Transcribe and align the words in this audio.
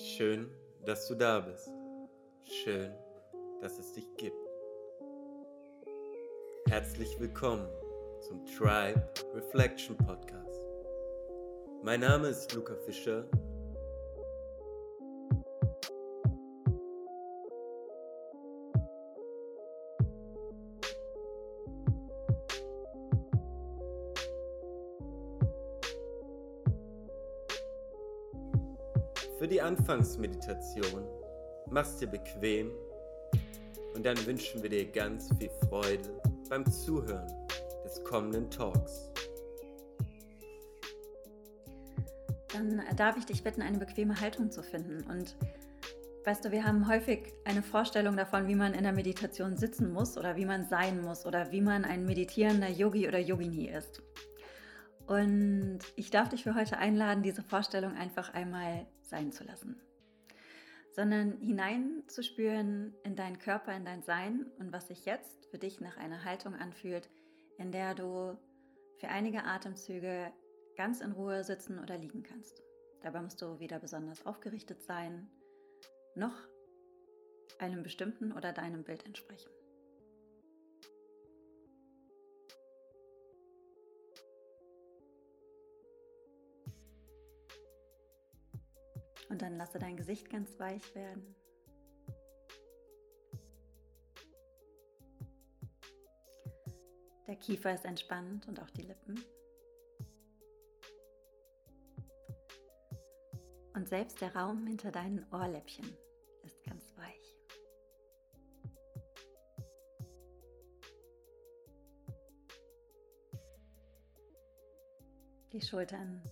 Schön, 0.00 0.48
dass 0.84 1.08
du 1.08 1.16
da 1.16 1.40
bist. 1.40 1.68
Schön, 2.44 2.92
dass 3.60 3.80
es 3.80 3.92
dich 3.94 4.06
gibt. 4.16 4.36
Herzlich 6.68 7.18
willkommen 7.18 7.68
zum 8.20 8.44
Tribe 8.46 9.02
Reflection 9.34 9.96
Podcast. 9.96 10.64
Mein 11.82 11.98
Name 12.00 12.28
ist 12.28 12.54
Luca 12.54 12.76
Fischer. 12.86 13.24
Anfangsmeditation 29.68 31.04
mach's 31.70 31.98
dir 31.98 32.06
bequem 32.06 32.70
und 33.94 34.06
dann 34.06 34.16
wünschen 34.24 34.62
wir 34.62 34.70
dir 34.70 34.90
ganz 34.90 35.28
viel 35.38 35.50
Freude 35.68 36.08
beim 36.48 36.64
Zuhören 36.72 37.30
des 37.84 38.02
kommenden 38.02 38.50
Talks. 38.50 39.10
Dann 42.50 42.82
darf 42.96 43.18
ich 43.18 43.26
dich 43.26 43.44
bitten, 43.44 43.60
eine 43.60 43.76
bequeme 43.76 44.18
Haltung 44.18 44.50
zu 44.50 44.62
finden. 44.62 45.04
Und 45.10 45.36
weißt 46.24 46.46
du, 46.46 46.50
wir 46.50 46.64
haben 46.64 46.88
häufig 46.88 47.34
eine 47.44 47.62
Vorstellung 47.62 48.16
davon, 48.16 48.48
wie 48.48 48.54
man 48.54 48.72
in 48.72 48.84
der 48.84 48.92
Meditation 48.92 49.58
sitzen 49.58 49.92
muss 49.92 50.16
oder 50.16 50.36
wie 50.36 50.46
man 50.46 50.64
sein 50.64 51.02
muss 51.02 51.26
oder 51.26 51.52
wie 51.52 51.60
man 51.60 51.84
ein 51.84 52.06
meditierender 52.06 52.70
Yogi 52.70 53.06
oder 53.06 53.18
Yogini 53.18 53.68
ist. 53.68 54.00
Und 55.08 55.78
ich 55.96 56.10
darf 56.10 56.28
dich 56.28 56.44
für 56.44 56.54
heute 56.54 56.76
einladen, 56.76 57.22
diese 57.22 57.42
Vorstellung 57.42 57.96
einfach 57.96 58.34
einmal 58.34 58.86
sein 59.00 59.32
zu 59.32 59.42
lassen, 59.42 59.80
sondern 60.94 61.38
hineinzuspüren 61.38 62.94
in 63.04 63.16
deinen 63.16 63.38
Körper, 63.38 63.74
in 63.74 63.86
dein 63.86 64.02
Sein 64.02 64.44
und 64.58 64.70
was 64.70 64.88
sich 64.88 65.06
jetzt 65.06 65.46
für 65.46 65.56
dich 65.56 65.80
nach 65.80 65.96
einer 65.96 66.26
Haltung 66.26 66.54
anfühlt, 66.54 67.08
in 67.56 67.72
der 67.72 67.94
du 67.94 68.36
für 68.98 69.08
einige 69.08 69.44
Atemzüge 69.44 70.30
ganz 70.76 71.00
in 71.00 71.12
Ruhe 71.12 71.42
sitzen 71.42 71.78
oder 71.78 71.96
liegen 71.96 72.22
kannst. 72.22 72.62
Dabei 73.00 73.22
musst 73.22 73.40
du 73.40 73.58
weder 73.60 73.78
besonders 73.78 74.26
aufgerichtet 74.26 74.82
sein, 74.82 75.30
noch 76.16 76.34
einem 77.58 77.82
bestimmten 77.82 78.32
oder 78.32 78.52
deinem 78.52 78.84
Bild 78.84 79.06
entsprechen. 79.06 79.48
Und 89.28 89.42
dann 89.42 89.56
lasse 89.56 89.78
dein 89.78 89.96
Gesicht 89.96 90.30
ganz 90.30 90.58
weich 90.58 90.94
werden. 90.94 91.34
Der 97.26 97.36
Kiefer 97.36 97.74
ist 97.74 97.84
entspannt 97.84 98.48
und 98.48 98.58
auch 98.58 98.70
die 98.70 98.82
Lippen. 98.82 99.22
Und 103.74 103.86
selbst 103.86 104.20
der 104.22 104.34
Raum 104.34 104.66
hinter 104.66 104.90
deinen 104.90 105.24
Ohrläppchen 105.32 105.86
ist 106.42 106.64
ganz 106.64 106.96
weich. 106.96 107.36
Die 115.52 115.60
Schultern 115.60 116.22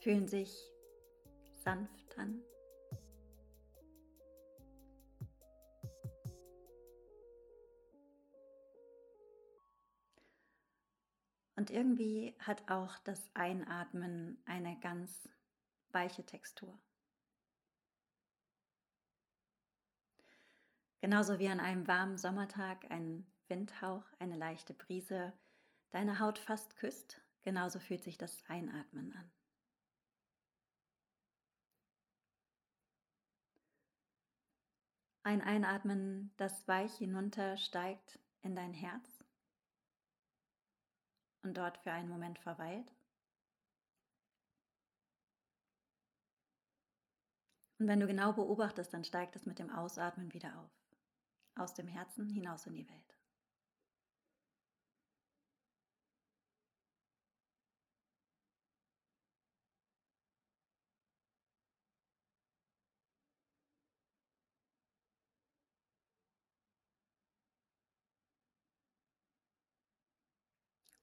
fühlen 0.00 0.28
sich 0.28 0.70
sanft 1.64 2.09
an. 2.20 2.42
Und 11.56 11.70
irgendwie 11.70 12.34
hat 12.38 12.70
auch 12.70 12.96
das 13.00 13.30
Einatmen 13.34 14.42
eine 14.46 14.78
ganz 14.80 15.28
weiche 15.90 16.24
Textur. 16.24 16.80
Genauso 21.00 21.38
wie 21.38 21.48
an 21.48 21.60
einem 21.60 21.86
warmen 21.86 22.16
Sommertag 22.16 22.90
ein 22.90 23.26
Windhauch, 23.48 24.04
eine 24.18 24.36
leichte 24.36 24.74
Brise 24.74 25.32
deine 25.90 26.20
Haut 26.20 26.38
fast 26.38 26.76
küsst, 26.76 27.20
genauso 27.42 27.78
fühlt 27.78 28.04
sich 28.04 28.16
das 28.16 28.42
Einatmen 28.48 29.12
an. 29.12 29.30
Ein 35.22 35.42
Einatmen, 35.42 36.32
das 36.38 36.66
weich 36.66 36.96
hinuntersteigt 36.96 38.18
in 38.42 38.54
dein 38.54 38.72
Herz 38.72 39.22
und 41.42 41.56
dort 41.56 41.76
für 41.78 41.92
einen 41.92 42.08
Moment 42.08 42.38
verweilt. 42.38 42.90
Und 47.78 47.86
wenn 47.86 48.00
du 48.00 48.06
genau 48.06 48.32
beobachtest, 48.32 48.92
dann 48.92 49.04
steigt 49.04 49.36
es 49.36 49.46
mit 49.46 49.58
dem 49.58 49.70
Ausatmen 49.70 50.32
wieder 50.34 50.58
auf, 50.58 50.70
aus 51.54 51.74
dem 51.74 51.88
Herzen 51.88 52.28
hinaus 52.28 52.66
in 52.66 52.74
die 52.74 52.88
Welt. 52.88 53.09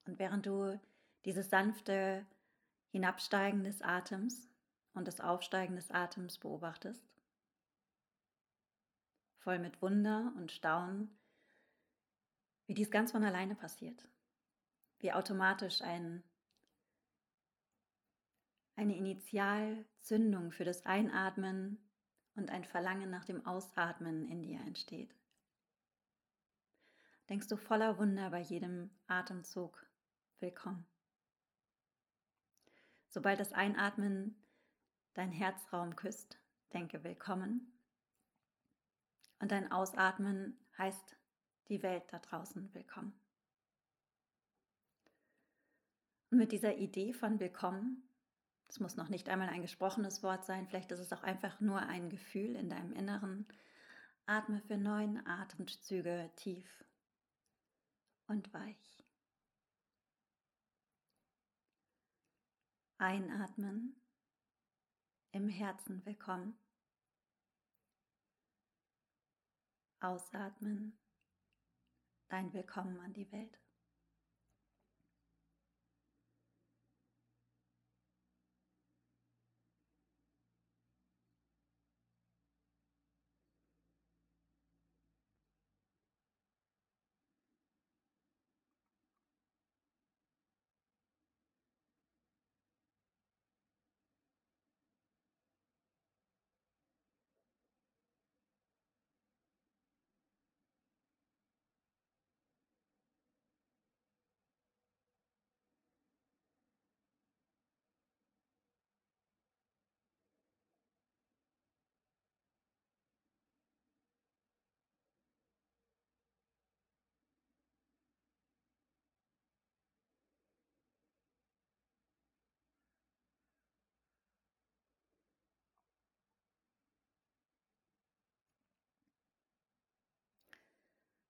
Und 0.08 0.18
während 0.18 0.46
du 0.46 0.80
dieses 1.26 1.50
sanfte 1.50 2.26
Hinabsteigen 2.92 3.62
des 3.62 3.82
Atems 3.82 4.48
und 4.94 5.06
das 5.06 5.20
Aufsteigen 5.20 5.76
des 5.76 5.90
Atems 5.90 6.38
beobachtest, 6.38 7.06
voll 9.36 9.58
mit 9.58 9.82
Wunder 9.82 10.32
und 10.38 10.50
Staunen, 10.50 11.14
wie 12.66 12.72
dies 12.72 12.90
ganz 12.90 13.12
von 13.12 13.22
alleine 13.22 13.54
passiert, 13.54 14.08
wie 15.00 15.12
automatisch 15.12 15.82
ein, 15.82 16.24
eine 18.76 18.96
Initialzündung 18.96 20.52
für 20.52 20.64
das 20.64 20.86
Einatmen 20.86 21.86
und 22.34 22.48
ein 22.48 22.64
Verlangen 22.64 23.10
nach 23.10 23.26
dem 23.26 23.44
Ausatmen 23.44 24.26
in 24.26 24.40
dir 24.40 24.60
entsteht. 24.60 25.14
Denkst 27.28 27.48
du 27.48 27.58
voller 27.58 27.98
Wunder 27.98 28.30
bei 28.30 28.40
jedem 28.40 28.88
Atemzug 29.06 29.87
willkommen. 30.40 30.86
Sobald 33.08 33.40
das 33.40 33.52
Einatmen 33.52 34.36
dein 35.14 35.32
Herzraum 35.32 35.96
küsst, 35.96 36.38
denke 36.72 37.02
willkommen. 37.04 37.72
Und 39.40 39.52
dein 39.52 39.70
Ausatmen 39.72 40.58
heißt 40.76 41.16
die 41.68 41.82
Welt 41.82 42.04
da 42.10 42.18
draußen 42.18 42.72
willkommen. 42.74 43.18
Und 46.30 46.38
mit 46.38 46.52
dieser 46.52 46.76
Idee 46.76 47.12
von 47.12 47.40
willkommen, 47.40 48.08
es 48.68 48.80
muss 48.80 48.96
noch 48.96 49.08
nicht 49.08 49.28
einmal 49.28 49.48
ein 49.48 49.62
gesprochenes 49.62 50.22
Wort 50.22 50.44
sein, 50.44 50.66
vielleicht 50.66 50.92
ist 50.92 51.00
es 51.00 51.12
auch 51.12 51.22
einfach 51.22 51.60
nur 51.60 51.80
ein 51.80 52.10
Gefühl 52.10 52.54
in 52.54 52.68
deinem 52.68 52.92
Inneren, 52.92 53.46
atme 54.26 54.60
für 54.60 54.76
neun 54.76 55.26
Atemzüge 55.26 56.30
tief 56.36 56.84
und 58.26 58.52
weich. 58.52 58.97
Einatmen, 63.00 63.94
im 65.30 65.48
Herzen 65.48 66.04
willkommen. 66.04 66.58
Ausatmen, 70.00 70.98
dein 72.28 72.52
Willkommen 72.52 72.98
an 72.98 73.12
die 73.12 73.30
Welt. 73.30 73.56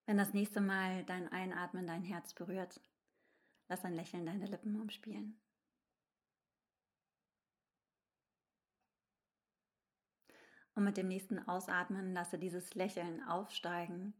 Wenn 0.08 0.16
das 0.16 0.32
nächste 0.32 0.62
Mal 0.62 1.04
dein 1.04 1.30
Einatmen 1.30 1.86
dein 1.86 2.02
Herz 2.02 2.32
berührt, 2.32 2.80
lass 3.68 3.84
ein 3.84 3.92
Lächeln 3.92 4.24
deine 4.24 4.46
Lippen 4.46 4.80
umspielen. 4.80 5.38
Und 10.74 10.84
mit 10.84 10.96
dem 10.96 11.08
nächsten 11.08 11.46
Ausatmen 11.46 12.14
lasse 12.14 12.38
dieses 12.38 12.74
Lächeln 12.74 13.22
aufsteigen 13.24 14.14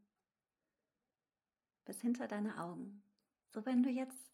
bis 1.87 2.03
hinter 2.03 2.29
deine 2.29 2.61
Augen. 2.63 3.03
So 3.49 3.65
wenn 3.65 3.83
du 3.83 3.89
jetzt 3.89 4.31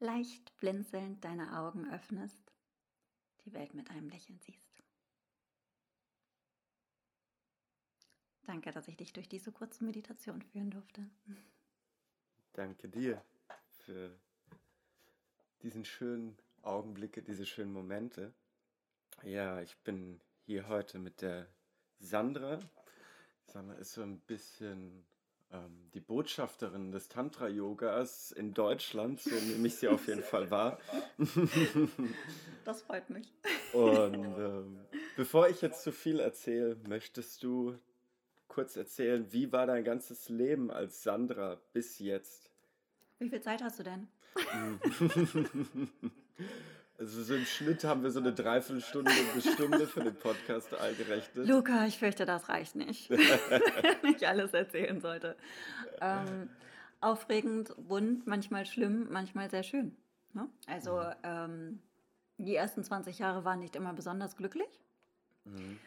leicht 0.00 0.54
blinzelnd 0.58 1.24
deine 1.24 1.58
Augen 1.58 1.90
öffnest, 1.90 2.52
die 3.46 3.54
Welt 3.54 3.72
mit 3.72 3.88
einem 3.88 4.10
Lächeln 4.10 4.38
siehst. 4.40 4.73
Danke, 8.46 8.72
dass 8.72 8.88
ich 8.88 8.96
dich 8.96 9.12
durch 9.12 9.28
diese 9.28 9.52
kurze 9.52 9.84
Meditation 9.84 10.42
führen 10.42 10.70
durfte. 10.70 11.08
Danke 12.52 12.88
dir 12.88 13.22
für 13.84 14.10
diesen 15.62 15.84
schönen 15.84 16.36
Augenblicke, 16.62 17.22
diese 17.22 17.46
schönen 17.46 17.72
Momente. 17.72 18.32
Ja, 19.22 19.60
ich 19.60 19.76
bin 19.78 20.20
hier 20.44 20.68
heute 20.68 20.98
mit 20.98 21.22
der 21.22 21.46
Sandra. 22.00 22.60
Sandra 23.46 23.74
ist 23.76 23.92
so 23.92 24.02
ein 24.02 24.20
bisschen 24.20 25.04
ähm, 25.50 25.90
die 25.94 26.00
Botschafterin 26.00 26.92
des 26.92 27.08
Tantra-Yogas 27.08 28.32
in 28.32 28.52
Deutschland, 28.52 29.20
so 29.20 29.34
nehme 29.34 29.66
ich 29.68 29.76
sie 29.76 29.88
auf 29.88 30.06
jeden 30.06 30.22
Fall 30.22 30.50
wahr. 30.50 30.78
Das 32.64 32.82
freut 32.82 33.08
mich. 33.10 33.32
Und 33.72 34.14
ähm, 34.14 34.80
bevor 35.16 35.48
ich 35.48 35.62
jetzt 35.62 35.82
zu 35.82 35.92
viel 35.92 36.20
erzähle, 36.20 36.76
möchtest 36.88 37.42
du 37.42 37.78
kurz 38.54 38.76
erzählen, 38.76 39.26
wie 39.32 39.50
war 39.52 39.66
dein 39.66 39.82
ganzes 39.82 40.28
Leben 40.28 40.70
als 40.70 41.02
Sandra 41.02 41.58
bis 41.72 41.98
jetzt? 41.98 42.50
Wie 43.18 43.28
viel 43.28 43.40
Zeit 43.40 43.62
hast 43.62 43.80
du 43.80 43.82
denn? 43.82 44.08
Also 46.96 47.24
so 47.24 47.34
im 47.34 47.44
Schnitt 47.44 47.82
haben 47.82 48.04
wir 48.04 48.10
so 48.12 48.20
eine 48.20 48.32
Dreiviertelstunde 48.32 49.10
bis 49.34 49.52
Stunde 49.52 49.84
für 49.88 50.04
den 50.04 50.14
Podcast 50.14 50.72
eingerechnet. 50.74 51.48
Luca, 51.48 51.86
ich 51.86 51.98
fürchte, 51.98 52.24
das 52.24 52.48
reicht 52.48 52.76
nicht, 52.76 53.10
wenn 53.10 54.14
ich 54.14 54.28
alles 54.28 54.54
erzählen 54.54 55.00
sollte. 55.00 55.36
Ähm, 56.00 56.48
aufregend, 57.00 57.74
bunt, 57.76 58.28
manchmal 58.28 58.64
schlimm, 58.64 59.08
manchmal 59.10 59.50
sehr 59.50 59.64
schön. 59.64 59.96
Ne? 60.34 60.48
Also 60.68 60.98
mhm. 60.98 61.14
ähm, 61.24 61.82
die 62.38 62.54
ersten 62.54 62.84
20 62.84 63.18
Jahre 63.18 63.44
waren 63.44 63.58
nicht 63.58 63.74
immer 63.74 63.92
besonders 63.92 64.36
glücklich. 64.36 64.80
Mhm. 65.44 65.80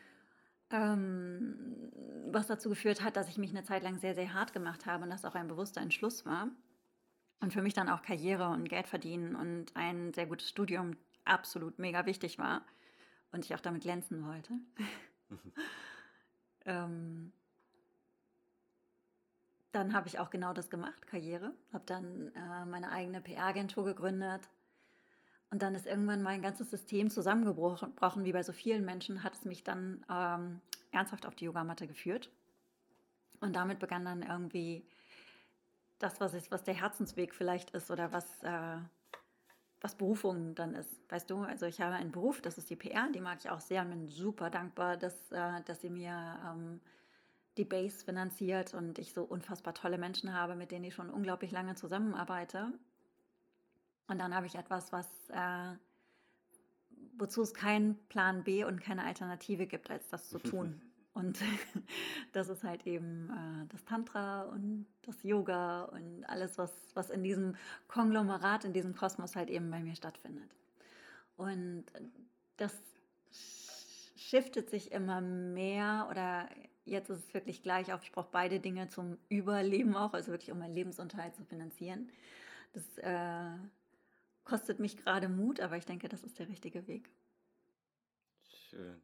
Ähm, 0.69 1.91
was 2.29 2.47
dazu 2.47 2.69
geführt 2.69 3.01
hat, 3.01 3.15
dass 3.15 3.29
ich 3.29 3.37
mich 3.37 3.51
eine 3.51 3.63
Zeit 3.63 3.83
lang 3.83 3.97
sehr, 3.97 4.15
sehr 4.15 4.33
hart 4.33 4.53
gemacht 4.53 4.85
habe 4.85 5.03
und 5.03 5.09
das 5.09 5.25
auch 5.25 5.35
ein 5.35 5.47
bewusster 5.47 5.81
Entschluss 5.81 6.25
war. 6.25 6.49
Und 7.39 7.53
für 7.53 7.61
mich 7.61 7.73
dann 7.73 7.89
auch 7.89 8.01
Karriere 8.01 8.49
und 8.49 8.67
Geld 8.67 8.87
verdienen 8.87 9.35
und 9.35 9.75
ein 9.75 10.13
sehr 10.13 10.25
gutes 10.25 10.49
Studium 10.49 10.97
absolut 11.23 11.77
mega 11.77 12.05
wichtig 12.05 12.39
war 12.39 12.63
und 13.31 13.45
ich 13.45 13.53
auch 13.53 13.59
damit 13.59 13.83
glänzen 13.83 14.25
wollte. 14.25 14.53
ähm, 16.65 17.31
dann 19.71 19.93
habe 19.93 20.07
ich 20.07 20.17
auch 20.17 20.31
genau 20.31 20.53
das 20.53 20.69
gemacht, 20.69 21.05
Karriere. 21.07 21.53
Habe 21.71 21.83
dann 21.85 22.31
äh, 22.33 22.65
meine 22.65 22.91
eigene 22.91 23.21
PR-Agentur 23.21 23.85
gegründet. 23.85 24.49
Und 25.49 25.61
dann 25.61 25.75
ist 25.75 25.85
irgendwann 25.85 26.21
mein 26.21 26.41
ganzes 26.41 26.69
System 26.69 27.09
zusammengebrochen. 27.09 28.25
Wie 28.25 28.33
bei 28.33 28.43
so 28.43 28.51
vielen 28.51 28.83
Menschen 28.83 29.23
hat 29.23 29.33
es 29.33 29.45
mich 29.45 29.63
dann 29.63 30.05
ähm, 30.09 30.61
ernsthaft 30.91 31.25
auf 31.25 31.35
die 31.35 31.45
Yogamatte 31.45 31.87
geführt. 31.87 32.29
Und 33.39 33.55
damit 33.55 33.79
begann 33.79 34.03
dann 34.03 34.23
irgendwie 34.23 34.85
das, 35.99 36.19
was, 36.19 36.33
ist, 36.33 36.51
was 36.51 36.63
der 36.63 36.73
Herzensweg 36.73 37.33
vielleicht 37.33 37.71
ist 37.71 37.91
oder 37.91 38.11
was, 38.11 38.43
äh, 38.43 38.77
was 39.79 39.95
Berufung 39.95 40.53
dann 40.55 40.73
ist. 40.73 41.09
Weißt 41.09 41.29
du, 41.29 41.39
also 41.39 41.65
ich 41.65 41.81
habe 41.81 41.95
einen 41.95 42.11
Beruf, 42.11 42.41
das 42.41 42.57
ist 42.57 42.69
die 42.69 42.75
PR, 42.75 43.09
die 43.13 43.21
mag 43.21 43.39
ich 43.39 43.49
auch 43.49 43.61
sehr 43.61 43.81
und 43.83 43.89
bin 43.89 44.07
super 44.07 44.49
dankbar, 44.49 44.97
dass, 44.97 45.31
äh, 45.31 45.61
dass 45.65 45.81
sie 45.81 45.89
mir 45.89 46.39
ähm, 46.45 46.81
die 47.57 47.65
Base 47.65 48.03
finanziert 48.03 48.73
und 48.73 48.99
ich 48.99 49.13
so 49.13 49.23
unfassbar 49.23 49.73
tolle 49.73 49.97
Menschen 49.97 50.33
habe, 50.33 50.55
mit 50.55 50.71
denen 50.71 50.85
ich 50.85 50.93
schon 50.93 51.09
unglaublich 51.09 51.51
lange 51.51 51.75
zusammenarbeite. 51.75 52.71
Und 54.07 54.19
dann 54.19 54.33
habe 54.33 54.45
ich 54.45 54.55
etwas, 54.55 54.91
was 54.91 55.07
äh, 55.29 55.75
wozu 57.17 57.41
es 57.41 57.53
keinen 57.53 57.95
Plan 58.07 58.43
B 58.43 58.63
und 58.63 58.81
keine 58.81 59.03
Alternative 59.03 59.65
gibt, 59.65 59.89
als 59.89 60.07
das 60.09 60.29
zu 60.29 60.39
tun. 60.39 60.81
Und 61.13 61.39
das 62.33 62.47
ist 62.47 62.63
halt 62.63 62.85
eben 62.85 63.31
äh, 63.31 63.67
das 63.69 63.83
Tantra 63.85 64.43
und 64.43 64.85
das 65.01 65.23
Yoga 65.23 65.85
und 65.85 66.23
alles, 66.25 66.59
was, 66.59 66.71
was 66.93 67.09
in 67.09 67.23
diesem 67.23 67.55
Konglomerat, 67.87 68.65
in 68.65 68.73
diesem 68.73 68.95
Kosmos 68.95 69.35
halt 69.35 69.49
eben 69.49 69.71
bei 69.71 69.79
mir 69.79 69.95
stattfindet. 69.95 70.51
Und 71.35 71.85
das 72.57 72.79
shiftet 74.15 74.69
sich 74.69 74.91
immer 74.91 75.19
mehr 75.19 76.07
oder 76.11 76.47
jetzt 76.85 77.09
ist 77.09 77.25
es 77.25 77.33
wirklich 77.33 77.63
gleich 77.63 77.91
auf, 77.93 78.03
ich 78.03 78.11
brauche 78.11 78.29
beide 78.31 78.59
Dinge 78.59 78.87
zum 78.87 79.17
Überleben 79.27 79.95
auch, 79.95 80.13
also 80.13 80.31
wirklich 80.31 80.51
um 80.51 80.59
meinen 80.59 80.75
Lebensunterhalt 80.75 81.35
zu 81.35 81.43
finanzieren. 81.45 82.11
Das 82.73 82.97
äh, 82.99 83.57
kostet 84.47 84.79
mich 84.79 84.95
gerade 84.97 85.27
Mut, 85.27 85.59
aber 85.59 85.75
ich 85.77 85.85
denke, 85.85 86.07
das 86.07 86.23
ist 86.23 86.39
der 86.39 86.47
richtige 86.47 86.87
Weg. 86.87 87.11
Schön. 88.69 89.01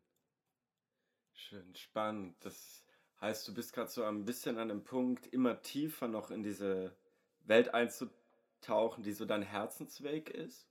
Schön, 1.34 1.76
spannend. 1.76 2.36
Das 2.40 2.86
heißt, 3.20 3.48
du 3.48 3.54
bist 3.54 3.74
gerade 3.74 3.90
so 3.90 4.04
ein 4.04 4.24
bisschen 4.24 4.58
an 4.58 4.70
dem 4.70 4.84
Punkt, 4.84 5.28
immer 5.28 5.62
tiefer 5.62 6.08
noch 6.08 6.32
in 6.32 6.44
diese 6.44 6.96
Welt 7.46 7.74
einzutauchen, 7.74 9.04
die 9.04 9.12
so 9.12 9.26
dein 9.26 9.42
Herzensweg 9.42 10.30
ist? 10.30 10.66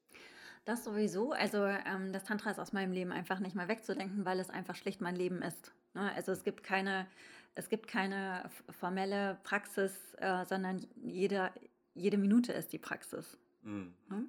Das 0.65 0.85
sowieso. 0.85 1.33
Also 1.33 1.65
ähm, 1.65 2.13
das 2.13 2.25
Tantra 2.25 2.51
ist 2.51 2.59
aus 2.59 2.73
meinem 2.73 2.93
Leben 2.93 3.13
einfach 3.13 3.41
nicht 3.41 3.55
mehr 3.55 3.69
wegzudenken, 3.69 4.25
weil 4.25 4.41
es 4.41 4.49
einfach 4.49 4.77
schlicht 4.77 5.03
mein 5.03 5.17
Leben 5.17 5.43
ist. 5.43 5.73
Ne? 5.93 6.11
Also 6.15 6.33
es 6.33 6.45
gibt 6.45 6.63
keine, 6.63 7.07
es 7.55 7.69
gibt 7.69 7.89
keine 7.89 8.49
formelle 8.71 9.39
Praxis, 9.43 10.15
äh, 10.15 10.47
sondern 10.47 10.87
jede, 11.03 11.51
jede 11.95 12.17
Minute 12.17 12.53
ist 12.53 12.73
die 12.73 12.79
Praxis. 12.79 13.37
Mhm. 13.63 13.95
Ne? 14.09 14.27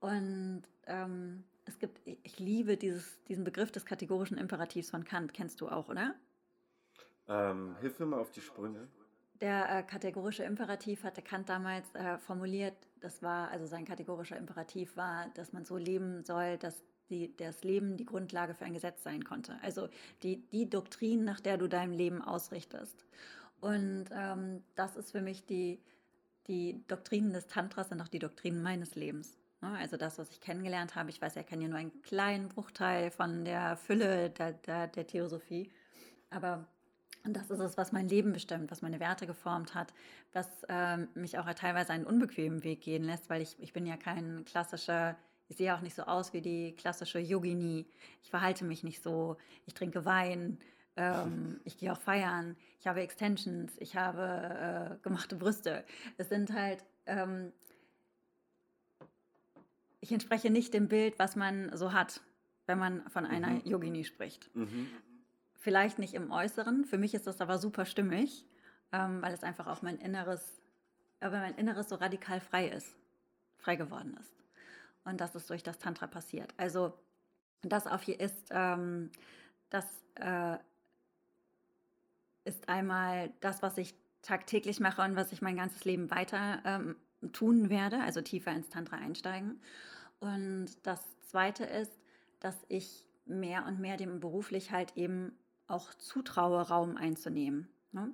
Und 0.00 0.62
ähm, 0.86 1.44
es 1.66 1.78
gibt, 1.78 2.00
ich 2.04 2.38
liebe 2.38 2.76
dieses, 2.76 3.22
diesen 3.24 3.44
Begriff 3.44 3.70
des 3.70 3.84
kategorischen 3.84 4.38
Imperativs 4.38 4.90
von 4.90 5.04
Kant, 5.04 5.34
kennst 5.34 5.60
du 5.60 5.68
auch, 5.68 5.88
oder? 5.88 6.14
Ähm, 7.28 7.76
hilf 7.80 7.98
mir 8.00 8.06
mal 8.06 8.20
auf 8.20 8.30
die 8.30 8.40
Sprünge. 8.40 8.88
Der 9.40 9.78
äh, 9.78 9.82
kategorische 9.82 10.44
Imperativ 10.44 11.04
hatte 11.04 11.22
Kant 11.22 11.48
damals 11.48 11.94
äh, 11.94 12.18
formuliert, 12.18 12.74
das 13.00 13.22
war, 13.22 13.50
also 13.50 13.66
sein 13.66 13.86
kategorischer 13.86 14.36
Imperativ 14.36 14.96
war, 14.96 15.28
dass 15.34 15.52
man 15.52 15.64
so 15.64 15.76
leben 15.76 16.24
soll, 16.24 16.58
dass 16.58 16.82
die, 17.08 17.34
das 17.36 17.64
Leben 17.64 17.96
die 17.96 18.04
Grundlage 18.04 18.54
für 18.54 18.64
ein 18.64 18.74
Gesetz 18.74 19.02
sein 19.02 19.24
konnte. 19.24 19.58
Also 19.62 19.88
die, 20.22 20.46
die 20.48 20.68
Doktrin, 20.68 21.24
nach 21.24 21.40
der 21.40 21.56
du 21.56 21.68
dein 21.68 21.92
Leben 21.92 22.22
ausrichtest. 22.22 23.04
Und 23.60 24.06
ähm, 24.12 24.62
das 24.74 24.96
ist 24.96 25.12
für 25.12 25.22
mich 25.22 25.44
die, 25.46 25.80
die 26.50 26.84
Doktrinen 26.88 27.32
des 27.32 27.46
Tantras 27.46 27.88
sind 27.88 28.00
auch 28.00 28.08
die 28.08 28.18
Doktrinen 28.18 28.62
meines 28.62 28.96
Lebens. 28.96 29.38
Ne? 29.62 29.70
Also 29.78 29.96
das, 29.96 30.18
was 30.18 30.30
ich 30.30 30.40
kennengelernt 30.40 30.96
habe, 30.96 31.10
ich 31.10 31.22
weiß, 31.22 31.36
er 31.36 31.44
kenne 31.44 31.62
ja 31.62 31.68
nur 31.68 31.78
einen 31.78 32.02
kleinen 32.02 32.48
Bruchteil 32.48 33.10
von 33.10 33.44
der 33.44 33.76
Fülle 33.76 34.30
der, 34.30 34.52
der, 34.52 34.88
der 34.88 35.06
Theosophie, 35.06 35.70
aber 36.28 36.66
das 37.24 37.50
ist 37.50 37.60
es, 37.60 37.76
was 37.76 37.92
mein 37.92 38.08
Leben 38.08 38.32
bestimmt, 38.32 38.70
was 38.70 38.82
meine 38.82 38.98
Werte 38.98 39.26
geformt 39.26 39.74
hat, 39.74 39.92
was 40.32 40.48
äh, 40.68 40.96
mich 41.14 41.38
auch 41.38 41.52
teilweise 41.54 41.92
einen 41.92 42.06
unbequemen 42.06 42.64
Weg 42.64 42.80
gehen 42.80 43.04
lässt, 43.04 43.30
weil 43.30 43.42
ich, 43.42 43.56
ich 43.60 43.72
bin 43.72 43.86
ja 43.86 43.96
kein 43.96 44.44
klassischer, 44.44 45.16
ich 45.48 45.56
sehe 45.56 45.74
auch 45.74 45.82
nicht 45.82 45.94
so 45.94 46.02
aus 46.02 46.32
wie 46.32 46.40
die 46.40 46.74
klassische 46.76 47.18
Yogini. 47.18 47.86
Ich 48.22 48.30
verhalte 48.30 48.64
mich 48.64 48.82
nicht 48.82 49.02
so, 49.02 49.36
ich 49.66 49.74
trinke 49.74 50.04
Wein, 50.04 50.58
ähm, 50.96 51.60
ich 51.64 51.78
gehe 51.78 51.92
auch 51.92 52.00
feiern, 52.00 52.56
ich 52.78 52.86
habe 52.86 53.00
Extensions, 53.00 53.72
ich 53.78 53.96
habe 53.96 54.98
äh, 54.98 55.02
gemachte 55.02 55.36
Brüste. 55.36 55.84
Es 56.16 56.28
sind 56.28 56.52
halt 56.52 56.84
ähm, 57.06 57.52
ich 60.00 60.12
entspreche 60.12 60.50
nicht 60.50 60.74
dem 60.74 60.88
Bild, 60.88 61.18
was 61.18 61.36
man 61.36 61.76
so 61.76 61.92
hat, 61.92 62.22
wenn 62.66 62.78
man 62.78 63.08
von 63.10 63.26
einer 63.26 63.50
mhm. 63.50 63.62
Yogini 63.64 64.04
spricht. 64.04 64.54
Mhm. 64.56 64.88
Vielleicht 65.54 65.98
nicht 65.98 66.14
im 66.14 66.30
Äußeren, 66.30 66.84
für 66.86 66.98
mich 66.98 67.14
ist 67.14 67.26
das 67.26 67.40
aber 67.40 67.58
super 67.58 67.84
stimmig, 67.84 68.46
ähm, 68.92 69.20
weil 69.20 69.34
es 69.34 69.42
einfach 69.42 69.66
auch 69.66 69.82
mein 69.82 69.98
Inneres, 69.98 70.60
aber 71.20 71.38
mein 71.38 71.54
Inneres 71.56 71.90
so 71.90 71.96
radikal 71.96 72.40
frei 72.40 72.68
ist, 72.68 72.96
frei 73.58 73.76
geworden 73.76 74.16
ist. 74.18 74.32
Und 75.04 75.20
das 75.20 75.34
ist 75.34 75.50
durch 75.50 75.62
das 75.62 75.78
Tantra 75.78 76.06
passiert. 76.06 76.54
Also 76.56 76.94
das 77.62 77.86
auf 77.86 78.02
hier 78.02 78.18
ist, 78.18 78.48
ähm, 78.50 79.10
das 79.68 79.84
äh, 80.14 80.56
ist 82.50 82.68
einmal 82.68 83.32
das, 83.40 83.62
was 83.62 83.78
ich 83.78 83.94
tagtäglich 84.22 84.80
mache 84.80 85.02
und 85.02 85.16
was 85.16 85.32
ich 85.32 85.40
mein 85.40 85.56
ganzes 85.56 85.84
Leben 85.84 86.10
weiter 86.10 86.60
ähm, 86.64 86.96
tun 87.32 87.70
werde, 87.70 88.00
also 88.00 88.20
tiefer 88.20 88.52
ins 88.52 88.68
Tantra 88.68 88.96
einsteigen. 88.96 89.60
Und 90.18 90.68
das 90.82 91.00
Zweite 91.28 91.64
ist, 91.64 91.92
dass 92.40 92.56
ich 92.68 93.06
mehr 93.24 93.66
und 93.66 93.78
mehr 93.78 93.96
dem 93.96 94.20
beruflich 94.20 94.72
halt 94.72 94.96
eben 94.96 95.32
auch 95.68 95.94
zutraue, 95.94 96.68
Raum 96.68 96.96
einzunehmen. 96.96 97.68
Ne? 97.92 98.10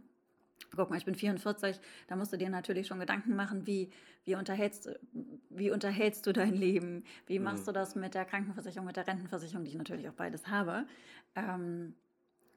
Guck 0.74 0.90
mal, 0.90 0.98
ich 0.98 1.06
bin 1.06 1.14
44, 1.14 1.80
da 2.08 2.16
musst 2.16 2.32
du 2.32 2.36
dir 2.36 2.50
natürlich 2.50 2.86
schon 2.86 3.00
Gedanken 3.00 3.34
machen, 3.34 3.66
wie, 3.66 3.90
wie, 4.24 4.34
unterhältst, 4.34 4.90
wie 5.48 5.70
unterhältst 5.70 6.26
du 6.26 6.32
dein 6.32 6.54
Leben? 6.54 7.04
Wie 7.26 7.38
machst 7.38 7.62
mhm. 7.62 7.66
du 7.66 7.72
das 7.72 7.94
mit 7.94 8.14
der 8.14 8.26
Krankenversicherung, 8.26 8.86
mit 8.86 8.96
der 8.96 9.06
Rentenversicherung, 9.06 9.64
die 9.64 9.70
ich 9.70 9.78
natürlich 9.78 10.08
auch 10.08 10.14
beides 10.14 10.46
habe? 10.48 10.86
Ähm, 11.34 11.94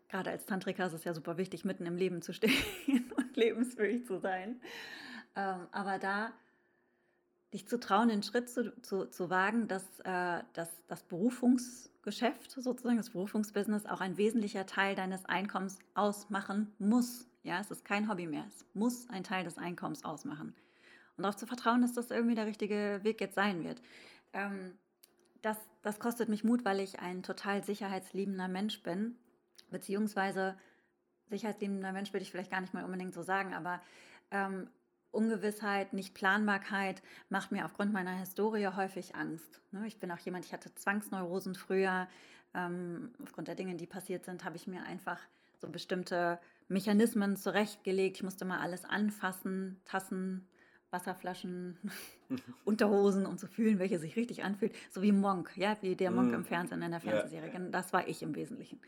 gerade 0.10 0.32
als 0.32 0.46
Tantrika 0.46 0.86
ist 0.86 0.94
es 0.94 1.04
ja 1.04 1.13
super 1.13 1.38
wichtig, 1.38 1.63
mitten 1.63 1.86
im 1.86 1.96
Leben 1.96 2.22
zu 2.22 2.34
stehen 2.34 2.54
und 3.16 3.38
lebensfähig 3.38 4.06
zu 4.06 4.20
sein. 4.20 4.60
Ähm, 5.36 5.68
aber 5.72 6.00
da 6.00 6.34
dich 7.54 7.68
zu 7.68 7.80
trauen, 7.80 8.10
den 8.10 8.22
Schritt 8.22 8.50
zu, 8.50 8.80
zu, 8.82 9.06
zu 9.06 9.30
wagen, 9.30 9.68
dass, 9.68 9.84
äh, 10.01 10.44
dass 10.54 10.70
das 10.88 11.04
Berufungsgeschäft 11.04 12.51
sozusagen, 12.51 12.98
das 12.98 13.12
Berufungsbusiness 13.12 13.86
auch 13.86 14.01
ein 14.01 14.18
wesentlicher 14.18 14.66
Teil 14.66 14.96
deines 14.96 15.25
Einkommens 15.25 15.80
ausmachen 15.96 16.74
muss. 16.78 17.28
Ja, 17.42 17.60
es 17.60 17.72
ist 17.72 17.86
kein 17.86 18.10
Hobby 18.10 18.28
mehr. 18.28 18.46
Es 18.48 18.66
muss 18.74 19.10
ein 19.10 19.24
Teil 19.24 19.44
des 19.44 19.58
Einkommens 19.58 20.04
ausmachen. 20.04 20.54
Und 21.18 21.24
darauf 21.24 21.38
zu 21.38 21.48
vertrauen, 21.48 21.82
dass 21.82 21.94
das 21.94 22.12
irgendwie 22.12 22.36
der 22.36 22.46
richtige 22.46 23.00
Weg 23.04 23.20
jetzt 23.20 23.36
sein 23.36 23.63
wird. 23.63 23.82
Ähm, 24.34 24.78
das, 25.42 25.58
das 25.82 26.00
kostet 26.00 26.30
mich 26.30 26.44
Mut, 26.44 26.66
weil 26.66 26.80
ich 26.80 27.00
ein 27.00 27.24
total 27.24 27.63
sicherheitsliebender 27.63 28.48
Mensch 28.48 28.84
bin. 28.84 29.16
Beziehungsweise 29.71 30.55
sicherheitsliebender 31.29 31.91
Mensch 31.91 32.13
würde 32.13 32.23
ich 32.23 32.31
vielleicht 32.31 32.51
gar 32.51 32.61
nicht 32.61 32.73
mal 32.73 32.83
unbedingt 32.83 33.13
so 33.13 33.21
sagen, 33.21 33.53
aber 33.53 33.81
ähm, 34.31 34.67
Ungewissheit, 35.11 35.93
Nichtplanbarkeit 35.93 37.01
macht 37.29 37.51
mir 37.51 37.65
aufgrund 37.65 37.93
meiner 37.93 38.13
Historie 38.13 38.67
häufig 38.67 39.15
Angst. 39.15 39.61
Ne? 39.71 39.88
Ich 39.88 39.99
bin 39.99 40.11
auch 40.11 40.19
jemand, 40.19 40.45
ich 40.45 40.53
hatte 40.53 40.73
Zwangsneurosen 40.75 41.55
früher. 41.55 42.07
Ähm, 42.53 43.11
aufgrund 43.23 43.47
der 43.47 43.55
Dinge, 43.55 43.75
die 43.75 43.88
passiert 43.88 44.25
sind, 44.25 44.43
habe 44.43 44.55
ich 44.55 44.67
mir 44.67 44.83
einfach 44.83 45.19
so 45.59 45.67
bestimmte 45.67 46.39
Mechanismen 46.67 47.35
zurechtgelegt. 47.35 48.17
Ich 48.17 48.23
musste 48.23 48.45
mal 48.45 48.59
alles 48.59 48.85
anfassen, 48.85 49.81
Tassen, 49.85 50.47
Wasserflaschen, 50.91 51.77
Unterhosen, 52.65 53.25
um 53.25 53.38
zu 53.38 53.47
fühlen, 53.47 53.79
welche 53.79 53.99
sich 53.99 54.15
richtig 54.15 54.43
anfühlt. 54.43 54.73
So 54.91 55.01
wie 55.01 55.11
Monk, 55.11 55.51
ja, 55.55 55.77
wie 55.81 55.95
der 55.95 56.11
Monk 56.11 56.31
mm. 56.31 56.35
im 56.35 56.45
Fernsehen 56.45 56.81
in 56.81 56.91
der 56.91 56.99
Fernsehserie. 56.99 57.69
Das 57.71 57.93
war 57.93 58.07
ich 58.07 58.23
im 58.23 58.35
Wesentlichen. 58.35 58.79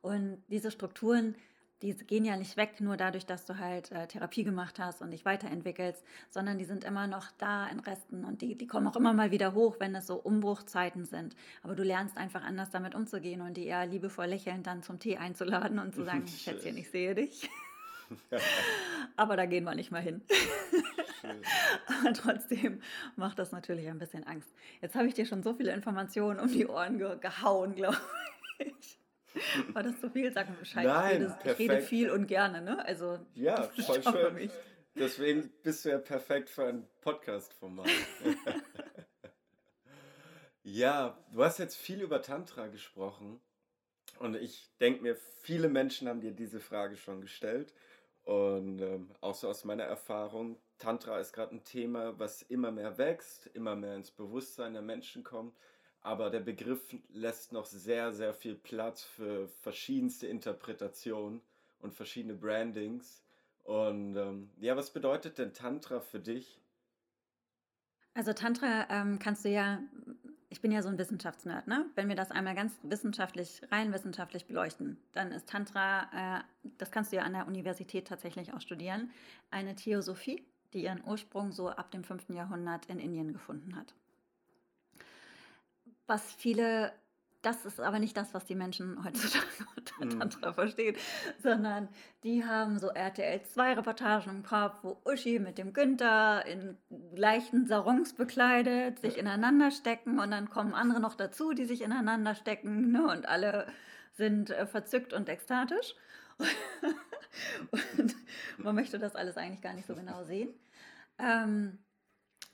Und 0.00 0.42
diese 0.48 0.70
Strukturen 0.70 1.34
die 1.82 1.94
gehen 1.94 2.24
ja 2.24 2.36
nicht 2.36 2.56
weg, 2.56 2.80
nur 2.80 2.96
dadurch, 2.96 3.24
dass 3.24 3.44
du 3.44 3.58
halt 3.58 3.92
äh, 3.92 4.06
Therapie 4.08 4.42
gemacht 4.42 4.78
hast 4.78 5.00
und 5.00 5.12
dich 5.12 5.24
weiterentwickelst, 5.24 6.04
sondern 6.28 6.58
die 6.58 6.64
sind 6.64 6.82
immer 6.82 7.06
noch 7.06 7.30
da 7.38 7.68
in 7.68 7.78
Resten 7.78 8.24
und 8.24 8.42
die, 8.42 8.56
die 8.56 8.66
kommen 8.66 8.88
auch 8.88 8.96
immer 8.96 9.12
mal 9.12 9.30
wieder 9.30 9.54
hoch, 9.54 9.76
wenn 9.78 9.94
es 9.94 10.06
so 10.08 10.16
Umbruchzeiten 10.16 11.04
sind. 11.04 11.36
Aber 11.62 11.76
du 11.76 11.84
lernst 11.84 12.16
einfach 12.16 12.42
anders 12.42 12.70
damit 12.70 12.94
umzugehen 12.94 13.40
und 13.42 13.56
die 13.56 13.66
eher 13.66 13.86
liebevoll 13.86 14.26
lächelnd 14.26 14.66
dann 14.66 14.82
zum 14.82 14.98
Tee 14.98 15.18
einzuladen 15.18 15.78
und 15.78 15.94
zu 15.94 16.04
sagen, 16.04 16.26
Schätzchen, 16.26 16.76
ich 16.76 16.90
sehe 16.90 17.14
dich. 17.14 17.48
Aber 19.16 19.36
da 19.36 19.46
gehen 19.46 19.64
wir 19.64 19.74
nicht 19.74 19.92
mal 19.92 20.02
hin. 20.02 20.22
Aber 21.86 22.12
trotzdem 22.14 22.80
macht 23.14 23.38
das 23.38 23.52
natürlich 23.52 23.88
ein 23.88 23.98
bisschen 23.98 24.26
Angst. 24.26 24.52
Jetzt 24.80 24.96
habe 24.96 25.06
ich 25.06 25.14
dir 25.14 25.26
schon 25.26 25.44
so 25.44 25.54
viele 25.54 25.72
Informationen 25.72 26.40
um 26.40 26.48
die 26.48 26.66
Ohren 26.66 26.98
ge 26.98 27.18
gehauen, 27.20 27.74
glaube 27.74 27.98
ich. 28.58 28.98
War 29.72 29.82
das 29.82 30.00
zu 30.00 30.10
viel? 30.10 30.32
Sag 30.32 30.48
mir 30.48 30.56
Bescheid. 30.56 30.86
Nein, 30.86 31.22
ich, 31.22 31.44
rede, 31.44 31.52
ich 31.52 31.58
rede 31.58 31.80
viel 31.82 32.10
und 32.10 32.26
gerne, 32.26 32.62
ne? 32.62 32.84
Also, 32.84 33.18
ja, 33.34 33.62
voll 33.86 34.02
schön. 34.02 34.34
Mich. 34.34 34.50
Deswegen 34.94 35.50
bist 35.62 35.84
du 35.84 35.90
ja 35.90 35.98
perfekt 35.98 36.50
für 36.50 36.66
ein 36.66 36.88
Podcast-Format. 37.02 37.88
ja, 40.62 41.16
du 41.32 41.44
hast 41.44 41.58
jetzt 41.58 41.76
viel 41.76 42.00
über 42.00 42.22
Tantra 42.22 42.66
gesprochen. 42.66 43.40
Und 44.18 44.34
ich 44.34 44.68
denke 44.80 45.02
mir, 45.02 45.16
viele 45.42 45.68
Menschen 45.68 46.08
haben 46.08 46.20
dir 46.20 46.32
diese 46.32 46.58
Frage 46.58 46.96
schon 46.96 47.20
gestellt. 47.20 47.72
Und 48.24 48.80
ähm, 48.80 49.10
auch 49.20 49.34
so 49.34 49.48
aus 49.48 49.64
meiner 49.64 49.84
Erfahrung, 49.84 50.58
Tantra 50.78 51.18
ist 51.18 51.32
gerade 51.32 51.54
ein 51.54 51.64
Thema, 51.64 52.18
was 52.18 52.42
immer 52.42 52.72
mehr 52.72 52.98
wächst, 52.98 53.46
immer 53.46 53.76
mehr 53.76 53.94
ins 53.94 54.10
Bewusstsein 54.10 54.72
der 54.72 54.82
Menschen 54.82 55.22
kommt 55.22 55.54
aber 56.02 56.30
der 56.30 56.40
Begriff 56.40 56.94
lässt 57.10 57.52
noch 57.52 57.66
sehr, 57.66 58.12
sehr 58.12 58.32
viel 58.32 58.54
Platz 58.54 59.02
für 59.02 59.48
verschiedenste 59.48 60.26
Interpretationen 60.26 61.40
und 61.80 61.94
verschiedene 61.94 62.34
Brandings. 62.34 63.22
Und 63.64 64.16
ähm, 64.16 64.50
ja, 64.58 64.76
was 64.76 64.90
bedeutet 64.90 65.38
denn 65.38 65.52
Tantra 65.52 66.00
für 66.00 66.20
dich? 66.20 66.60
Also 68.14 68.32
Tantra 68.32 68.86
ähm, 68.90 69.18
kannst 69.18 69.44
du 69.44 69.50
ja, 69.50 69.80
ich 70.48 70.60
bin 70.60 70.72
ja 70.72 70.82
so 70.82 70.88
ein 70.88 70.98
Wissenschaftsnerd, 70.98 71.68
ne? 71.68 71.86
Wenn 71.94 72.08
wir 72.08 72.16
das 72.16 72.30
einmal 72.30 72.54
ganz 72.54 72.72
wissenschaftlich, 72.82 73.60
rein 73.70 73.92
wissenschaftlich 73.92 74.46
beleuchten, 74.46 74.96
dann 75.12 75.30
ist 75.30 75.48
Tantra, 75.48 76.38
äh, 76.38 76.42
das 76.78 76.90
kannst 76.90 77.12
du 77.12 77.16
ja 77.16 77.22
an 77.22 77.34
der 77.34 77.46
Universität 77.46 78.08
tatsächlich 78.08 78.54
auch 78.54 78.60
studieren, 78.60 79.10
eine 79.50 79.74
Theosophie, 79.76 80.42
die 80.72 80.84
ihren 80.84 81.04
Ursprung 81.04 81.52
so 81.52 81.68
ab 81.68 81.90
dem 81.90 82.02
5. 82.02 82.30
Jahrhundert 82.30 82.86
in 82.86 82.98
Indien 82.98 83.32
gefunden 83.32 83.76
hat 83.76 83.94
was 86.08 86.32
viele, 86.32 86.92
das 87.42 87.64
ist 87.64 87.78
aber 87.78 87.98
nicht 88.00 88.16
das, 88.16 88.34
was 88.34 88.46
die 88.46 88.54
Menschen 88.54 89.04
heutzutage 89.04 89.44
unter 89.76 90.04
mhm. 90.04 90.18
Tantra 90.18 90.52
verstehen, 90.52 90.96
sondern 91.40 91.88
die 92.24 92.44
haben 92.44 92.78
so 92.78 92.88
RTL 92.88 93.42
2 93.42 93.74
Reportagen 93.74 94.30
im 94.30 94.42
Kopf, 94.42 94.78
wo 94.82 95.00
Uschi 95.04 95.38
mit 95.38 95.58
dem 95.58 95.72
Günther 95.72 96.44
in 96.46 96.76
leichten 97.14 97.66
Sarons 97.66 98.14
bekleidet, 98.14 98.98
sich 98.98 99.18
ineinander 99.18 99.70
stecken 99.70 100.18
und 100.18 100.30
dann 100.30 100.50
kommen 100.50 100.74
andere 100.74 101.00
noch 101.00 101.14
dazu, 101.14 101.52
die 101.52 101.66
sich 101.66 101.82
ineinander 101.82 102.34
stecken 102.34 102.90
ne? 102.90 103.06
und 103.06 103.28
alle 103.28 103.66
sind 104.14 104.50
äh, 104.50 104.66
verzückt 104.66 105.12
und 105.12 105.28
ekstatisch. 105.28 105.94
und 107.70 108.16
man 108.56 108.74
möchte 108.74 108.98
das 108.98 109.14
alles 109.14 109.36
eigentlich 109.36 109.60
gar 109.60 109.74
nicht 109.74 109.86
so 109.86 109.94
genau 109.94 110.24
sehen. 110.24 110.48
Ähm, 111.18 111.78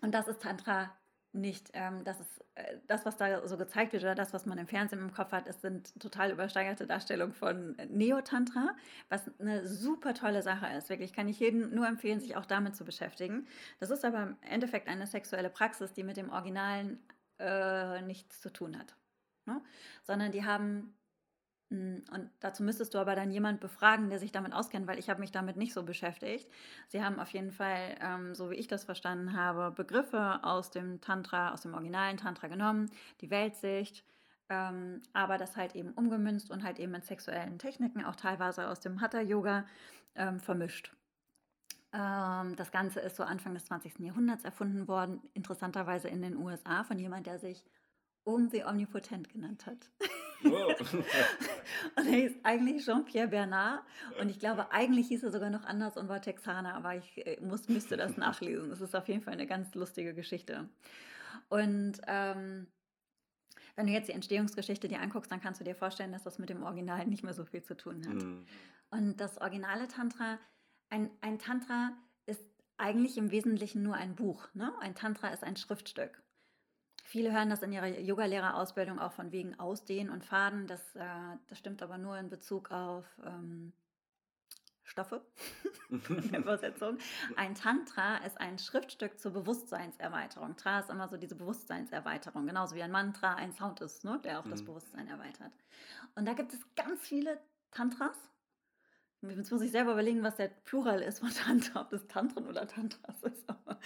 und 0.01 0.13
das 0.13 0.29
ist 0.29 0.43
Tantra 0.43 0.95
nicht. 1.35 1.71
Ähm, 1.75 2.05
das 2.05 2.21
ist 2.21 2.45
äh, 2.55 2.79
das, 2.87 3.05
was 3.05 3.17
da 3.17 3.47
so 3.47 3.57
gezeigt 3.57 3.93
wird 3.93 4.03
oder 4.03 4.15
das, 4.15 4.33
was 4.33 4.47
man 4.47 4.59
im 4.59 4.67
Fernsehen 4.67 5.01
im 5.01 5.13
Kopf 5.13 5.33
hat, 5.33 5.47
es 5.47 5.61
sind 5.61 5.99
total 6.01 6.31
übersteigerte 6.31 6.87
Darstellungen 6.87 7.35
von 7.35 7.77
Neotantra, 7.89 8.77
was 9.09 9.31
eine 9.39 9.67
super 9.67 10.15
tolle 10.15 10.43
Sache 10.43 10.67
ist. 10.77 10.89
Wirklich 10.89 11.13
kann 11.13 11.29
ich 11.29 11.41
jedem 11.41 11.75
nur 11.75 11.87
empfehlen, 11.87 12.21
sich 12.21 12.37
auch 12.37 12.47
damit 12.47 12.77
zu 12.77 12.85
beschäftigen. 12.85 13.47
Das 13.81 13.91
ist 13.91 14.05
aber 14.05 14.23
im 14.23 14.37
Endeffekt 14.43 14.89
eine 14.89 15.07
sexuelle 15.07 15.51
Praxis, 15.51 15.93
die 15.93 16.05
mit 16.05 16.17
dem 16.17 16.31
Originalen 16.31 17.03
äh, 17.39 18.03
nichts 18.03 18.41
zu 18.41 18.53
tun 18.53 18.79
hat. 18.79 18.95
Ne? 19.47 19.61
Sondern 20.05 20.33
die 20.33 20.45
haben 20.45 20.95
und 21.71 22.31
dazu 22.41 22.63
müsstest 22.63 22.95
du 22.95 22.99
aber 22.99 23.17
dann 23.17 23.31
jemand 23.31 23.61
befragen, 23.61 24.11
der 24.11 24.19
sich 24.19 24.33
damit 24.33 24.53
auskennt, 24.53 24.87
weil 24.87 24.99
ich 24.99 25.11
habe 25.11 25.21
mich 25.21 25.33
damit 25.33 25.57
nicht 25.57 25.73
so 25.73 25.83
beschäftigt. 25.83 26.49
Sie 26.89 27.03
haben 27.03 27.19
auf 27.19 27.31
jeden 27.31 27.51
Fall, 27.51 27.97
ähm, 28.01 28.35
so 28.35 28.51
wie 28.51 28.55
ich 28.55 28.69
das 28.69 28.85
verstanden 28.85 29.37
habe, 29.37 29.71
Begriffe 29.71 30.41
aus 30.43 30.71
dem 30.71 31.01
Tantra, 31.01 31.53
aus 31.53 31.63
dem 31.63 31.75
originalen 31.75 32.17
Tantra 32.17 32.49
genommen, 32.49 32.91
die 33.21 33.31
Weltsicht, 33.31 34.05
ähm, 34.51 35.03
aber 35.13 35.39
das 35.39 35.57
halt 35.57 35.75
eben 35.75 35.93
umgemünzt 35.93 36.51
und 36.51 36.63
halt 36.63 36.79
eben 36.79 36.93
mit 36.93 37.07
sexuellen 37.07 37.59
Techniken, 37.59 38.05
auch 38.05 38.17
teilweise 38.17 38.69
aus 38.69 38.81
dem 38.81 39.01
Hatha-Yoga, 39.01 39.65
ähm, 40.15 40.41
vermischt. 40.41 40.95
Ähm, 41.93 42.57
das 42.57 42.71
Ganze 42.73 43.01
ist 43.01 43.17
so 43.17 43.23
Anfang 43.23 43.55
des 43.55 43.65
20. 43.67 44.01
Jahrhunderts 44.01 44.45
erfunden 44.45 44.87
worden, 44.87 45.23
interessanterweise 45.33 46.09
in 46.09 46.23
den 46.23 46.37
USA 46.37 46.85
von 46.85 46.99
jemand, 46.99 47.27
der 47.27 47.39
sich 47.39 47.65
Um 48.25 48.49
the 48.49 48.65
Omnipotent 48.65 49.29
genannt 49.29 49.67
hat. 49.67 49.91
Oh. 50.45 50.75
und 51.97 52.07
er 52.07 52.15
hieß 52.15 52.33
eigentlich 52.43 52.85
Jean-Pierre 52.85 53.29
Bernard. 53.29 53.83
Und 54.21 54.29
ich 54.29 54.39
glaube, 54.39 54.73
eigentlich 54.73 55.09
hieß 55.09 55.23
er 55.23 55.31
sogar 55.31 55.51
noch 55.51 55.65
anders 55.65 55.97
und 55.97 56.09
war 56.09 56.21
Texaner, 56.21 56.75
aber 56.75 56.97
ich 56.97 57.27
äh, 57.27 57.41
muss, 57.41 57.69
müsste 57.69 57.97
das 57.97 58.17
nachlesen. 58.17 58.71
Es 58.71 58.81
ist 58.81 58.95
auf 58.95 59.09
jeden 59.09 59.23
Fall 59.23 59.35
eine 59.35 59.47
ganz 59.47 59.75
lustige 59.75 60.15
Geschichte. 60.15 60.69
Und 61.49 62.01
ähm, 62.07 62.67
wenn 63.77 63.87
du 63.87 63.93
jetzt 63.93 64.09
die 64.09 64.13
Entstehungsgeschichte 64.13 64.89
dir 64.89 65.01
anguckst, 65.01 65.31
dann 65.33 65.41
kannst 65.41 65.61
du 65.61 65.65
dir 65.65 65.75
vorstellen, 65.75 66.13
dass 66.13 66.23
das 66.23 66.39
mit 66.39 66.49
dem 66.49 66.63
Original 66.63 67.07
nicht 67.07 67.25
mehr 67.25 67.35
so 67.35 67.45
viel 67.45 67.63
zu 67.63 67.77
tun 67.77 68.07
hat. 68.07 68.23
Mhm. 68.23 68.47
Und 68.91 69.17
das 69.21 69.39
originale 69.39 69.89
Tantra, 69.89 70.39
ein, 70.91 71.11
ein 71.21 71.39
Tantra 71.39 71.93
ist 72.27 72.45
eigentlich 72.77 73.19
im 73.19 73.31
Wesentlichen 73.31 73.83
nur 73.83 73.95
ein 73.95 74.15
Buch. 74.15 74.49
Ne? 74.55 74.73
Ein 74.81 74.95
Tantra 74.95 75.29
ist 75.29 75.43
ein 75.43 75.57
Schriftstück. 75.57 76.23
Viele 77.07 77.33
hören 77.33 77.51
das 77.51 77.63
in 77.63 77.71
ihrer 77.71 77.87
Yogalehrerausbildung 77.87 78.99
auch 78.99 79.13
von 79.13 79.31
wegen 79.31 79.59
Ausdehnen 79.61 80.11
und 80.11 80.25
Faden. 80.25 80.67
Das, 80.67 80.97
äh, 80.97 81.05
das 81.49 81.59
stimmt 81.59 81.83
aber 81.83 81.99
nur 81.99 82.17
in 82.19 82.31
Bezug 82.31 82.71
auf 82.71 83.05
ähm, 83.25 83.75
Stoffe 84.85 85.23
der 85.91 86.39
Übersetzung. 86.41 86.97
Ein 87.37 87.55
Tantra 87.55 88.17
ist 88.19 88.41
ein 88.41 88.59
Schriftstück 88.59 89.19
zur 89.21 89.33
Bewusstseinserweiterung. 89.33 90.57
Tra 90.57 90.81
ist 90.81 90.89
immer 90.89 91.09
so 91.09 91.19
diese 91.19 91.35
Bewusstseinserweiterung, 91.35 92.47
genauso 92.47 92.75
wie 92.75 92.83
ein 92.83 92.91
Mantra 92.91 93.35
ein 93.35 93.53
Sound 93.53 93.83
ist, 93.83 94.05
ne, 94.05 94.19
der 94.25 94.41
auch 94.41 94.47
mhm. 94.47 94.51
das 94.51 94.65
Bewusstsein 94.65 95.07
erweitert. 95.07 95.53
Und 96.15 96.27
da 96.27 96.33
gibt 96.33 96.55
es 96.55 96.61
ganz 96.75 97.03
viele 97.03 97.39
Tantras 97.71 98.17
Jetzt 99.31 99.51
muss 99.51 99.63
ich 99.63 99.71
selber 99.71 99.93
überlegen, 99.93 100.23
was 100.23 100.37
der 100.37 100.49
Plural 100.49 101.01
ist 101.01 101.21
von 101.21 101.31
Tantra, 101.31 101.83
ob 101.83 101.91
das 101.91 102.07
Tantren 102.07 102.47
oder 102.47 102.67
Tantras 102.67 103.23
ist. 103.23 103.49
Aber 103.49 103.79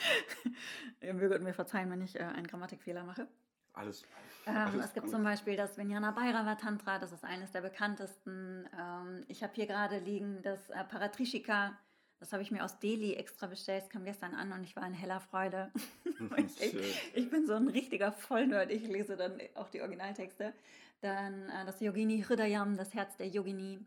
ihr 1.00 1.14
möget 1.14 1.42
mir 1.42 1.54
verzeihen, 1.54 1.90
wenn 1.90 2.02
ich 2.02 2.16
äh, 2.16 2.22
einen 2.22 2.46
Grammatikfehler 2.46 3.04
mache. 3.04 3.28
Alles. 3.74 4.02
Ähm, 4.46 4.56
alles 4.56 4.86
es 4.86 4.92
gibt 4.94 5.06
gut. 5.06 5.14
zum 5.14 5.22
Beispiel 5.22 5.56
das 5.56 5.76
Vijnana 5.76 6.10
Bhairava 6.10 6.56
Tantra, 6.56 6.98
das 6.98 7.12
ist 7.12 7.24
eines 7.24 7.52
der 7.52 7.60
bekanntesten. 7.60 8.68
Ähm, 8.78 9.24
ich 9.28 9.42
habe 9.42 9.52
hier 9.54 9.66
gerade 9.66 9.98
liegen 9.98 10.42
das 10.42 10.70
äh, 10.70 10.84
Paratrishika 10.84 11.78
Das 12.18 12.32
habe 12.32 12.42
ich 12.42 12.50
mir 12.50 12.64
aus 12.64 12.78
Delhi 12.78 13.14
extra 13.14 13.46
bestellt. 13.46 13.84
Es 13.84 13.90
kam 13.90 14.04
gestern 14.04 14.34
an 14.34 14.52
und 14.52 14.64
ich 14.64 14.74
war 14.74 14.86
in 14.86 14.94
heller 14.94 15.20
Freude. 15.20 15.70
ich, 16.36 17.12
ich, 17.14 17.30
bin 17.30 17.46
so 17.46 17.54
ein 17.54 17.68
richtiger 17.68 18.10
Vollnerd. 18.10 18.70
Ich 18.72 18.86
lese 18.88 19.16
dann 19.16 19.38
auch 19.54 19.68
die 19.68 19.80
Originaltexte. 19.80 20.52
Dann 21.00 21.48
äh, 21.48 21.64
das 21.64 21.80
Yogini 21.80 22.22
Hridayam, 22.22 22.76
das 22.76 22.94
Herz 22.94 23.16
der 23.16 23.28
Yogini. 23.28 23.78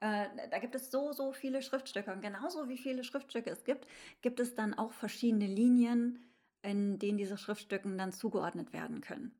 Äh, 0.00 0.26
da 0.50 0.58
gibt 0.58 0.74
es 0.74 0.90
so, 0.90 1.12
so 1.12 1.32
viele 1.32 1.62
Schriftstücke. 1.62 2.12
Und 2.12 2.20
genauso 2.20 2.68
wie 2.68 2.78
viele 2.78 3.04
Schriftstücke 3.04 3.50
es 3.50 3.64
gibt, 3.64 3.86
gibt 4.22 4.40
es 4.40 4.54
dann 4.54 4.74
auch 4.74 4.92
verschiedene 4.92 5.46
Linien, 5.46 6.18
in 6.62 6.98
denen 6.98 7.18
diese 7.18 7.36
Schriftstücken 7.36 7.98
dann 7.98 8.12
zugeordnet 8.12 8.72
werden 8.72 9.00
können. 9.00 9.34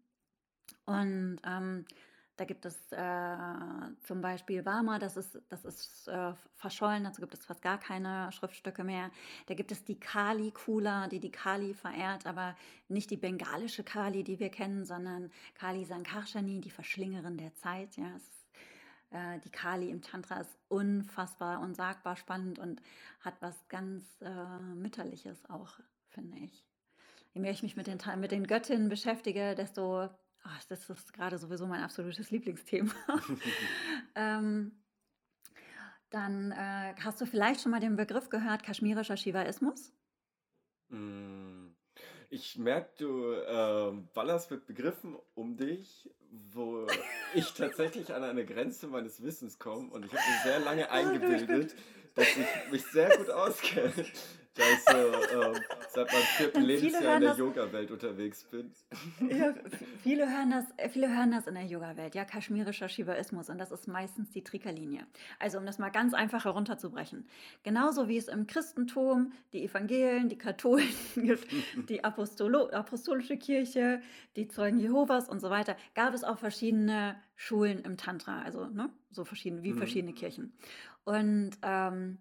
Und 0.86 1.40
ähm, 1.44 1.86
da 2.36 2.44
gibt 2.44 2.66
es 2.66 2.90
äh, 2.90 3.94
zum 4.00 4.20
Beispiel 4.20 4.64
Wama, 4.64 4.98
das 4.98 5.16
ist, 5.16 5.40
das 5.50 5.64
ist 5.64 6.08
äh, 6.08 6.32
verschollen, 6.56 7.04
dazu 7.04 7.20
gibt 7.20 7.32
es 7.34 7.44
fast 7.44 7.62
gar 7.62 7.78
keine 7.78 8.32
Schriftstücke 8.32 8.82
mehr. 8.82 9.10
Da 9.46 9.54
gibt 9.54 9.70
es 9.70 9.84
die 9.84 10.00
Kali-Kula, 10.00 11.06
die 11.06 11.20
die 11.20 11.30
Kali 11.30 11.74
verehrt, 11.74 12.26
aber 12.26 12.56
nicht 12.88 13.10
die 13.10 13.16
bengalische 13.16 13.84
Kali, 13.84 14.24
die 14.24 14.40
wir 14.40 14.50
kennen, 14.50 14.84
sondern 14.84 15.30
Kali 15.54 15.84
Sankarshani, 15.84 16.60
die 16.60 16.70
Verschlingerin 16.70 17.36
der 17.36 17.54
Zeit. 17.54 17.96
Ja, 17.96 18.16
es, 18.16 18.43
äh, 19.10 19.38
die 19.40 19.50
Kali 19.50 19.90
im 19.90 20.02
Tantra 20.02 20.40
ist 20.40 20.56
unfassbar, 20.68 21.60
unsagbar 21.60 22.16
spannend 22.16 22.58
und 22.58 22.80
hat 23.20 23.34
was 23.40 23.68
ganz 23.68 24.04
äh, 24.20 24.58
Mütterliches 24.74 25.44
auch, 25.48 25.78
finde 26.08 26.38
ich. 26.38 26.66
Je 27.32 27.40
mehr 27.40 27.50
ich 27.50 27.62
mich 27.62 27.76
mit 27.76 27.86
den, 27.86 27.98
mit 28.20 28.30
den 28.30 28.46
Göttinnen 28.46 28.88
beschäftige, 28.88 29.54
desto 29.54 30.08
Ach, 30.44 30.62
das 30.64 30.88
ist 30.90 31.12
gerade 31.14 31.38
sowieso 31.38 31.66
mein 31.66 31.82
absolutes 31.82 32.30
Lieblingsthema. 32.30 32.92
ähm, 34.14 34.72
dann 36.10 36.52
äh, 36.52 36.94
hast 37.02 37.20
du 37.20 37.26
vielleicht 37.26 37.62
schon 37.62 37.72
mal 37.72 37.80
den 37.80 37.96
Begriff 37.96 38.28
gehört, 38.28 38.62
kaschmirischer 38.62 39.16
Shivaismus? 39.16 39.92
Mm, 40.90 41.43
ich 42.34 42.58
merke, 42.58 42.90
du 42.98 43.32
äh, 43.32 43.92
ballerst 44.12 44.50
mit 44.50 44.66
Begriffen 44.66 45.16
um 45.34 45.56
dich, 45.56 46.10
wo 46.52 46.86
ich 47.34 47.52
tatsächlich 47.54 48.12
an 48.12 48.24
eine 48.24 48.44
Grenze 48.44 48.88
meines 48.88 49.22
Wissens 49.22 49.58
komme. 49.58 49.90
Und 49.90 50.04
ich 50.04 50.12
habe 50.12 50.22
mir 50.22 50.42
sehr 50.42 50.58
lange 50.58 50.90
ah, 50.90 50.94
eingebildet, 50.94 51.76
dass 52.14 52.26
ich 52.36 52.72
mich 52.72 52.84
sehr 52.86 53.16
gut 53.16 53.30
auskenne 53.30 54.04
da 54.54 54.62
ich 54.72 54.84
so 54.84 55.42
ähm, 55.42 55.60
seit 55.88 56.12
meinem 56.12 56.22
vierten 56.22 56.62
Lebensjahr 56.62 57.16
in 57.16 57.22
der 57.22 57.34
Yoga-Welt 57.34 57.90
unterwegs 57.90 58.44
bin. 58.44 58.72
Ja, 59.28 59.52
viele, 60.02 60.28
hören 60.30 60.50
das, 60.50 60.64
äh, 60.76 60.88
viele 60.88 61.08
hören 61.08 61.32
das 61.32 61.46
in 61.46 61.54
der 61.54 61.64
Yoga-Welt, 61.64 62.14
ja, 62.14 62.24
kaschmirischer 62.24 62.88
Shivaismus 62.88 63.50
und 63.50 63.58
das 63.58 63.72
ist 63.72 63.88
meistens 63.88 64.30
die 64.30 64.44
Trika-Linie. 64.44 65.06
Also 65.40 65.58
um 65.58 65.66
das 65.66 65.78
mal 65.78 65.90
ganz 65.90 66.14
einfach 66.14 66.44
herunterzubrechen. 66.44 67.26
Genauso 67.64 68.08
wie 68.08 68.16
es 68.16 68.28
im 68.28 68.46
Christentum 68.46 69.32
die 69.52 69.64
Evangelien, 69.64 70.28
die 70.28 70.38
Katholen 70.38 70.88
gibt, 71.16 71.46
die 71.88 72.04
Apostolo 72.04 72.68
apostolische 72.70 73.36
Kirche, 73.36 74.00
die 74.36 74.46
Zeugen 74.46 74.78
Jehovas 74.78 75.28
und 75.28 75.40
so 75.40 75.50
weiter, 75.50 75.76
gab 75.94 76.14
es 76.14 76.22
auch 76.22 76.38
verschiedene 76.38 77.16
Schulen 77.36 77.80
im 77.80 77.96
Tantra, 77.96 78.42
also 78.42 78.66
ne, 78.66 78.90
so 79.10 79.24
verschiedene, 79.24 79.64
wie 79.64 79.72
mhm. 79.72 79.78
verschiedene 79.78 80.12
Kirchen. 80.12 80.52
Und 81.04 81.52
ähm, 81.62 82.18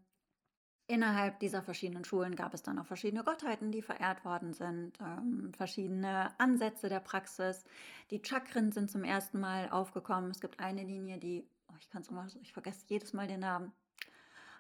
Innerhalb 0.88 1.40
dieser 1.40 1.64
verschiedenen 1.64 2.04
Schulen 2.04 2.36
gab 2.36 2.54
es 2.54 2.62
dann 2.62 2.78
auch 2.78 2.86
verschiedene 2.86 3.24
Gottheiten, 3.24 3.72
die 3.72 3.82
verehrt 3.82 4.26
worden 4.26 4.54
sind, 4.54 5.00
ähm, 5.00 5.54
verschiedene 5.56 6.38
Ansätze 6.40 6.90
der 6.90 7.00
Praxis. 7.00 7.64
Die 8.12 8.22
Chakren 8.24 8.74
sind 8.74 8.92
zum 8.92 9.06
ersten 9.06 9.40
Mal 9.40 9.70
aufgekommen. 9.70 10.30
Es 10.30 10.42
gibt 10.42 10.60
eine 10.60 10.84
Linie, 10.84 11.20
die, 11.20 11.48
oh, 11.70 11.76
ich 11.80 11.90
kann 11.90 12.02
es 12.02 12.10
immer, 12.10 12.28
ich 12.42 12.52
vergesse 12.52 12.84
jedes 12.88 13.14
Mal 13.14 13.28
den 13.28 13.40
Namen, 13.40 13.72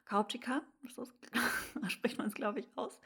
Kaupchika, 0.06 0.62
so 0.96 1.06
spricht 1.88 2.18
man 2.18 2.28
es, 2.28 2.34
glaube 2.34 2.62
ich, 2.62 2.70
aus. 2.76 3.00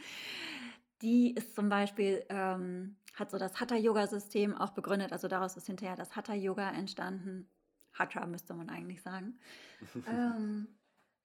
Die 1.02 1.34
ist 1.34 1.56
zum 1.56 1.70
Beispiel, 1.70 2.24
ähm, 2.30 2.98
hat 3.16 3.32
so 3.32 3.38
das 3.38 3.60
Hatha-Yoga-System 3.60 4.56
auch 4.56 4.72
begründet, 4.72 5.12
also 5.12 5.28
daraus 5.28 5.58
ist 5.58 5.68
hinterher 5.68 5.96
das 5.96 6.16
Hatha-Yoga 6.16 6.72
entstanden. 6.72 7.50
Hatha 7.94 8.26
müsste 8.28 8.54
man 8.54 8.70
eigentlich 8.70 9.02
sagen. 9.02 9.40
ähm, 10.08 10.68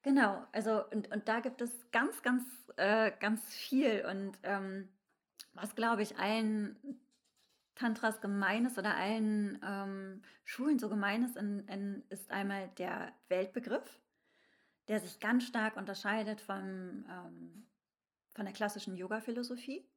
Genau, 0.02 0.44
also 0.50 0.84
und, 0.90 1.10
und 1.12 1.28
da 1.28 1.40
gibt 1.40 1.60
es 1.60 1.70
ganz, 1.92 2.22
ganz, 2.22 2.44
äh, 2.76 3.12
ganz 3.20 3.54
viel. 3.54 4.04
Und 4.04 4.36
ähm, 4.42 4.88
was, 5.54 5.74
glaube 5.76 6.02
ich, 6.02 6.18
allen 6.18 6.76
Tantras 7.76 8.20
gemein 8.20 8.66
ist 8.66 8.78
oder 8.78 8.96
allen 8.96 9.60
ähm, 9.64 10.22
Schulen 10.44 10.78
so 10.78 10.88
gemein 10.88 11.22
ist, 11.22 11.36
in, 11.36 11.60
in, 11.68 12.02
ist 12.10 12.30
einmal 12.30 12.68
der 12.78 13.12
Weltbegriff, 13.28 14.00
der 14.88 14.98
sich 15.00 15.20
ganz 15.20 15.44
stark 15.44 15.76
unterscheidet 15.76 16.40
vom, 16.40 17.04
ähm, 17.08 17.66
von 18.34 18.44
der 18.44 18.54
klassischen 18.54 18.96
Yoga-Philosophie. 18.96 19.88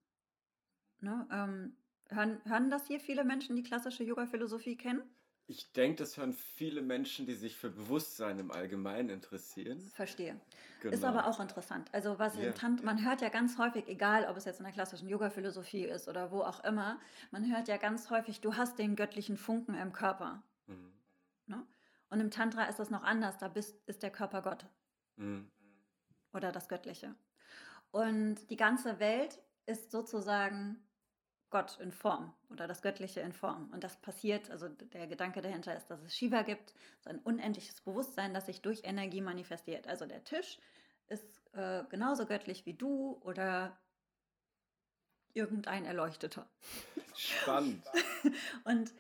Ne? 1.00 1.28
Ähm, 1.32 1.78
hören, 2.10 2.42
hören 2.46 2.70
das 2.70 2.86
hier 2.88 3.00
viele 3.00 3.24
Menschen, 3.24 3.56
die 3.56 3.64
klassische 3.64 4.04
Yoga-Philosophie 4.04 4.78
kennen? 4.78 5.04
Ich 5.48 5.72
denke, 5.74 5.98
das 5.98 6.18
hören 6.18 6.34
viele 6.34 6.82
Menschen, 6.82 7.28
die 7.28 7.36
sich 7.36 7.56
für 7.56 7.70
Bewusstsein 7.70 8.40
im 8.40 8.52
Allgemeinen 8.52 9.10
interessieren. 9.10 9.80
Verstehe. 9.94 10.40
Genau. 10.82 10.94
Ist 10.94 11.04
aber 11.04 11.28
auch 11.28 11.40
interessant. 11.40 11.90
Also 11.94 12.18
was 12.18 12.36
yeah. 12.36 12.52
Tant 12.52 12.84
man 12.84 13.04
hört 13.06 13.22
ja 13.22 13.30
ganz 13.30 13.58
häufig, 13.60 13.88
egal 13.88 14.26
ob 14.26 14.38
es 14.38 14.46
jetzt 14.46 14.60
in 14.60 14.66
der 14.66 14.74
klassischen 14.74 15.08
Yoga-Philosophie 15.08 15.86
ist 15.86 16.08
oder 16.08 16.32
wo 16.32 16.42
auch 16.42 16.64
immer, 16.64 17.00
man 17.32 17.52
hört 17.52 17.68
ja 17.68 17.78
ganz 17.78 18.10
häufig, 18.10 18.42
du 18.42 18.56
hast 18.56 18.80
den 18.80 18.96
göttlichen 18.96 19.38
Funken 19.38 19.76
im 19.76 19.94
Körper. 19.94 20.42
Mhm. 20.66 20.94
Ne? 21.46 21.66
Und 22.10 22.20
im 22.20 22.32
Tantra 22.32 22.64
ist 22.66 22.80
das 22.80 22.90
noch 22.90 23.04
anders, 23.04 23.38
da 23.38 23.48
bist, 23.48 23.76
ist 23.88 24.02
der 24.02 24.12
Körper 24.12 24.42
Gott. 24.42 24.66
Mhm. 25.18 25.50
Oder 26.34 26.52
das 26.52 26.68
Göttliche. 26.68 27.16
Und 27.92 28.50
die 28.50 28.58
ganze 28.58 29.00
Welt 29.00 29.40
ist 29.68 29.92
sozusagen 29.92 30.84
Gott 31.56 31.80
in 31.80 31.94
Form 31.94 32.34
oder 32.50 32.68
das 32.68 32.82
Göttliche 32.82 33.22
in 33.22 33.32
Form. 33.32 33.70
Und 33.72 33.86
das 33.86 33.96
passiert, 33.96 34.52
also 34.52 34.68
der 34.68 35.08
Gedanke 35.08 35.42
dahinter 35.42 35.74
ist, 35.74 35.88
dass 35.88 36.02
es 36.02 36.14
Shiva 36.14 36.42
gibt, 36.42 36.74
so 37.00 37.10
ein 37.10 37.20
unendliches 37.20 37.80
Bewusstsein, 37.80 38.34
das 38.34 38.48
sich 38.48 38.62
durch 38.62 38.82
Energie 38.84 39.22
manifestiert. 39.22 39.88
Also 39.88 40.06
der 40.06 40.22
Tisch 40.26 40.60
ist 41.08 41.24
äh, 41.54 41.86
genauso 41.90 42.26
göttlich 42.26 42.66
wie 42.66 42.74
du 42.74 43.22
oder 43.22 43.78
irgendein 45.34 45.86
Erleuchteter. 45.86 46.46
Spannend. 47.16 47.86
Und 48.66 48.94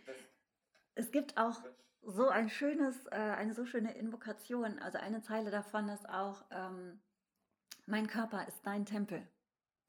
es 0.93 1.11
gibt 1.11 1.35
auch 1.37 1.61
so 2.03 2.29
ein 2.29 2.49
schönes, 2.49 3.05
äh, 3.07 3.15
eine 3.15 3.53
so 3.53 3.65
schöne 3.65 3.97
Invokation. 3.97 4.79
Also 4.79 4.97
eine 4.97 5.21
Zeile 5.21 5.51
davon 5.51 5.89
ist 5.89 6.07
auch, 6.07 6.45
ähm, 6.51 7.01
mein 7.85 8.07
Körper 8.07 8.47
ist 8.47 8.65
dein 8.65 8.85
Tempel. 8.85 9.27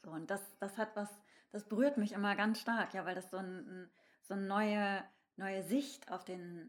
So, 0.02 0.10
und 0.10 0.28
das, 0.32 0.40
das 0.58 0.76
hat 0.78 0.96
was 0.96 1.08
das 1.56 1.64
berührt 1.64 1.96
mich 1.96 2.12
immer 2.12 2.36
ganz 2.36 2.60
stark, 2.60 2.92
ja, 2.92 3.06
weil 3.06 3.14
das 3.14 3.30
so, 3.30 3.38
ein, 3.38 3.90
so 4.28 4.34
eine 4.34 4.46
neue, 4.46 5.02
neue 5.36 5.62
Sicht 5.62 6.12
auf 6.12 6.22
den, 6.22 6.68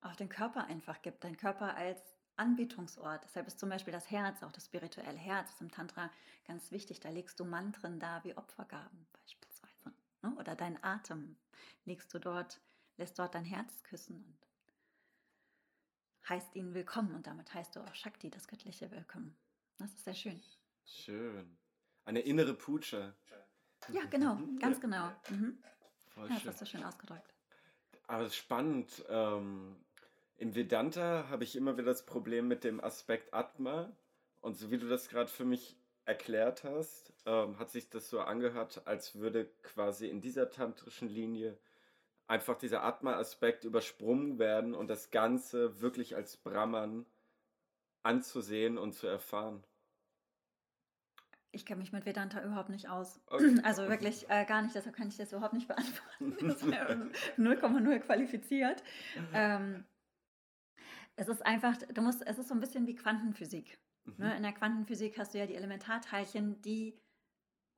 auf 0.00 0.16
den 0.16 0.28
Körper 0.28 0.64
einfach 0.64 1.02
gibt. 1.02 1.22
Dein 1.22 1.36
Körper 1.36 1.76
als 1.76 2.00
Anbetungsort. 2.34 3.22
Deshalb 3.22 3.46
ist 3.46 3.60
zum 3.60 3.68
Beispiel 3.68 3.92
das 3.92 4.10
Herz, 4.10 4.42
auch 4.42 4.50
das 4.50 4.66
spirituelle 4.66 5.16
Herz, 5.16 5.50
ist 5.50 5.60
im 5.60 5.70
Tantra 5.70 6.10
ganz 6.48 6.72
wichtig. 6.72 6.98
Da 6.98 7.10
legst 7.10 7.38
du 7.38 7.44
Mantren 7.44 8.00
da 8.00 8.24
wie 8.24 8.36
Opfergaben 8.36 9.06
beispielsweise. 9.12 9.92
Ne? 10.22 10.34
Oder 10.36 10.56
dein 10.56 10.82
Atem 10.82 11.36
legst 11.84 12.12
du 12.12 12.18
dort, 12.18 12.60
lässt 12.96 13.20
dort 13.20 13.36
dein 13.36 13.44
Herz 13.44 13.84
küssen 13.84 14.16
und 14.16 16.28
heißt 16.28 16.56
ihn 16.56 16.74
willkommen. 16.74 17.14
Und 17.14 17.28
damit 17.28 17.54
heißt 17.54 17.76
du 17.76 17.80
auch 17.80 17.94
Shakti, 17.94 18.30
das 18.30 18.48
Göttliche, 18.48 18.90
willkommen. 18.90 19.36
Das 19.78 19.92
ist 19.92 20.02
sehr 20.02 20.16
schön. 20.16 20.42
Schön. 20.86 21.56
Eine 22.04 22.18
innere 22.18 22.54
Puja. 22.54 23.14
Ja, 23.90 24.04
genau, 24.10 24.38
ganz 24.60 24.80
genau. 24.80 25.10
Mhm. 25.30 25.58
ja, 26.16 26.28
das 26.28 26.46
hast 26.46 26.60
du 26.60 26.66
schön 26.66 26.84
ausgedrückt. 26.84 27.34
Aber 28.06 28.28
spannend. 28.30 29.04
Ähm, 29.08 29.76
Im 30.36 30.54
Vedanta 30.54 31.28
habe 31.28 31.44
ich 31.44 31.56
immer 31.56 31.76
wieder 31.76 31.86
das 31.86 32.04
Problem 32.04 32.48
mit 32.48 32.64
dem 32.64 32.82
Aspekt 32.82 33.32
Atma. 33.32 33.90
Und 34.40 34.56
so 34.56 34.70
wie 34.70 34.78
du 34.78 34.88
das 34.88 35.08
gerade 35.08 35.30
für 35.30 35.44
mich 35.44 35.76
erklärt 36.04 36.64
hast, 36.64 37.12
ähm, 37.26 37.58
hat 37.58 37.70
sich 37.70 37.88
das 37.88 38.10
so 38.10 38.20
angehört, 38.20 38.82
als 38.86 39.14
würde 39.14 39.46
quasi 39.62 40.08
in 40.08 40.20
dieser 40.20 40.50
tantrischen 40.50 41.08
Linie 41.08 41.56
einfach 42.26 42.56
dieser 42.56 42.82
Atma-Aspekt 42.82 43.64
übersprungen 43.64 44.38
werden 44.38 44.74
und 44.74 44.88
das 44.88 45.10
Ganze 45.10 45.80
wirklich 45.80 46.16
als 46.16 46.36
Brahman 46.36 47.06
anzusehen 48.02 48.78
und 48.78 48.92
zu 48.94 49.06
erfahren. 49.06 49.62
Ich 51.54 51.66
kenne 51.66 51.80
mich 51.80 51.92
mit 51.92 52.06
Vedanta 52.06 52.42
überhaupt 52.42 52.70
nicht 52.70 52.88
aus. 52.88 53.20
Okay. 53.26 53.60
Also 53.64 53.88
wirklich 53.88 54.28
äh, 54.30 54.44
gar 54.44 54.62
nicht, 54.62 54.74
deshalb 54.74 54.96
kann 54.96 55.08
ich 55.08 55.16
das 55.16 55.32
überhaupt 55.32 55.52
nicht 55.54 55.68
beantworten. 55.68 56.48
Das 56.48 56.66
wäre 56.66 57.10
0,0 57.38 57.98
qualifiziert. 58.00 58.82
Ähm, 59.34 59.84
es 61.16 61.28
ist 61.28 61.44
einfach, 61.44 61.76
du 61.76 62.00
musst, 62.00 62.26
es 62.26 62.38
ist 62.38 62.48
so 62.48 62.54
ein 62.54 62.60
bisschen 62.60 62.86
wie 62.86 62.94
Quantenphysik. 62.94 63.78
Mhm. 64.04 64.14
Ne? 64.16 64.36
In 64.36 64.42
der 64.42 64.52
Quantenphysik 64.52 65.18
hast 65.18 65.34
du 65.34 65.38
ja 65.38 65.46
die 65.46 65.54
Elementarteilchen, 65.54 66.60
die 66.62 66.98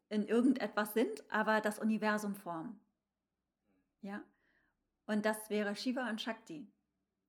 in 0.08 0.26
irgendetwas 0.26 0.94
sind, 0.94 1.24
aber 1.30 1.60
das 1.60 1.78
Universum 1.78 2.34
formen. 2.34 2.80
Ja? 4.02 4.22
Und 5.06 5.24
das 5.26 5.50
wäre 5.50 5.74
Shiva 5.74 6.08
und 6.08 6.20
Shakti. 6.20 6.70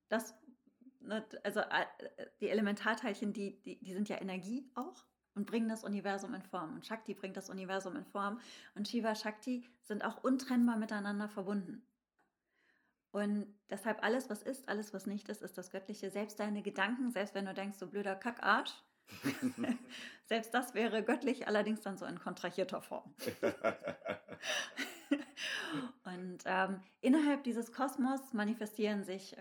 Das, 0.08 0.34
ne, 1.00 1.26
also 1.42 1.60
äh, 1.60 1.86
die 2.40 2.48
Elementarteilchen, 2.48 3.32
die, 3.32 3.60
die, 3.62 3.82
die 3.82 3.92
sind 3.92 4.08
ja 4.08 4.20
Energie 4.20 4.70
auch. 4.74 5.04
Und 5.36 5.46
bringen 5.46 5.68
das 5.68 5.84
Universum 5.84 6.34
in 6.34 6.42
Form. 6.42 6.74
Und 6.74 6.84
Shakti 6.84 7.14
bringt 7.14 7.36
das 7.36 7.50
Universum 7.50 7.94
in 7.94 8.06
Form. 8.06 8.40
Und 8.74 8.88
Shiva 8.88 9.14
Shakti 9.14 9.68
sind 9.82 10.04
auch 10.04 10.24
untrennbar 10.24 10.76
miteinander 10.76 11.28
verbunden. 11.28 11.86
Und 13.12 13.46
deshalb 13.70 14.02
alles, 14.02 14.28
was 14.28 14.42
ist, 14.42 14.68
alles, 14.68 14.92
was 14.92 15.06
nicht 15.06 15.28
ist, 15.28 15.42
ist 15.42 15.56
das 15.56 15.70
Göttliche. 15.70 16.10
Selbst 16.10 16.40
deine 16.40 16.62
Gedanken, 16.62 17.12
selbst 17.12 17.34
wenn 17.34 17.46
du 17.46 17.54
denkst, 17.54 17.78
so 17.78 17.86
blöder 17.86 18.16
Kackarsch, 18.16 18.74
selbst 20.26 20.52
das 20.54 20.74
wäre 20.74 21.02
göttlich, 21.02 21.46
allerdings 21.46 21.80
dann 21.80 21.96
so 21.96 22.06
in 22.06 22.18
kontrahierter 22.18 22.82
Form. 22.82 23.14
Und 26.04 26.38
ähm, 26.46 26.80
innerhalb 27.00 27.44
dieses 27.44 27.72
Kosmos 27.72 28.32
manifestieren 28.32 29.04
sich 29.04 29.36
äh, 29.36 29.40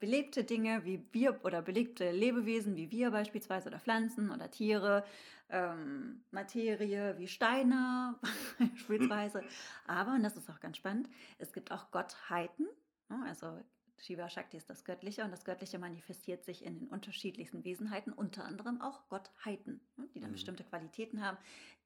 belebte 0.00 0.44
Dinge 0.44 0.84
wie 0.84 1.06
wir 1.12 1.44
oder 1.44 1.62
belebte 1.62 2.10
Lebewesen 2.10 2.76
wie 2.76 2.90
wir 2.90 3.10
beispielsweise 3.10 3.68
oder 3.68 3.78
Pflanzen 3.78 4.30
oder 4.30 4.50
Tiere, 4.50 5.04
ähm, 5.48 6.22
Materie 6.30 7.16
wie 7.18 7.28
Steine 7.28 8.16
beispielsweise. 8.58 9.42
Aber, 9.86 10.12
und 10.12 10.22
das 10.22 10.36
ist 10.36 10.50
auch 10.50 10.60
ganz 10.60 10.76
spannend, 10.78 11.08
es 11.38 11.52
gibt 11.52 11.70
auch 11.72 11.90
Gottheiten, 11.90 12.66
ne? 13.08 13.24
also 13.26 13.60
Shiva 13.98 14.28
Shakti 14.28 14.56
ist 14.56 14.68
das 14.68 14.84
Göttliche 14.84 15.24
und 15.24 15.30
das 15.30 15.44
Göttliche 15.44 15.78
manifestiert 15.78 16.44
sich 16.44 16.64
in 16.64 16.78
den 16.78 16.88
unterschiedlichsten 16.88 17.64
Wesenheiten, 17.64 18.12
unter 18.12 18.44
anderem 18.44 18.80
auch 18.80 19.08
Gottheiten, 19.08 19.80
ne? 19.96 20.08
die 20.14 20.20
dann 20.20 20.30
mhm. 20.30 20.34
bestimmte 20.34 20.64
Qualitäten 20.64 21.24
haben, 21.24 21.38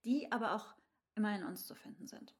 die 0.04 0.30
aber 0.32 0.54
auch 0.54 0.74
immer 1.14 1.34
in 1.34 1.44
uns 1.44 1.66
zu 1.66 1.74
finden 1.74 2.06
sind. 2.06 2.34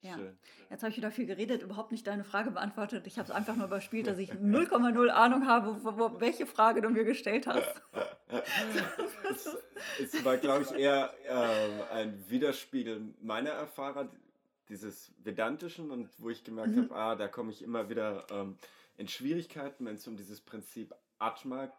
Ja. 0.00 0.14
Schön. 0.14 0.38
Jetzt 0.70 0.82
habe 0.82 0.90
ich 0.90 0.96
wieder 0.96 1.10
viel 1.10 1.26
geredet, 1.26 1.62
überhaupt 1.62 1.90
nicht 1.90 2.06
deine 2.06 2.22
Frage 2.22 2.52
beantwortet. 2.52 3.06
Ich 3.08 3.18
habe 3.18 3.28
es 3.28 3.34
einfach 3.34 3.56
nur 3.56 3.66
überspielt, 3.66 4.06
dass 4.06 4.18
ich 4.18 4.30
0,0 4.30 5.08
Ahnung 5.08 5.46
habe, 5.46 5.82
wo, 5.82 5.98
wo, 5.98 6.20
welche 6.20 6.46
Frage 6.46 6.82
du 6.82 6.90
mir 6.90 7.04
gestellt 7.04 7.48
hast. 7.48 7.82
es, 9.30 9.56
es 10.00 10.24
war, 10.24 10.36
glaube 10.36 10.62
ich, 10.62 10.70
eher 10.72 11.12
äh, 11.24 11.94
ein 11.94 12.30
Widerspiegel 12.30 13.12
meiner 13.20 13.50
Erfahrung, 13.50 14.08
dieses 14.68 15.12
Vedantischen 15.22 15.90
und 15.90 16.08
wo 16.18 16.30
ich 16.30 16.44
gemerkt 16.44 16.76
mhm. 16.76 16.90
habe, 16.90 16.96
ah, 16.96 17.14
da 17.16 17.28
komme 17.28 17.50
ich 17.50 17.62
immer 17.62 17.88
wieder 17.88 18.26
ähm, 18.30 18.56
in 18.96 19.08
Schwierigkeiten, 19.08 19.86
wenn 19.86 19.96
es 19.96 20.06
um 20.06 20.16
dieses 20.16 20.40
Prinzip 20.40 20.94
Atma 21.18 21.72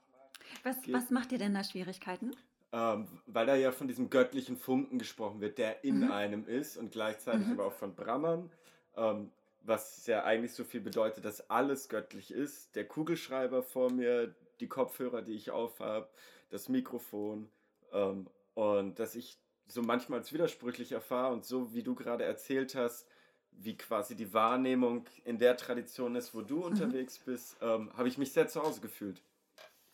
was, 0.64 0.82
geht. 0.82 0.94
Was 0.94 1.10
macht 1.10 1.32
dir 1.32 1.38
denn 1.38 1.54
da 1.54 1.64
Schwierigkeiten? 1.64 2.32
ähm, 2.72 3.08
weil 3.26 3.46
da 3.46 3.56
ja 3.56 3.72
von 3.72 3.88
diesem 3.88 4.10
göttlichen 4.10 4.58
Funken 4.58 5.00
gesprochen 5.00 5.42
wird, 5.42 5.58
der 5.58 5.84
in 5.84 6.02
mhm. 6.02 6.12
einem 6.12 6.48
ist 6.48 6.78
und 6.78 6.92
gleichzeitig 6.92 7.48
mhm. 7.48 7.54
aber 7.54 7.66
auch 7.66 7.74
von 7.74 7.96
Brahman, 7.96 8.50
ähm, 8.96 9.32
was 9.64 10.06
ja 10.08 10.24
eigentlich 10.24 10.54
so 10.54 10.64
viel 10.64 10.82
bedeutet, 10.82 11.26
dass 11.26 11.50
alles 11.50 11.90
göttlich 11.90 12.32
ist. 12.32 12.76
Der 12.76 12.88
Kugelschreiber 12.88 13.64
vor 13.64 13.92
mir, 13.92 14.34
die 14.60 14.68
Kopfhörer, 14.68 15.22
die 15.22 15.34
ich 15.34 15.52
aufhab, 15.52 16.14
das 16.50 16.70
Mikrofon 16.70 17.50
ähm, 17.92 18.28
und 18.54 19.00
dass 19.00 19.16
ich 19.16 19.38
so 19.70 19.82
manchmal 19.82 20.20
als 20.20 20.34
widersprüchlich 20.34 20.92
erfahre 20.92 21.34
und 21.34 21.46
so 21.46 21.74
wie 21.74 21.84
du 21.84 21.96
gerade 21.96 22.26
erzählt 22.26 22.76
hast, 22.76 23.08
wie 23.52 23.78
quasi 23.78 24.16
die 24.16 24.34
Wahrnehmung 24.34 25.06
in 25.26 25.38
der 25.38 25.58
Tradition 25.58 26.16
ist, 26.16 26.34
wo 26.34 26.42
du 26.42 26.58
mhm. 26.58 26.64
unterwegs 26.64 27.20
bist, 27.20 27.58
ähm, 27.62 27.92
habe 27.96 28.08
ich 28.08 28.18
mich 28.18 28.34
sehr 28.34 28.48
zu 28.48 28.62
Hause 28.62 28.82
gefühlt. 28.82 29.22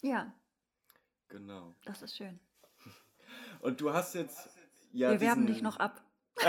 Ja. 0.02 0.34
Genau. 1.28 1.76
Das 1.84 2.02
ist 2.02 2.16
schön. 2.16 2.40
Und 3.60 3.82
du 3.82 3.94
hast 3.94 4.16
jetzt 4.16 4.50
ja. 4.94 5.12
Wir 5.12 5.20
werben 5.20 5.46
dich 5.46 5.62
noch 5.62 5.78
ab. 5.78 6.02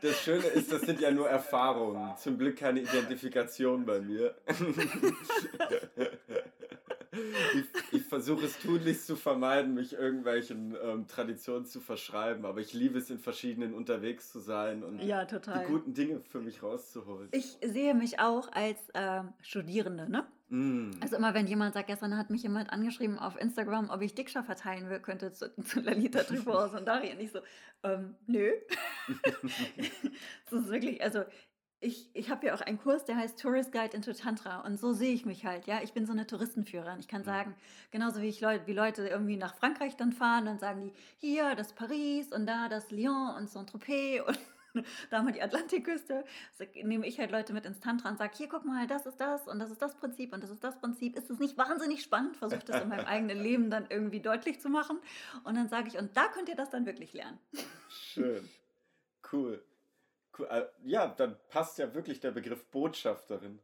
Das 0.00 0.22
Schöne 0.22 0.46
ist, 0.46 0.72
das 0.72 0.82
sind 0.82 1.00
ja 1.00 1.10
nur 1.10 1.28
Erfahrungen. 1.28 2.16
Zum 2.16 2.38
Glück 2.38 2.56
keine 2.56 2.80
Identifikation 2.80 3.84
bei 3.84 4.00
mir. 4.00 4.34
Ich, 7.12 8.00
ich 8.00 8.02
versuche 8.04 8.46
es 8.46 8.58
tunlichst 8.58 9.06
zu 9.06 9.16
vermeiden, 9.16 9.74
mich 9.74 9.92
irgendwelchen 9.92 10.74
ähm, 10.82 11.06
Traditionen 11.06 11.66
zu 11.66 11.80
verschreiben, 11.80 12.46
aber 12.46 12.60
ich 12.60 12.72
liebe 12.72 12.98
es, 12.98 13.10
in 13.10 13.18
verschiedenen 13.18 13.74
unterwegs 13.74 14.32
zu 14.32 14.38
sein 14.38 14.82
und 14.82 15.02
ja, 15.02 15.26
die 15.26 15.64
guten 15.66 15.92
Dinge 15.92 16.20
für 16.20 16.40
mich 16.40 16.62
rauszuholen. 16.62 17.28
Ich 17.32 17.58
sehe 17.62 17.94
mich 17.94 18.18
auch 18.18 18.50
als 18.52 18.78
äh, 18.94 19.22
Studierende, 19.42 20.08
ne? 20.08 20.26
Mm. 20.48 20.90
Also 21.00 21.16
immer 21.16 21.34
wenn 21.34 21.46
jemand 21.46 21.74
sagt, 21.74 21.88
gestern 21.88 22.16
hat 22.16 22.30
mich 22.30 22.42
jemand 22.42 22.70
angeschrieben 22.70 23.18
auf 23.18 23.38
Instagram, 23.38 23.90
ob 23.90 24.00
ich 24.00 24.14
Diksha 24.14 24.42
verteilen 24.42 24.88
will, 24.88 25.00
könnte 25.00 25.32
zu, 25.32 25.54
zu 25.64 25.80
Lalita 25.80 26.22
Trifors 26.22 26.72
und 26.72 26.86
Darien. 26.86 27.20
Ich 27.20 27.32
so, 27.32 27.40
ähm, 27.82 28.14
nö. 28.26 28.52
das 30.50 30.60
ist 30.60 30.68
wirklich, 30.70 31.02
also 31.02 31.24
ich, 31.82 32.08
ich 32.14 32.30
habe 32.30 32.46
ja 32.46 32.54
auch 32.54 32.60
einen 32.60 32.78
Kurs, 32.78 33.04
der 33.04 33.16
heißt 33.16 33.40
Tourist 33.40 33.72
Guide 33.72 33.96
into 33.96 34.12
Tantra 34.12 34.60
und 34.60 34.78
so 34.78 34.92
sehe 34.92 35.12
ich 35.12 35.26
mich 35.26 35.44
halt, 35.44 35.66
ja. 35.66 35.80
Ich 35.82 35.92
bin 35.92 36.06
so 36.06 36.12
eine 36.12 36.26
Touristenführerin. 36.26 37.00
Ich 37.00 37.08
kann 37.08 37.24
sagen, 37.24 37.56
genauso 37.90 38.22
wie 38.22 38.28
ich 38.28 38.40
Leute, 38.40 38.66
wie 38.66 38.72
Leute 38.72 39.08
irgendwie 39.08 39.36
nach 39.36 39.56
Frankreich 39.56 39.96
dann 39.96 40.12
fahren, 40.12 40.46
dann 40.46 40.60
sagen 40.60 40.80
die, 40.80 40.92
hier 41.18 41.56
das 41.56 41.72
Paris 41.72 42.32
und 42.32 42.46
da 42.46 42.68
das 42.68 42.92
Lyon 42.92 43.34
und 43.36 43.50
Saint-Tropez 43.50 44.22
und 44.74 44.86
da 45.10 45.22
mal 45.22 45.32
die 45.32 45.42
Atlantikküste, 45.42 46.24
so, 46.56 46.64
nehme 46.84 47.04
ich 47.04 47.18
halt 47.18 47.32
Leute 47.32 47.52
mit 47.52 47.66
ins 47.66 47.80
Tantra 47.80 48.10
und 48.10 48.16
sage, 48.16 48.32
hier 48.36 48.48
guck 48.48 48.64
mal, 48.64 48.86
das 48.86 49.04
ist 49.06 49.20
das 49.20 49.48
und 49.48 49.58
das 49.58 49.72
ist 49.72 49.82
das 49.82 49.96
Prinzip 49.96 50.32
und 50.32 50.42
das 50.44 50.50
ist 50.50 50.62
das 50.62 50.78
Prinzip. 50.78 51.16
Ist 51.16 51.30
es 51.30 51.40
nicht 51.40 51.58
wahnsinnig 51.58 52.02
spannend? 52.02 52.36
Versuche 52.36 52.64
das 52.64 52.80
in 52.80 52.90
meinem 52.90 53.06
eigenen 53.06 53.42
Leben 53.42 53.70
dann 53.70 53.86
irgendwie 53.90 54.20
deutlich 54.20 54.60
zu 54.60 54.68
machen. 54.68 55.00
Und 55.42 55.56
dann 55.56 55.68
sage 55.68 55.88
ich, 55.88 55.98
und 55.98 56.16
da 56.16 56.28
könnt 56.28 56.48
ihr 56.48 56.56
das 56.56 56.70
dann 56.70 56.86
wirklich 56.86 57.12
lernen. 57.12 57.40
Schön. 57.88 58.48
Cool. 59.32 59.64
Äh, 60.48 60.64
ja, 60.84 61.08
dann 61.08 61.36
passt 61.48 61.78
ja 61.78 61.94
wirklich 61.94 62.20
der 62.20 62.30
Begriff 62.30 62.64
Botschafterin. 62.66 63.60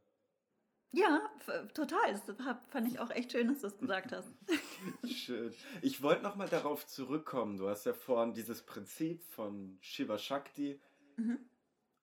Ja, 0.91 1.29
total. 1.73 2.13
Das 2.13 2.23
fand 2.69 2.87
ich 2.87 2.99
auch 2.99 3.11
echt 3.11 3.31
schön, 3.31 3.47
dass 3.47 3.61
du 3.61 3.67
es 3.67 3.77
gesagt 3.77 4.11
hast. 4.11 4.27
Schön. 5.07 5.53
Ich 5.83 6.01
wollte 6.01 6.23
nochmal 6.23 6.49
darauf 6.49 6.87
zurückkommen. 6.87 7.57
Du 7.57 7.69
hast 7.69 7.85
ja 7.85 7.93
vorhin 7.93 8.33
dieses 8.33 8.63
Prinzip 8.63 9.23
von 9.23 9.77
Shiva 9.81 10.17
Shakti 10.17 10.79
mhm. 11.17 11.37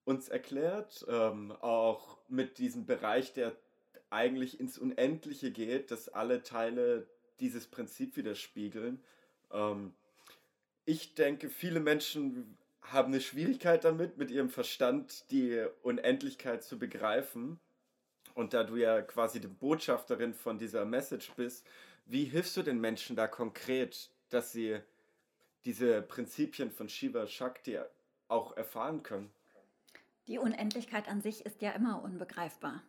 uns 0.05 0.29
erklärt, 0.29 1.05
ähm, 1.09 1.51
auch 1.61 2.19
mit 2.29 2.59
diesem 2.59 2.87
Bereich, 2.87 3.33
der 3.33 3.57
eigentlich 4.11 4.61
ins 4.61 4.79
Unendliche 4.79 5.51
geht, 5.51 5.91
dass 5.91 6.09
alle 6.09 6.45
Teile 6.45 7.09
dieses 7.41 7.67
Prinzip 7.67 8.17
widerspiegeln. 8.17 9.03
Ähm, 9.51 9.95
ich 10.85 11.17
denke, 11.17 11.51
viele 11.51 11.81
Menschen 11.81 12.57
haben 12.93 13.13
eine 13.13 13.21
Schwierigkeit 13.21 13.85
damit, 13.85 14.17
mit 14.17 14.31
ihrem 14.31 14.51
Verstand 14.51 15.31
die 15.31 15.65
Unendlichkeit 15.83 16.63
zu 16.63 16.79
begreifen. 16.79 17.59
Und 18.35 18.53
da 18.55 18.65
du 18.65 18.77
ja 18.77 19.03
quasi 19.03 19.41
die 19.41 19.49
Botschafterin 19.49 20.35
von 20.35 20.59
dieser 20.59 20.85
Message 20.85 21.33
bist, 21.37 21.67
wie 22.05 22.25
hilfst 22.25 22.57
du 22.57 22.63
den 22.63 22.81
Menschen 22.81 23.17
da 23.17 23.27
konkret, 23.27 24.11
dass 24.29 24.53
sie 24.53 24.79
diese 25.65 26.03
Prinzipien 26.03 26.71
von 26.71 26.89
Shiva 26.89 27.27
Shakti 27.27 27.79
auch 28.29 28.57
erfahren 28.57 29.03
können? 29.03 29.31
Die 30.29 30.39
Unendlichkeit 30.39 31.09
an 31.09 31.21
sich 31.21 31.45
ist 31.47 31.63
ja 31.63 31.73
immer 31.73 32.03
unbegreifbar. 32.03 32.83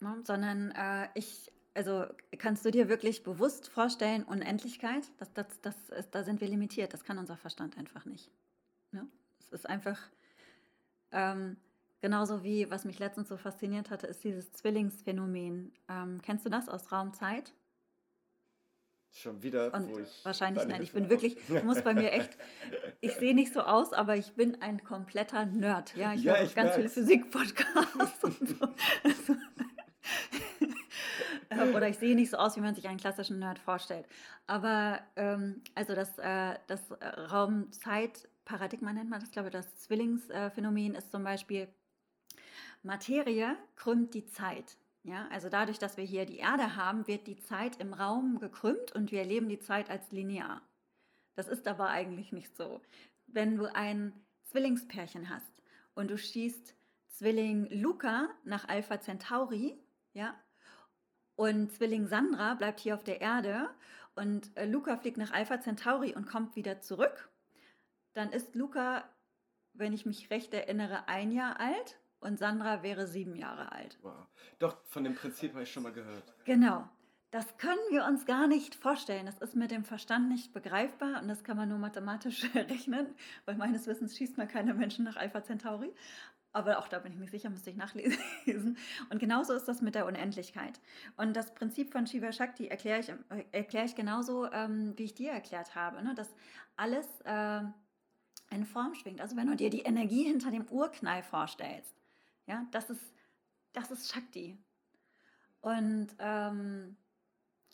Ne? 0.00 0.22
Sondern 0.24 0.70
äh, 0.72 1.08
ich, 1.14 1.52
also 1.74 2.06
kannst 2.38 2.64
du 2.64 2.70
dir 2.70 2.88
wirklich 2.88 3.22
bewusst 3.22 3.68
vorstellen, 3.68 4.24
Unendlichkeit, 4.24 5.04
das, 5.18 5.32
das, 5.32 5.46
das 5.62 5.90
ist, 5.90 6.14
da 6.14 6.24
sind 6.24 6.40
wir 6.40 6.48
limitiert, 6.48 6.92
das 6.92 7.04
kann 7.04 7.18
unser 7.18 7.36
Verstand 7.36 7.76
einfach 7.78 8.04
nicht. 8.04 8.30
Es 9.46 9.52
ist 9.52 9.68
einfach, 9.68 9.98
ähm, 11.12 11.56
genauso 12.00 12.42
wie, 12.42 12.70
was 12.70 12.84
mich 12.84 12.98
letztens 12.98 13.28
so 13.28 13.36
fasziniert 13.36 13.90
hatte, 13.90 14.06
ist 14.06 14.24
dieses 14.24 14.52
Zwillingsphänomen. 14.52 15.72
Ähm, 15.88 16.20
kennst 16.22 16.44
du 16.44 16.50
das 16.50 16.68
aus 16.68 16.90
Raumzeit? 16.90 17.52
Schon 19.12 19.42
wieder, 19.42 19.72
und 19.72 19.88
wo 19.88 19.98
ich. 19.98 20.24
Wahrscheinlich 20.24 20.66
nein. 20.66 20.82
Ich 20.82 20.92
bin 20.92 21.08
wirklich, 21.08 21.38
ich 21.48 21.62
muss 21.62 21.80
bei 21.82 21.94
mir 21.94 22.12
echt, 22.12 22.36
ich 23.00 23.14
sehe 23.14 23.34
nicht 23.34 23.52
so 23.52 23.60
aus, 23.60 23.92
aber 23.92 24.16
ich 24.16 24.34
bin 24.34 24.60
ein 24.60 24.84
kompletter 24.84 25.46
Nerd. 25.46 25.96
Ja, 25.96 26.12
ich 26.12 26.24
ja, 26.24 26.36
höre 26.36 26.46
ganz 26.48 26.74
viele 26.74 26.90
Physik-Podcasts 26.90 28.24
und 28.24 28.48
so. 28.48 28.68
Oder 31.74 31.88
ich 31.88 31.96
sehe 31.98 32.14
nicht 32.14 32.30
so 32.30 32.36
aus, 32.36 32.56
wie 32.56 32.60
man 32.60 32.74
sich 32.74 32.88
einen 32.88 32.98
klassischen 32.98 33.38
Nerd 33.38 33.58
vorstellt. 33.58 34.06
Aber 34.46 35.00
ähm, 35.16 35.62
also 35.74 35.94
das, 35.94 36.18
äh, 36.18 36.58
das 36.66 36.82
Raum-Zeit-Paradigma 38.46 38.92
nennt 38.92 39.10
man 39.10 39.20
das, 39.20 39.30
glaube 39.30 39.48
ich, 39.48 39.52
das 39.52 39.76
Zwillingsphänomen 39.78 40.94
ist 40.94 41.10
zum 41.10 41.24
Beispiel, 41.24 41.68
Materie 42.82 43.56
krümmt 43.74 44.14
die 44.14 44.26
Zeit. 44.26 44.76
Ja, 45.02 45.28
also 45.30 45.48
dadurch, 45.48 45.78
dass 45.78 45.96
wir 45.96 46.04
hier 46.04 46.26
die 46.26 46.38
Erde 46.38 46.74
haben, 46.76 47.06
wird 47.06 47.26
die 47.26 47.38
Zeit 47.38 47.80
im 47.80 47.92
Raum 47.92 48.40
gekrümmt 48.40 48.92
und 48.92 49.12
wir 49.12 49.20
erleben 49.20 49.48
die 49.48 49.60
Zeit 49.60 49.88
als 49.88 50.10
linear. 50.10 50.62
Das 51.34 51.48
ist 51.48 51.68
aber 51.68 51.88
eigentlich 51.88 52.32
nicht 52.32 52.56
so. 52.56 52.80
Wenn 53.26 53.56
du 53.56 53.72
ein 53.72 54.12
Zwillingspärchen 54.44 55.28
hast 55.28 55.62
und 55.94 56.10
du 56.10 56.18
schießt 56.18 56.74
Zwilling 57.08 57.68
Luca 57.70 58.28
nach 58.44 58.68
Alpha 58.68 59.00
Centauri, 59.00 59.78
ja, 60.12 60.34
und 61.36 61.70
Zwilling 61.72 62.06
Sandra 62.06 62.54
bleibt 62.54 62.80
hier 62.80 62.94
auf 62.94 63.04
der 63.04 63.20
Erde 63.20 63.68
und 64.14 64.56
äh, 64.56 64.66
Luca 64.66 64.96
fliegt 64.96 65.18
nach 65.18 65.32
Alpha 65.32 65.60
Centauri 65.60 66.14
und 66.14 66.26
kommt 66.26 66.56
wieder 66.56 66.80
zurück, 66.80 67.30
dann 68.16 68.30
ist 68.30 68.54
Luca, 68.54 69.04
wenn 69.74 69.92
ich 69.92 70.06
mich 70.06 70.30
recht 70.30 70.54
erinnere, 70.54 71.06
ein 71.08 71.30
Jahr 71.30 71.60
alt 71.60 72.00
und 72.20 72.38
Sandra 72.38 72.82
wäre 72.82 73.06
sieben 73.06 73.36
Jahre 73.36 73.72
alt. 73.72 73.98
Wow. 74.02 74.26
Doch, 74.58 74.82
von 74.86 75.04
dem 75.04 75.14
Prinzip 75.14 75.52
habe 75.52 75.64
ich 75.64 75.72
schon 75.72 75.82
mal 75.82 75.92
gehört. 75.92 76.34
Genau. 76.44 76.88
das 77.30 77.58
können 77.58 77.80
wir 77.90 78.06
uns 78.06 78.24
gar 78.24 78.46
nicht 78.46 78.74
vorstellen. 78.74 79.26
Das 79.26 79.38
ist 79.40 79.54
mit 79.54 79.70
dem 79.70 79.84
Verstand 79.84 80.30
nicht 80.30 80.54
begreifbar 80.54 81.20
und 81.20 81.28
das 81.28 81.44
kann 81.44 81.58
man 81.58 81.68
nur 81.68 81.78
mathematisch 81.78 82.48
rechnen, 82.54 83.14
weil 83.44 83.56
meines 83.56 83.86
Wissens 83.86 84.16
schießt 84.16 84.38
man 84.38 84.48
keine 84.48 84.72
Menschen 84.72 85.04
nach 85.04 85.16
Alpha 85.16 85.42
Centauri. 85.42 85.92
Aber 86.56 86.78
auch 86.78 86.88
da 86.88 87.00
bin 87.00 87.12
ich 87.12 87.18
mir 87.18 87.28
sicher, 87.28 87.50
müsste 87.50 87.68
ich 87.68 87.76
nachlesen. 87.76 88.18
Und 89.10 89.18
genauso 89.18 89.52
ist 89.52 89.68
das 89.68 89.82
mit 89.82 89.94
der 89.94 90.06
Unendlichkeit. 90.06 90.80
Und 91.18 91.36
das 91.36 91.52
Prinzip 91.52 91.92
von 91.92 92.06
Shiva 92.06 92.32
Shakti 92.32 92.68
erkläre 92.68 93.00
ich, 93.00 93.10
äh, 93.10 93.44
erkläre 93.52 93.84
ich 93.84 93.94
genauso, 93.94 94.50
ähm, 94.50 94.94
wie 94.96 95.04
ich 95.04 95.12
dir 95.12 95.32
erklärt 95.32 95.74
habe, 95.74 96.02
ne? 96.02 96.14
dass 96.14 96.34
alles 96.76 97.06
äh, 97.26 97.60
in 98.50 98.64
Form 98.64 98.94
schwingt. 98.94 99.20
Also 99.20 99.36
wenn 99.36 99.48
du 99.48 99.56
dir 99.56 99.70
die 99.70 99.82
Energie 99.82 100.24
hinter 100.24 100.50
dem 100.50 100.66
Urknall 100.68 101.22
vorstellst, 101.22 101.94
ja, 102.46 102.66
das 102.70 102.90
ist, 102.90 103.12
das 103.72 103.90
ist 103.90 104.12
Shakti. 104.12 104.58
Und 105.60 106.08
ähm, 106.18 106.96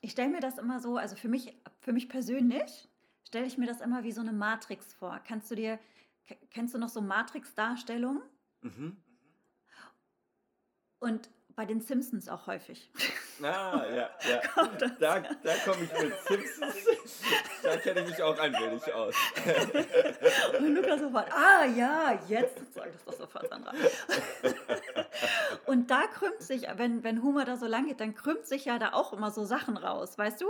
ich 0.00 0.12
stelle 0.12 0.30
mir 0.30 0.40
das 0.40 0.58
immer 0.58 0.80
so, 0.80 0.96
also 0.96 1.14
für 1.14 1.28
mich, 1.28 1.56
für 1.80 1.92
mich 1.92 2.08
persönlich, 2.08 2.88
stelle 3.24 3.46
ich 3.46 3.58
mir 3.58 3.66
das 3.66 3.80
immer 3.80 4.02
wie 4.02 4.12
so 4.12 4.20
eine 4.20 4.32
Matrix 4.32 4.92
vor. 4.94 5.20
Kannst 5.26 5.50
du 5.50 5.54
dir, 5.54 5.78
kennst 6.50 6.74
du 6.74 6.78
noch 6.78 6.88
so 6.88 7.00
Matrix-Darstellungen? 7.00 8.22
Mhm. 8.62 8.96
Und 10.98 11.30
bei 11.54 11.66
den 11.66 11.80
Simpsons 11.80 12.28
auch 12.28 12.46
häufig. 12.46 12.90
Ah, 13.42 13.84
ja, 13.86 13.94
ja. 14.28 14.66
Da, 14.98 15.20
da 15.20 15.54
komme 15.64 15.84
ich 15.84 16.02
mit 16.02 16.14
Simpsons. 16.26 17.22
Da 17.62 17.76
kenne 17.76 18.00
ich 18.00 18.10
mich 18.10 18.22
auch 18.22 18.38
ein 18.38 18.52
wenig 18.52 18.92
aus. 18.92 19.14
Und 20.58 20.74
Lukas 20.74 21.00
sofort, 21.00 21.32
ah 21.32 21.64
ja, 21.64 22.18
jetzt 22.28 22.56
ich 22.58 22.74
das 22.74 23.04
doch 23.04 23.12
sofort, 23.12 23.48
Sandra. 23.48 23.72
Und 25.66 25.90
da 25.90 26.06
krümmt 26.06 26.42
sich, 26.42 26.66
wenn, 26.76 27.02
wenn 27.04 27.22
Humor 27.22 27.44
da 27.44 27.56
so 27.56 27.66
lang 27.66 27.86
geht, 27.86 28.00
dann 28.00 28.14
krümmt 28.14 28.46
sich 28.46 28.64
ja 28.64 28.78
da 28.78 28.92
auch 28.92 29.12
immer 29.12 29.30
so 29.30 29.44
Sachen 29.44 29.76
raus, 29.76 30.16
weißt 30.18 30.40
du? 30.40 30.46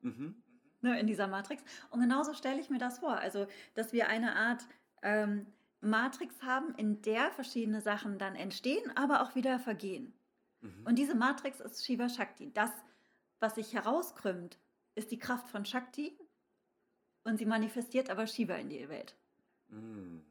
Mhm. 0.00 0.42
Ne, 0.80 1.00
in 1.00 1.06
dieser 1.06 1.26
Matrix. 1.26 1.62
Und 1.90 2.00
genauso 2.00 2.34
stelle 2.34 2.60
ich 2.60 2.70
mir 2.70 2.78
das 2.78 3.00
vor. 3.00 3.16
Also, 3.18 3.46
dass 3.74 3.92
wir 3.92 4.08
eine 4.08 4.36
Art 4.36 4.62
ähm, 5.02 5.46
Matrix 5.80 6.42
haben, 6.42 6.74
in 6.76 7.02
der 7.02 7.30
verschiedene 7.30 7.80
Sachen 7.80 8.18
dann 8.18 8.34
entstehen, 8.34 8.96
aber 8.96 9.22
auch 9.22 9.34
wieder 9.34 9.58
vergehen. 9.58 10.12
Mhm. 10.60 10.86
Und 10.86 10.96
diese 10.96 11.14
Matrix 11.14 11.60
ist 11.60 11.84
Shiva 11.84 12.08
Shakti. 12.08 12.52
Das, 12.52 12.70
was 13.40 13.54
sich 13.54 13.74
herauskrümmt, 13.74 14.58
ist 14.94 15.10
die 15.10 15.18
Kraft 15.18 15.48
von 15.48 15.64
Shakti 15.64 16.18
und 17.24 17.38
sie 17.38 17.46
manifestiert 17.46 18.10
aber 18.10 18.26
Shiva 18.26 18.54
in 18.54 18.68
die 18.68 18.88
Welt. 18.88 19.14
Mhm. 19.68 20.22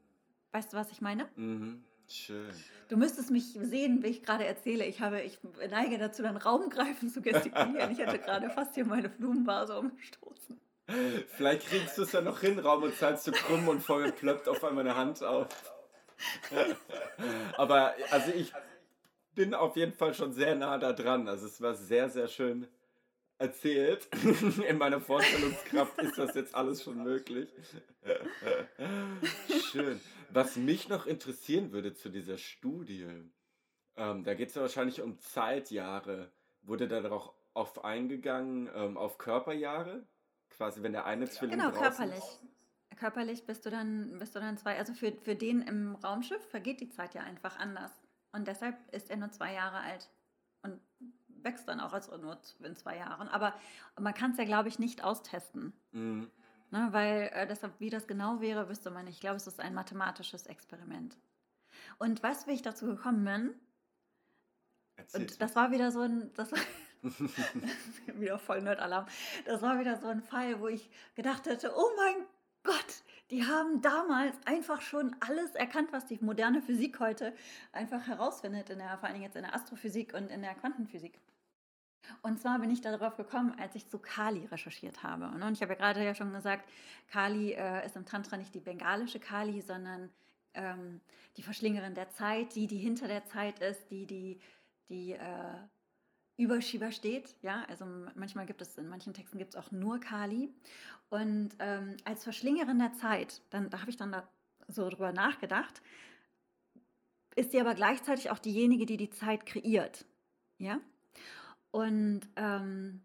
Weißt 0.51 0.73
du, 0.73 0.77
was 0.77 0.91
ich 0.91 1.01
meine? 1.01 1.29
Mhm. 1.35 1.83
Schön. 2.09 2.49
Du 2.87 2.95
müsstest 2.95 3.31
mich 3.31 3.51
sehen, 3.53 4.01
wie 4.01 4.07
ich 4.07 4.23
gerade 4.23 4.45
erzähle. 4.45 4.85
Ich, 4.85 5.01
habe, 5.01 5.21
ich 5.21 5.39
neige 5.69 5.97
dazu, 5.97 6.23
dann 6.23 6.37
Raumgreifen 6.37 7.09
zu 7.09 7.21
gestikulieren. 7.21 7.91
ich 7.91 7.97
hätte 7.97 8.17
gerade 8.19 8.49
fast 8.49 8.75
hier 8.75 8.85
meine 8.85 9.09
Blumenvase 9.09 9.77
umgestoßen. 9.77 10.59
Vielleicht 11.35 11.67
kriegst 11.67 11.97
du 11.97 12.03
es 12.03 12.13
ja 12.13 12.21
noch 12.21 12.39
hin, 12.39 12.59
Raum 12.59 12.83
und 12.83 12.95
Zeit 12.95 13.21
zu 13.21 13.33
krümmen 13.33 13.67
und 13.67 13.81
vorher 13.81 14.13
plöppt 14.13 14.47
auf 14.47 14.63
einmal 14.63 14.87
eine 14.87 14.95
Hand 14.95 15.21
auf. 15.21 15.47
Aber 17.57 17.93
also 18.09 18.31
ich 18.31 18.53
bin 19.37 19.53
auf 19.53 19.77
jeden 19.77 19.93
Fall 19.93 20.15
schon 20.15 20.33
sehr 20.33 20.55
nah 20.55 20.79
da 20.79 20.91
dran. 20.93 21.27
Also 21.27 21.45
es 21.45 21.61
war 21.61 21.75
sehr, 21.75 22.09
sehr 22.09 22.27
schön 22.27 22.67
erzählt. 23.37 24.09
In 24.67 24.79
meiner 24.79 24.99
Vorstellungskraft 24.99 26.01
ist 26.01 26.17
das 26.17 26.33
jetzt 26.33 26.55
alles 26.55 26.83
schon 26.83 27.03
möglich. 27.03 27.47
Schön. 29.71 30.01
Was 30.31 30.55
mich 30.55 30.89
noch 30.89 31.05
interessieren 31.05 31.71
würde 31.71 31.93
zu 31.93 32.09
dieser 32.09 32.37
Studie, 32.37 33.05
ähm, 33.95 34.23
da 34.23 34.33
geht 34.33 34.49
es 34.49 34.55
ja 34.55 34.63
wahrscheinlich 34.63 35.01
um 35.01 35.19
Zeitjahre. 35.19 36.31
Wurde 36.63 36.87
da 36.87 37.01
darauf 37.01 37.31
auf 37.53 37.85
eingegangen, 37.85 38.69
ähm, 38.73 38.97
auf 38.97 39.19
Körperjahre? 39.19 40.03
Quasi, 40.49 40.81
wenn 40.81 40.93
der 40.93 41.05
eine 41.05 41.29
Zwilling 41.29 41.59
Genau, 41.59 41.71
körperlich. 41.71 42.17
Ist. 42.17 42.43
Körperlich 42.97 43.45
bist 43.45 43.67
du 43.67 43.69
dann, 43.69 44.17
bist 44.17 44.35
du 44.35 44.39
dann 44.39 44.57
zwei. 44.57 44.79
Also 44.79 44.93
für, 44.93 45.11
für 45.11 45.35
den 45.35 45.61
im 45.61 45.93
Raumschiff 45.95 46.43
vergeht 46.49 46.81
die 46.81 46.89
Zeit 46.89 47.13
ja 47.13 47.21
einfach 47.21 47.59
anders. 47.59 47.91
Und 48.31 48.47
deshalb 48.47 48.75
ist 48.93 49.09
er 49.09 49.17
nur 49.17 49.31
zwei 49.31 49.53
Jahre 49.53 49.79
alt 49.79 50.09
und 50.61 50.79
wächst 51.43 51.67
dann 51.67 51.79
auch 51.79 51.93
also 51.93 52.17
nur 52.17 52.39
in 52.63 52.75
zwei 52.75 52.97
Jahren. 52.97 53.27
Aber 53.29 53.53
man 53.99 54.13
kann 54.13 54.31
es 54.31 54.37
ja, 54.37 54.45
glaube 54.45 54.69
ich, 54.69 54.79
nicht 54.79 55.03
austesten. 55.03 55.73
Mhm. 55.91 56.29
Ne, 56.69 56.89
weil 56.91 57.29
äh, 57.33 57.47
deshalb, 57.47 57.79
wie 57.79 57.89
das 57.89 58.07
genau 58.07 58.41
wäre, 58.41 58.67
wüsste 58.67 58.91
man 58.91 59.05
nicht. 59.05 59.15
Ich 59.15 59.21
glaube, 59.21 59.37
es 59.37 59.47
ist 59.47 59.61
ein 59.61 59.73
mathematisches 59.73 60.47
Experiment. 60.47 61.17
Und 61.97 62.23
du, 62.23 62.47
wie 62.47 62.51
ich 62.51 62.61
dazu 62.61 62.87
gekommen 62.87 63.23
bin? 63.23 63.55
Erzähl's 64.97 65.31
und 65.31 65.41
das 65.41 65.55
war 65.55 65.71
wieder 65.71 65.91
so 65.91 66.01
ein, 66.01 66.33
das 66.33 66.51
war 66.51 66.59
wieder 68.19 68.37
voll 68.37 68.61
Nerd-Alarm. 68.61 69.05
Das 69.45 69.61
war 69.61 69.79
wieder 69.79 69.97
so 69.97 70.07
ein 70.07 70.21
Fall, 70.21 70.59
wo 70.59 70.67
ich 70.67 70.89
gedacht 71.15 71.45
hätte, 71.45 71.71
oh 71.73 71.89
mein 71.95 72.25
Gott, 72.63 73.03
die 73.29 73.45
haben 73.45 73.81
damals 73.81 74.35
einfach 74.45 74.81
schon 74.81 75.15
alles 75.19 75.55
erkannt, 75.55 75.91
was 75.91 76.05
die 76.05 76.17
moderne 76.21 76.61
Physik 76.61 76.99
heute 76.99 77.33
einfach 77.71 78.07
herausfindet, 78.07 78.69
in 78.69 78.79
der, 78.79 78.97
vor 78.97 79.09
allem 79.09 79.21
jetzt 79.21 79.35
in 79.35 79.43
der 79.43 79.53
Astrophysik 79.53 80.13
und 80.13 80.31
in 80.31 80.41
der 80.41 80.55
Quantenphysik. 80.55 81.19
Und 82.21 82.39
zwar 82.39 82.59
bin 82.59 82.71
ich 82.71 82.79
darauf 82.79 83.17
gekommen, 83.17 83.53
als 83.59 83.75
ich 83.75 83.87
zu 83.87 83.99
Kali 83.99 84.45
recherchiert 84.45 85.03
habe. 85.03 85.27
Und 85.27 85.53
ich 85.53 85.61
habe 85.61 85.73
ja 85.73 85.77
gerade 85.77 86.03
ja 86.03 86.15
schon 86.15 86.31
gesagt, 86.31 86.69
Kali 87.09 87.51
äh, 87.51 87.85
ist 87.85 87.97
im 87.97 88.05
Tantra 88.05 88.37
nicht 88.37 88.55
die 88.55 88.61
bengalische 88.61 89.19
Kali, 89.19 89.61
sondern 89.61 90.09
ähm, 90.53 91.01
die 91.35 91.43
Verschlingerin 91.43 91.95
der 91.95 92.09
Zeit, 92.11 92.55
die, 92.55 92.67
die 92.67 92.77
hinter 92.77 93.07
der 93.07 93.25
Zeit 93.25 93.59
ist, 93.59 93.91
die, 93.91 94.05
die, 94.05 94.39
die 94.89 95.13
äh, 95.13 95.53
über 96.37 96.61
Shiva 96.61 96.91
steht. 96.91 97.35
Ja, 97.41 97.65
also 97.67 97.85
manchmal 98.15 98.45
gibt 98.45 98.61
es, 98.61 98.77
in 98.77 98.87
manchen 98.87 99.13
Texten 99.13 99.37
gibt 99.37 99.55
es 99.55 99.59
auch 99.59 99.71
nur 99.71 99.99
Kali. 99.99 100.53
Und 101.09 101.49
ähm, 101.59 101.97
als 102.05 102.23
Verschlingerin 102.23 102.79
der 102.79 102.93
Zeit, 102.93 103.41
dann, 103.49 103.69
da 103.69 103.81
habe 103.81 103.89
ich 103.89 103.97
dann 103.97 104.11
da 104.11 104.27
so 104.67 104.89
drüber 104.89 105.11
nachgedacht, 105.11 105.81
ist 107.35 107.51
sie 107.51 107.59
aber 107.59 107.75
gleichzeitig 107.75 108.29
auch 108.29 108.39
diejenige, 108.39 108.85
die 108.85 108.97
die 108.97 109.09
Zeit 109.09 109.45
kreiert. 109.45 110.05
Ja, 110.57 110.79
und 111.71 112.21
ähm, 112.35 113.03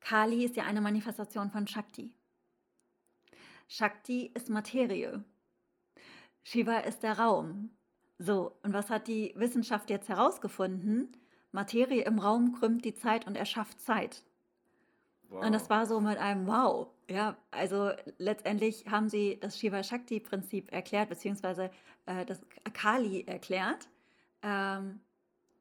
Kali 0.00 0.44
ist 0.44 0.56
ja 0.56 0.64
eine 0.64 0.80
Manifestation 0.80 1.50
von 1.50 1.66
Shakti. 1.66 2.12
Shakti 3.68 4.30
ist 4.34 4.48
Materie. 4.48 5.22
Shiva 6.42 6.78
ist 6.78 7.02
der 7.02 7.18
Raum. 7.18 7.70
So, 8.18 8.56
und 8.62 8.72
was 8.72 8.90
hat 8.90 9.08
die 9.08 9.32
Wissenschaft 9.36 9.90
jetzt 9.90 10.08
herausgefunden? 10.08 11.14
Materie 11.52 12.02
im 12.02 12.18
Raum 12.18 12.52
krümmt 12.52 12.84
die 12.84 12.94
Zeit 12.94 13.26
und 13.26 13.36
erschafft 13.36 13.80
Zeit. 13.80 14.22
Wow. 15.28 15.44
Und 15.44 15.52
das 15.52 15.70
war 15.70 15.86
so 15.86 16.00
mit 16.00 16.18
einem 16.18 16.46
Wow. 16.46 16.88
Ja, 17.08 17.36
also 17.50 17.90
letztendlich 18.18 18.86
haben 18.88 19.08
sie 19.08 19.38
das 19.40 19.58
Shiva-Shakti-Prinzip 19.58 20.72
erklärt, 20.72 21.08
beziehungsweise 21.08 21.70
äh, 22.06 22.24
das 22.24 22.40
Kali 22.72 23.24
erklärt, 23.26 23.88
ähm, 24.42 25.00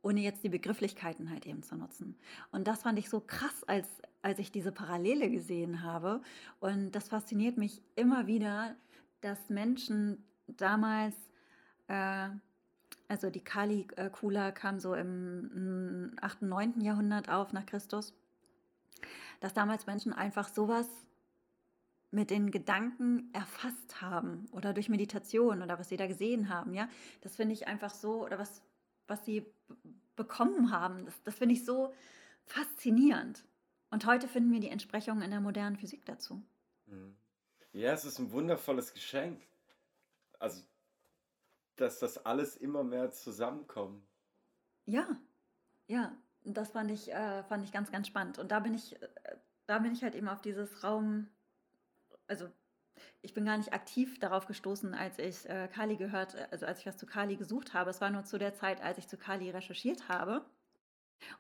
ohne 0.02 0.22
jetzt 0.22 0.44
die 0.44 0.50
Begrifflichkeiten 0.50 1.30
halt 1.30 1.46
eben 1.46 1.64
zu 1.64 1.76
nutzen. 1.76 2.16
Und 2.52 2.68
das 2.68 2.84
fand 2.84 2.98
ich 3.00 3.10
so 3.10 3.20
krass, 3.20 3.64
als, 3.66 3.88
als 4.22 4.40
ich 4.40 4.52
diese 4.52 4.72
Parallele 4.72 5.30
gesehen 5.30 5.84
habe. 5.84 6.22
Und 6.60 6.92
das 6.92 7.10
fasziniert 7.10 7.58
mich 7.58 7.82
immer 7.96 8.28
wieder, 8.28 8.76
dass 9.22 9.50
Menschen 9.50 10.24
damals 10.48 11.16
äh, 11.88 12.30
also 13.10 13.30
die 13.32 13.44
Kali-Kula 13.44 14.52
kam 14.52 14.80
so 14.80 14.94
im 14.94 16.16
8., 16.22 16.44
9. 16.44 16.80
Jahrhundert 16.80 17.28
auf 17.28 17.52
nach 17.52 17.66
Christus, 17.66 18.14
dass 19.40 19.54
damals 19.54 19.88
Menschen 19.88 20.14
einfach 20.14 20.48
sowas 20.48 20.88
mit 22.12 22.30
den 22.30 22.52
Gedanken 22.52 23.30
erfasst 23.34 24.02
haben 24.02 24.48
oder 24.52 24.74
durch 24.74 24.90
Meditation 24.90 25.62
oder 25.62 25.78
was 25.80 25.90
sie 25.90 25.98
da 25.98 26.08
gesehen 26.08 26.50
haben, 26.50 26.74
ja, 26.74 26.88
das 27.22 27.36
finde 27.36 27.54
ich 27.54 27.68
einfach 27.68 27.94
so, 27.94 28.24
oder 28.24 28.40
was, 28.40 28.62
was 29.08 29.26
sie 29.26 29.46
bekommen 30.16 30.72
haben, 30.72 31.06
das, 31.06 31.22
das 31.24 31.36
finde 31.36 31.54
ich 31.54 31.66
so 31.66 31.94
faszinierend. 32.46 33.44
Und 33.92 34.06
heute 34.06 34.28
finden 34.28 34.52
wir 34.52 34.60
die 34.60 34.70
Entsprechungen 34.70 35.24
in 35.24 35.32
der 35.32 35.42
modernen 35.42 35.78
Physik 35.78 36.06
dazu. 36.06 36.44
Mhm. 36.86 37.16
Ja, 37.72 37.94
es 37.94 38.06
ist 38.06 38.20
ein 38.20 38.32
wundervolles 38.32 38.94
Geschenk. 38.94 39.42
Also 40.40 40.64
dass 41.82 42.00
das 42.00 42.26
alles 42.26 42.56
immer 42.58 42.84
mehr 42.84 43.12
zusammenkommt. 43.12 44.04
Ja, 44.86 45.20
ja, 45.88 46.16
das 46.44 46.72
fand 46.72 46.92
ich, 46.92 47.12
äh, 47.12 47.44
fand 47.44 47.64
ich 47.64 47.72
ganz, 47.72 47.92
ganz 47.92 48.08
spannend. 48.08 48.40
Und 48.40 48.52
da 48.52 48.60
bin 48.60 48.74
ich, 48.74 49.02
äh, 49.02 49.08
da 49.68 49.80
bin 49.80 49.92
ich 49.94 50.04
halt 50.04 50.16
eben 50.16 50.28
auf 50.28 50.42
dieses 50.42 50.84
Raum, 50.84 51.28
also 52.28 52.50
ich 53.22 53.34
bin 53.34 53.46
gar 53.46 53.58
nicht 53.58 53.74
aktiv 53.74 54.20
darauf 54.20 54.46
gestoßen, 54.46 54.94
als 54.94 55.20
ich 55.20 55.48
äh, 55.50 55.68
Kali 55.68 55.96
gehört, 55.98 56.36
also 56.52 56.66
als 56.66 56.80
ich 56.80 56.86
was 56.86 56.98
zu 56.98 57.06
Kali 57.06 57.36
gesucht 57.38 57.74
habe. 57.74 57.90
Es 57.90 58.02
war 58.02 58.10
nur 58.10 58.24
zu 58.26 58.38
der 58.38 58.54
Zeit, 58.56 58.82
als 58.82 58.98
ich 58.98 59.08
zu 59.08 59.18
Kali 59.18 59.50
recherchiert 59.50 60.10
habe. 60.10 60.46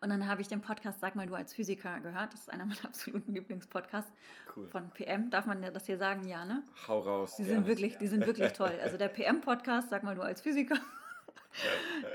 Und 0.01 0.09
dann 0.09 0.27
habe 0.27 0.41
ich 0.41 0.47
den 0.47 0.61
Podcast 0.61 0.99
Sag 0.99 1.15
mal 1.15 1.27
du 1.27 1.35
als 1.35 1.53
Physiker 1.53 1.99
gehört. 1.99 2.33
Das 2.33 2.41
ist 2.41 2.49
einer 2.51 2.65
meiner 2.67 2.85
absoluten 2.85 3.33
Lieblingspodcasts 3.33 4.11
cool. 4.55 4.67
von 4.67 4.89
PM. 4.91 5.29
Darf 5.29 5.45
man 5.45 5.61
das 5.61 5.85
hier 5.85 5.97
sagen? 5.97 6.27
Ja, 6.27 6.45
ne? 6.45 6.63
Hau 6.87 6.99
raus. 6.99 7.35
Die 7.37 7.43
sind, 7.43 7.67
wirklich, 7.67 7.97
die 7.97 8.07
sind 8.07 8.25
wirklich 8.25 8.53
toll. 8.53 8.73
Also 8.83 8.97
der 8.97 9.07
PM-Podcast, 9.09 9.89
Sag 9.89 10.03
mal 10.03 10.15
du 10.15 10.21
als 10.21 10.41
Physiker. 10.41 10.77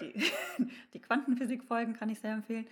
die, 0.01 0.33
die 0.93 1.01
Quantenphysik-Folgen 1.01 1.95
kann 1.95 2.09
ich 2.09 2.21
sehr 2.21 2.33
empfehlen. 2.33 2.67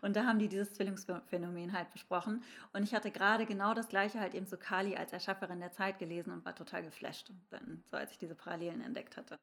Und 0.00 0.16
da 0.16 0.24
haben 0.24 0.38
die 0.38 0.48
dieses 0.48 0.74
Zwillingsphänomen 0.74 1.72
halt 1.72 1.90
besprochen. 1.90 2.42
Und 2.72 2.82
ich 2.82 2.94
hatte 2.94 3.10
gerade 3.10 3.46
genau 3.46 3.74
das 3.74 3.88
gleiche 3.88 4.20
halt 4.20 4.34
eben 4.34 4.46
zu 4.46 4.56
Kali 4.56 4.96
als 4.96 5.12
Erschafferin 5.12 5.60
der 5.60 5.72
Zeit 5.72 5.98
gelesen 5.98 6.32
und 6.32 6.44
war 6.44 6.54
total 6.54 6.82
geflasht, 6.82 7.30
dann, 7.50 7.82
so 7.90 7.96
als 7.96 8.12
ich 8.12 8.18
diese 8.18 8.34
Parallelen 8.34 8.82
entdeckt 8.82 9.16
hatte. 9.16 9.38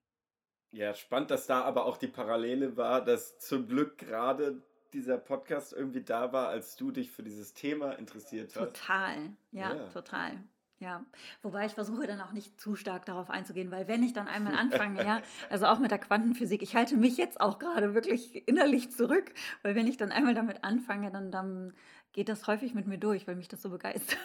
Ja, 0.72 0.94
spannend, 0.94 1.32
dass 1.32 1.48
da 1.48 1.62
aber 1.62 1.86
auch 1.86 1.98
die 1.98 2.08
Parallele 2.08 2.76
war, 2.76 3.04
dass 3.04 3.40
zum 3.40 3.68
Glück 3.68 3.98
gerade 3.98 4.62
dieser 4.94 5.18
Podcast 5.18 5.74
irgendwie 5.74 6.02
da 6.02 6.32
war, 6.32 6.50
als 6.50 6.76
du 6.76 6.92
dich 6.92 7.12
für 7.12 7.24
dieses 7.24 7.54
Thema 7.54 7.92
interessiert 7.94 8.56
hast. 8.56 8.76
Total, 8.76 9.18
ja, 9.52 9.76
ja. 9.76 9.88
total. 9.90 10.44
Ja, 10.80 11.06
wobei 11.42 11.66
ich 11.66 11.74
versuche 11.74 12.06
dann 12.06 12.20
auch 12.20 12.34
nicht 12.34 12.60
zu 12.60 12.76
stark 12.76 13.06
darauf 13.06 13.30
einzugehen, 13.30 13.72
weil 13.72 13.88
wenn 13.88 14.04
ich 14.04 14.12
dann 14.12 14.28
einmal 14.28 14.56
anfange, 14.56 15.06
ja, 15.06 15.22
also 15.50 15.68
auch 15.68 15.80
mit 15.80 15.92
der 15.92 16.00
Quantenphysik, 16.00 16.62
ich 16.62 16.76
halte 16.76 16.98
mich 16.98 17.16
jetzt 17.16 17.40
auch 17.40 17.60
gerade 17.60 17.94
wirklich 17.94 18.46
innerlich 18.48 18.92
zurück, 18.92 19.34
weil 19.62 19.76
wenn 19.76 19.88
ich 19.88 19.96
dann 19.96 20.12
einmal 20.12 20.34
damit 20.34 20.66
anfange, 20.66 21.12
dann, 21.12 21.32
dann 21.32 21.74
geht 22.12 22.28
das 22.28 22.48
häufig 22.48 22.74
mit 22.74 22.88
mir 22.88 22.98
durch, 22.98 23.26
weil 23.26 23.36
mich 23.36 23.48
das 23.48 23.62
so 23.62 23.70
begeistert. 23.70 24.20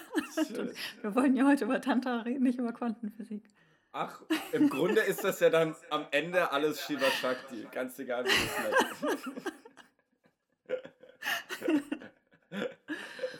wir 1.02 1.14
wollen 1.14 1.36
ja 1.36 1.46
heute 1.46 1.66
über 1.66 1.80
Tantra 1.80 2.22
reden, 2.22 2.42
nicht 2.42 2.58
über 2.58 2.72
Quantenphysik. 2.72 3.44
Ach, 3.92 4.22
im 4.52 4.68
Grunde 4.68 5.00
ist 5.00 5.24
das 5.24 5.40
ja 5.40 5.50
dann 5.50 5.74
am 5.90 6.06
Ende 6.12 6.52
alles 6.52 6.80
Shiva 6.80 7.10
Shakti, 7.10 7.66
ganz 7.72 7.98
egal 7.98 8.24
wie 8.24 8.30
es 8.30 9.28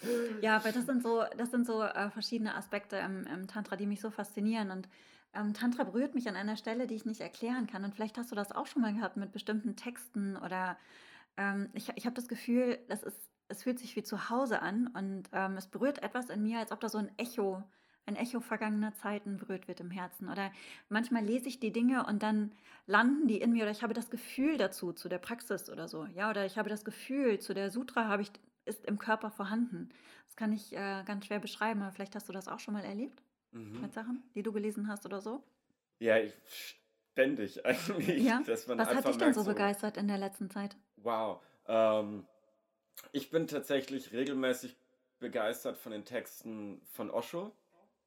ja, 0.40 0.56
aber 0.56 0.72
das 0.72 0.86
sind 0.86 1.02
so, 1.02 1.24
das 1.36 1.50
sind 1.50 1.66
so 1.66 1.82
äh, 1.82 2.10
verschiedene 2.10 2.54
Aspekte 2.56 2.96
im, 2.96 3.26
im, 3.26 3.46
Tantra, 3.46 3.76
die 3.76 3.86
mich 3.86 4.00
so 4.00 4.10
faszinieren. 4.10 4.72
Und 4.72 4.88
ähm, 5.34 5.54
Tantra 5.54 5.84
berührt 5.84 6.14
mich 6.14 6.28
an 6.28 6.36
einer 6.36 6.56
Stelle, 6.56 6.86
die 6.88 6.96
ich 6.96 7.04
nicht 7.04 7.20
erklären 7.20 7.66
kann. 7.68 7.84
Und 7.84 7.94
vielleicht 7.94 8.18
hast 8.18 8.32
du 8.32 8.34
das 8.34 8.50
auch 8.50 8.66
schon 8.66 8.82
mal 8.82 8.94
gehabt 8.94 9.16
mit 9.16 9.32
bestimmten 9.32 9.76
Texten 9.76 10.36
oder 10.36 10.76
ähm, 11.36 11.70
ich, 11.74 11.90
ich 11.94 12.06
habe 12.06 12.16
das 12.16 12.28
Gefühl, 12.28 12.78
das 12.88 13.02
ist, 13.02 13.30
es 13.48 13.62
fühlt 13.62 13.78
sich 13.78 13.94
wie 13.96 14.02
zu 14.02 14.30
Hause 14.30 14.62
an 14.62 14.88
und 14.88 15.28
ähm, 15.32 15.56
es 15.56 15.66
berührt 15.66 16.02
etwas 16.02 16.30
in 16.30 16.42
mir, 16.42 16.58
als 16.58 16.72
ob 16.72 16.80
da 16.80 16.88
so 16.88 16.98
ein 16.98 17.10
Echo 17.18 17.62
ein 18.10 18.16
Echo 18.16 18.40
vergangener 18.40 18.94
Zeiten 18.94 19.36
berührt 19.36 19.68
wird 19.68 19.80
im 19.80 19.90
Herzen. 19.90 20.28
Oder 20.28 20.52
manchmal 20.88 21.24
lese 21.24 21.48
ich 21.48 21.60
die 21.60 21.72
Dinge 21.72 22.04
und 22.06 22.22
dann 22.22 22.52
landen 22.86 23.28
die 23.28 23.40
in 23.40 23.52
mir 23.52 23.62
oder 23.62 23.70
ich 23.70 23.82
habe 23.82 23.94
das 23.94 24.10
Gefühl 24.10 24.58
dazu, 24.58 24.92
zu 24.92 25.08
der 25.08 25.18
Praxis 25.18 25.70
oder 25.70 25.88
so. 25.88 26.06
Ja, 26.14 26.30
oder 26.30 26.44
ich 26.44 26.58
habe 26.58 26.68
das 26.68 26.84
Gefühl, 26.84 27.38
zu 27.38 27.54
der 27.54 27.70
Sutra 27.70 28.08
habe 28.08 28.22
ich, 28.22 28.30
ist 28.64 28.84
im 28.86 28.98
Körper 28.98 29.30
vorhanden. 29.30 29.90
Das 30.26 30.36
kann 30.36 30.52
ich 30.52 30.72
äh, 30.72 31.02
ganz 31.04 31.26
schwer 31.26 31.38
beschreiben, 31.38 31.82
aber 31.82 31.92
vielleicht 31.92 32.14
hast 32.14 32.28
du 32.28 32.32
das 32.32 32.48
auch 32.48 32.60
schon 32.60 32.74
mal 32.74 32.84
erlebt 32.84 33.22
mhm. 33.52 33.80
mit 33.80 33.92
Sachen, 33.92 34.22
die 34.34 34.42
du 34.42 34.52
gelesen 34.52 34.88
hast 34.88 35.06
oder 35.06 35.20
so. 35.20 35.42
Ja, 35.98 36.18
ich, 36.18 36.34
ständig 37.12 37.64
eigentlich. 37.64 38.24
Ja? 38.24 38.42
Was 38.46 38.66
hat 38.68 39.08
dich 39.08 39.18
denn 39.18 39.34
so 39.34 39.44
begeistert 39.44 39.96
in 39.96 40.08
der 40.08 40.18
letzten 40.18 40.50
Zeit? 40.50 40.76
Wow. 40.96 41.40
Ähm, 41.66 42.26
ich 43.12 43.30
bin 43.30 43.46
tatsächlich 43.46 44.12
regelmäßig 44.12 44.76
begeistert 45.20 45.76
von 45.76 45.92
den 45.92 46.04
Texten 46.04 46.80
von 46.92 47.10
Osho. 47.10 47.52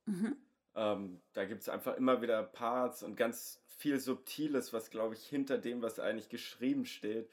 Mhm. 0.06 0.38
Ähm, 0.76 1.22
da 1.34 1.46
gibt 1.46 1.62
es 1.62 1.70
einfach 1.70 1.96
immer 1.96 2.22
wieder 2.22 2.44
Parts 2.44 3.04
und 3.04 3.16
ganz 3.16 3.64
viel 3.78 4.00
Subtiles, 4.00 4.74
was, 4.74 4.90
glaube 4.90 5.16
ich, 5.16 5.26
hinter 5.26 5.58
dem, 5.58 5.82
was 5.82 6.00
eigentlich 6.00 6.30
geschrieben 6.30 6.86
steht, 6.86 7.30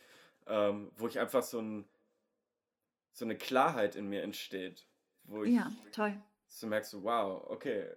ähm, 0.47 0.91
wo 0.97 1.07
ich 1.07 1.19
einfach 1.19 1.43
so, 1.43 1.61
ein, 1.61 1.89
so 3.13 3.25
eine 3.25 3.37
Klarheit 3.37 3.97
in 3.97 4.09
mir 4.09 4.23
entsteht. 4.23 4.87
Wo 5.25 5.45
ich 5.45 5.55
ja, 5.55 5.71
toll. 5.93 6.21
So 6.49 6.67
merkst 6.67 6.93
du, 6.93 7.05
wow, 7.05 7.45
okay, 7.49 7.89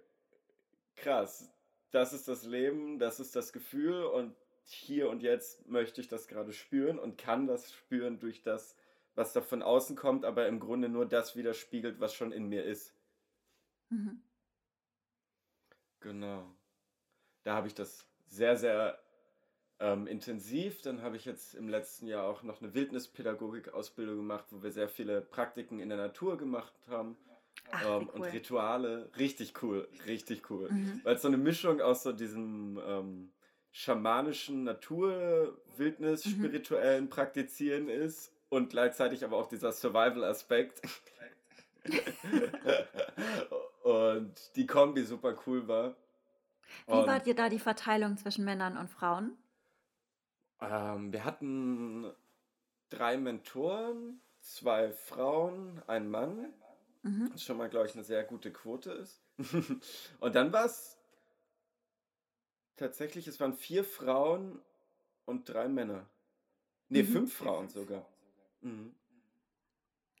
krass, 0.96 1.50
das 1.90 2.12
ist 2.12 2.28
das 2.28 2.44
Leben, 2.44 2.98
das 2.98 3.20
ist 3.20 3.34
das 3.34 3.52
Gefühl 3.52 4.04
und 4.04 4.34
hier 4.62 5.10
und 5.10 5.22
jetzt 5.22 5.66
möchte 5.68 6.00
ich 6.00 6.08
das 6.08 6.28
gerade 6.28 6.52
spüren 6.52 6.98
und 6.98 7.18
kann 7.18 7.46
das 7.46 7.72
spüren 7.72 8.18
durch 8.18 8.42
das, 8.42 8.76
was 9.14 9.32
da 9.32 9.40
von 9.40 9.62
außen 9.62 9.96
kommt, 9.96 10.24
aber 10.24 10.48
im 10.48 10.60
Grunde 10.60 10.88
nur 10.88 11.06
das 11.06 11.36
widerspiegelt, 11.36 12.00
was 12.00 12.14
schon 12.14 12.32
in 12.32 12.48
mir 12.48 12.64
ist. 12.64 12.94
Mhm. 13.90 14.22
Genau. 16.04 16.44
Da 17.44 17.54
habe 17.54 17.66
ich 17.66 17.74
das 17.74 18.06
sehr, 18.26 18.56
sehr 18.56 18.98
ähm, 19.80 20.06
intensiv. 20.06 20.82
Dann 20.82 21.02
habe 21.02 21.16
ich 21.16 21.24
jetzt 21.24 21.54
im 21.54 21.68
letzten 21.68 22.06
Jahr 22.06 22.24
auch 22.24 22.42
noch 22.42 22.60
eine 22.60 22.74
Wildnispädagogik-Ausbildung 22.74 24.16
gemacht, 24.16 24.44
wo 24.50 24.62
wir 24.62 24.70
sehr 24.70 24.88
viele 24.88 25.22
Praktiken 25.22 25.80
in 25.80 25.88
der 25.88 25.96
Natur 25.98 26.36
gemacht 26.36 26.74
haben. 26.88 27.16
Ach, 27.70 28.00
ähm, 28.00 28.10
cool. 28.12 28.20
Und 28.20 28.32
Rituale. 28.32 29.10
Richtig 29.18 29.62
cool, 29.62 29.88
richtig 30.06 30.50
cool. 30.50 30.70
Mhm. 30.70 31.00
Weil 31.04 31.16
es 31.16 31.22
so 31.22 31.28
eine 31.28 31.38
Mischung 31.38 31.80
aus 31.80 32.02
so 32.02 32.12
diesem 32.12 32.78
ähm, 32.86 33.32
schamanischen 33.72 34.64
Natur, 34.64 35.58
Wildnis, 35.76 36.26
mhm. 36.26 36.30
spirituellen 36.30 37.08
Praktizieren 37.08 37.88
ist 37.88 38.30
und 38.50 38.68
gleichzeitig 38.68 39.24
aber 39.24 39.38
auch 39.38 39.48
dieser 39.48 39.72
Survival-Aspekt. 39.72 40.82
und 43.84 44.56
die 44.56 44.66
Kombi 44.66 45.04
super 45.04 45.36
cool 45.46 45.68
war. 45.68 45.94
Wie 46.86 46.92
und, 46.92 47.06
war 47.06 47.20
dir 47.20 47.34
da 47.34 47.50
die 47.50 47.58
Verteilung 47.58 48.16
zwischen 48.16 48.44
Männern 48.44 48.78
und 48.78 48.88
Frauen? 48.88 49.36
Ähm, 50.58 51.12
wir 51.12 51.24
hatten 51.24 52.10
drei 52.88 53.18
Mentoren, 53.18 54.22
zwei 54.40 54.90
Frauen, 54.90 55.82
ein 55.86 56.08
Mann. 56.10 56.52
Mhm. 57.02 57.28
Was 57.32 57.42
schon 57.42 57.58
mal, 57.58 57.68
glaube 57.68 57.86
ich, 57.86 57.94
eine 57.94 58.04
sehr 58.04 58.24
gute 58.24 58.50
Quote 58.50 58.92
ist. 58.92 59.20
und 60.20 60.34
dann 60.34 60.50
war 60.50 60.64
es 60.64 60.96
tatsächlich, 62.76 63.26
es 63.26 63.38
waren 63.38 63.52
vier 63.52 63.84
Frauen 63.84 64.62
und 65.26 65.46
drei 65.46 65.68
Männer. 65.68 66.06
Ne, 66.88 67.02
mhm. 67.02 67.06
fünf 67.08 67.34
Frauen 67.34 67.68
sogar. 67.68 68.08
Mhm. 68.62 68.94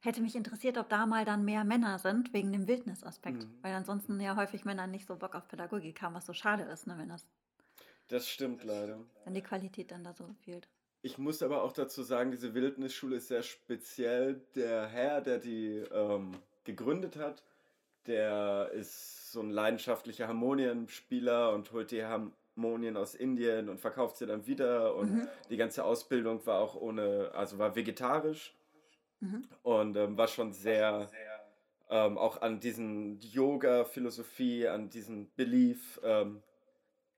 Hätte 0.04 0.20
mich 0.20 0.36
interessiert, 0.36 0.76
ob 0.76 0.90
da 0.90 1.06
mal 1.06 1.24
dann 1.24 1.46
mehr 1.46 1.64
Männer 1.64 1.98
sind, 1.98 2.34
wegen 2.34 2.52
dem 2.52 2.68
Wildnisaspekt. 2.68 3.44
Mhm. 3.44 3.54
Weil 3.62 3.72
ansonsten 3.72 4.20
ja 4.20 4.36
häufig 4.36 4.66
Männer 4.66 4.86
nicht 4.86 5.06
so 5.06 5.16
Bock 5.16 5.34
auf 5.34 5.48
Pädagogik 5.48 6.02
haben, 6.02 6.14
was 6.14 6.26
so 6.26 6.34
schade 6.34 6.64
ist, 6.64 6.86
ne, 6.86 6.98
wenn 6.98 7.08
das. 7.08 7.26
Das 8.08 8.28
stimmt 8.28 8.64
leider. 8.64 8.98
Wenn 9.24 9.32
die 9.32 9.40
Qualität 9.40 9.90
dann 9.90 10.04
da 10.04 10.12
so 10.12 10.28
fehlt. 10.44 10.68
Ich 11.00 11.16
muss 11.16 11.42
aber 11.42 11.62
auch 11.62 11.72
dazu 11.72 12.02
sagen, 12.02 12.32
diese 12.32 12.52
Wildnisschule 12.52 13.16
ist 13.16 13.28
sehr 13.28 13.42
speziell. 13.42 14.42
Der 14.54 14.86
Herr, 14.88 15.22
der 15.22 15.38
die 15.38 15.78
ähm, 15.90 16.32
gegründet 16.64 17.16
hat, 17.16 17.42
der 18.06 18.72
ist 18.74 19.32
so 19.32 19.40
ein 19.40 19.50
leidenschaftlicher 19.50 20.28
Harmonienspieler 20.28 21.54
und 21.54 21.72
holt 21.72 21.90
die 21.90 22.04
Harmonien 22.04 22.98
aus 22.98 23.14
Indien 23.14 23.70
und 23.70 23.80
verkauft 23.80 24.18
sie 24.18 24.26
dann 24.26 24.46
wieder. 24.46 24.96
Und 24.96 25.12
mhm. 25.12 25.28
die 25.48 25.56
ganze 25.56 25.82
Ausbildung 25.82 26.44
war 26.44 26.60
auch 26.60 26.74
ohne, 26.74 27.30
also 27.34 27.56
war 27.56 27.74
vegetarisch. 27.74 28.54
Mhm. 29.24 29.44
Und 29.62 29.96
ähm, 29.96 30.18
war 30.18 30.28
schon 30.28 30.52
sehr 30.52 31.08
ähm, 31.88 32.18
auch 32.18 32.42
an 32.42 32.60
diesen 32.60 33.18
Yoga-Philosophie, 33.20 34.68
an 34.68 34.90
diesen 34.90 35.32
Belief 35.34 35.98
ähm, 36.04 36.42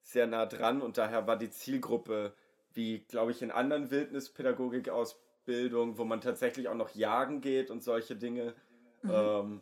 sehr 0.03 0.29
nah 0.29 0.47
dran. 0.47 0.83
Und 0.83 0.99
daher 0.99 1.27
war 1.27 1.37
die 1.37 1.51
Zielgruppe, 1.51 2.33
wie 2.73 3.01
glaube 3.01 3.33
ich 3.33 3.42
in 3.42 3.51
anderen 3.51 3.90
Wildnispädagogik-Ausbildungen, 3.90 5.99
wo 5.99 6.05
man 6.05 6.21
tatsächlich 6.21 6.69
auch 6.69 6.75
noch 6.75 6.95
jagen 6.95 7.40
geht 7.40 7.71
und 7.71 7.83
solche 7.83 8.15
Dinge, 8.17 8.54
mhm. 9.02 9.11
Ähm, 9.11 9.61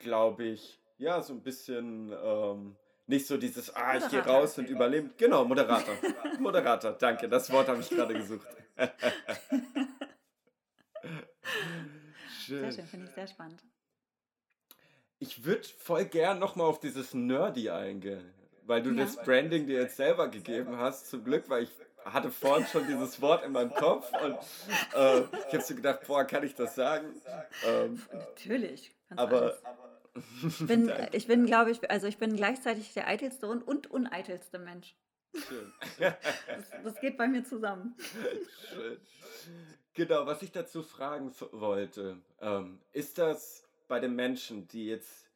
glaube 0.00 0.44
ich, 0.44 0.78
ja, 0.98 1.22
so 1.22 1.32
ein 1.32 1.42
bisschen 1.42 2.12
ähm, 2.22 2.76
nicht 3.06 3.26
so 3.26 3.36
dieses, 3.36 3.74
ah, 3.74 3.96
ich 3.96 4.08
gehe 4.08 4.24
raus 4.24 4.56
und 4.58 4.68
überlebe. 4.68 5.10
Genau, 5.16 5.44
Moderator. 5.44 5.94
Moderator, 6.40 6.92
danke, 6.92 7.28
das 7.28 7.50
Wort 7.50 7.68
habe 7.68 7.80
ich 7.80 7.88
gerade 7.88 8.14
gesucht. 8.14 8.46
schön. 12.48 12.60
Sehr 12.60 12.72
schön, 12.72 12.86
finde 12.86 13.06
ich 13.06 13.12
sehr 13.12 13.26
spannend. 13.26 13.62
Ich 15.20 15.44
würde 15.44 15.66
voll 15.78 16.04
gern 16.04 16.38
nochmal 16.38 16.66
auf 16.66 16.80
dieses 16.80 17.12
Nerdy 17.14 17.70
eingehen, 17.70 18.32
weil 18.64 18.82
du 18.82 18.90
ja. 18.90 19.04
das 19.04 19.16
Branding 19.16 19.66
dir 19.66 19.82
jetzt 19.82 19.96
selber 19.96 20.28
gegeben 20.28 20.76
hast. 20.76 21.08
Zum 21.08 21.24
Glück, 21.24 21.48
weil 21.48 21.64
ich 21.64 21.70
hatte 22.04 22.30
vorhin 22.30 22.66
schon 22.66 22.86
dieses 22.86 23.20
Wort 23.20 23.44
in 23.44 23.52
meinem 23.52 23.74
Kopf 23.74 24.10
und 24.22 24.38
äh, 24.94 25.20
ich 25.20 25.52
habe 25.52 25.62
so 25.62 25.74
gedacht, 25.74 26.06
boah, 26.06 26.24
kann 26.24 26.44
ich 26.44 26.54
das 26.54 26.74
sagen? 26.74 27.20
Ähm, 27.66 28.00
Natürlich. 28.12 28.92
Aber 29.10 29.58
ich 30.46 30.66
bin, 30.66 30.92
ich 31.12 31.26
bin 31.26 31.46
glaube 31.46 31.70
ich, 31.70 31.90
also 31.90 32.06
ich 32.06 32.18
bin 32.18 32.36
gleichzeitig 32.36 32.94
der 32.94 33.08
eitelste 33.08 33.48
und, 33.48 33.66
und 33.66 33.90
uneitelste 33.90 34.58
Mensch. 34.58 34.94
Schön. 35.34 35.72
Das, 35.98 36.70
das, 36.82 37.00
geht 37.00 37.18
bei 37.18 37.28
mir 37.28 37.44
zusammen. 37.44 37.94
Schön. 38.72 38.98
Genau, 39.98 40.26
was 40.26 40.42
ich 40.42 40.52
dazu 40.52 40.84
fragen 40.84 41.32
wollte, 41.50 42.18
ähm, 42.40 42.78
ist 42.92 43.18
das 43.18 43.68
bei 43.88 43.98
den 43.98 44.14
Menschen, 44.14 44.68
die 44.68 44.86
jetzt 44.86 45.28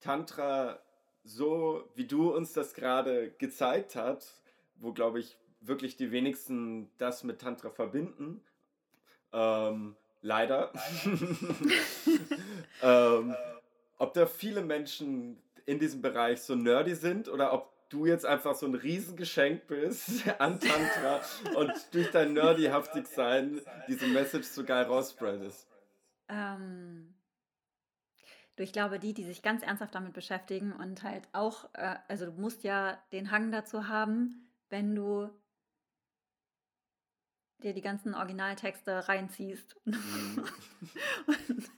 Tantra 0.00 0.80
so, 1.22 1.88
wie 1.94 2.04
du 2.04 2.34
uns 2.34 2.52
das 2.52 2.74
gerade 2.74 3.30
gezeigt 3.38 3.94
hast, 3.94 4.42
wo 4.74 4.92
glaube 4.92 5.20
ich 5.20 5.38
wirklich 5.60 5.94
die 5.96 6.10
wenigsten 6.10 6.90
das 6.98 7.22
mit 7.22 7.40
Tantra 7.40 7.70
verbinden, 7.70 8.42
ähm, 9.32 9.94
leider, 10.20 10.72
ähm, 12.82 13.36
ob 13.98 14.14
da 14.14 14.26
viele 14.26 14.62
Menschen 14.62 15.40
in 15.64 15.78
diesem 15.78 16.02
Bereich 16.02 16.42
so 16.42 16.56
nerdy 16.56 16.96
sind 16.96 17.28
oder 17.28 17.52
ob 17.52 17.72
du 17.88 18.06
jetzt 18.06 18.26
einfach 18.26 18.54
so 18.54 18.66
ein 18.66 18.74
Riesengeschenk 18.74 19.66
bist 19.66 20.28
an 20.38 20.60
Tantra 20.60 21.20
und 21.54 21.72
durch 21.92 22.10
dein 22.10 22.34
Nerdy-Haftig-Sein 22.34 23.60
diese 23.86 24.06
Message 24.08 24.46
so 24.46 24.64
geil 24.64 24.84
rausspreadest? 24.84 25.66
Ähm, 26.28 27.14
du, 28.56 28.62
ich 28.62 28.72
glaube, 28.72 28.98
die, 28.98 29.14
die 29.14 29.24
sich 29.24 29.42
ganz 29.42 29.62
ernsthaft 29.62 29.94
damit 29.94 30.12
beschäftigen 30.12 30.72
und 30.72 31.02
halt 31.02 31.28
auch, 31.32 31.68
äh, 31.74 31.96
also 32.08 32.26
du 32.26 32.32
musst 32.32 32.64
ja 32.64 33.02
den 33.12 33.30
Hang 33.30 33.50
dazu 33.50 33.88
haben, 33.88 34.50
wenn 34.68 34.94
du 34.94 35.30
dir 37.62 37.72
die 37.72 37.82
ganzen 37.82 38.14
Originaltexte 38.14 39.08
reinziehst 39.08 39.76
mhm. 39.84 40.44
und, 41.26 41.70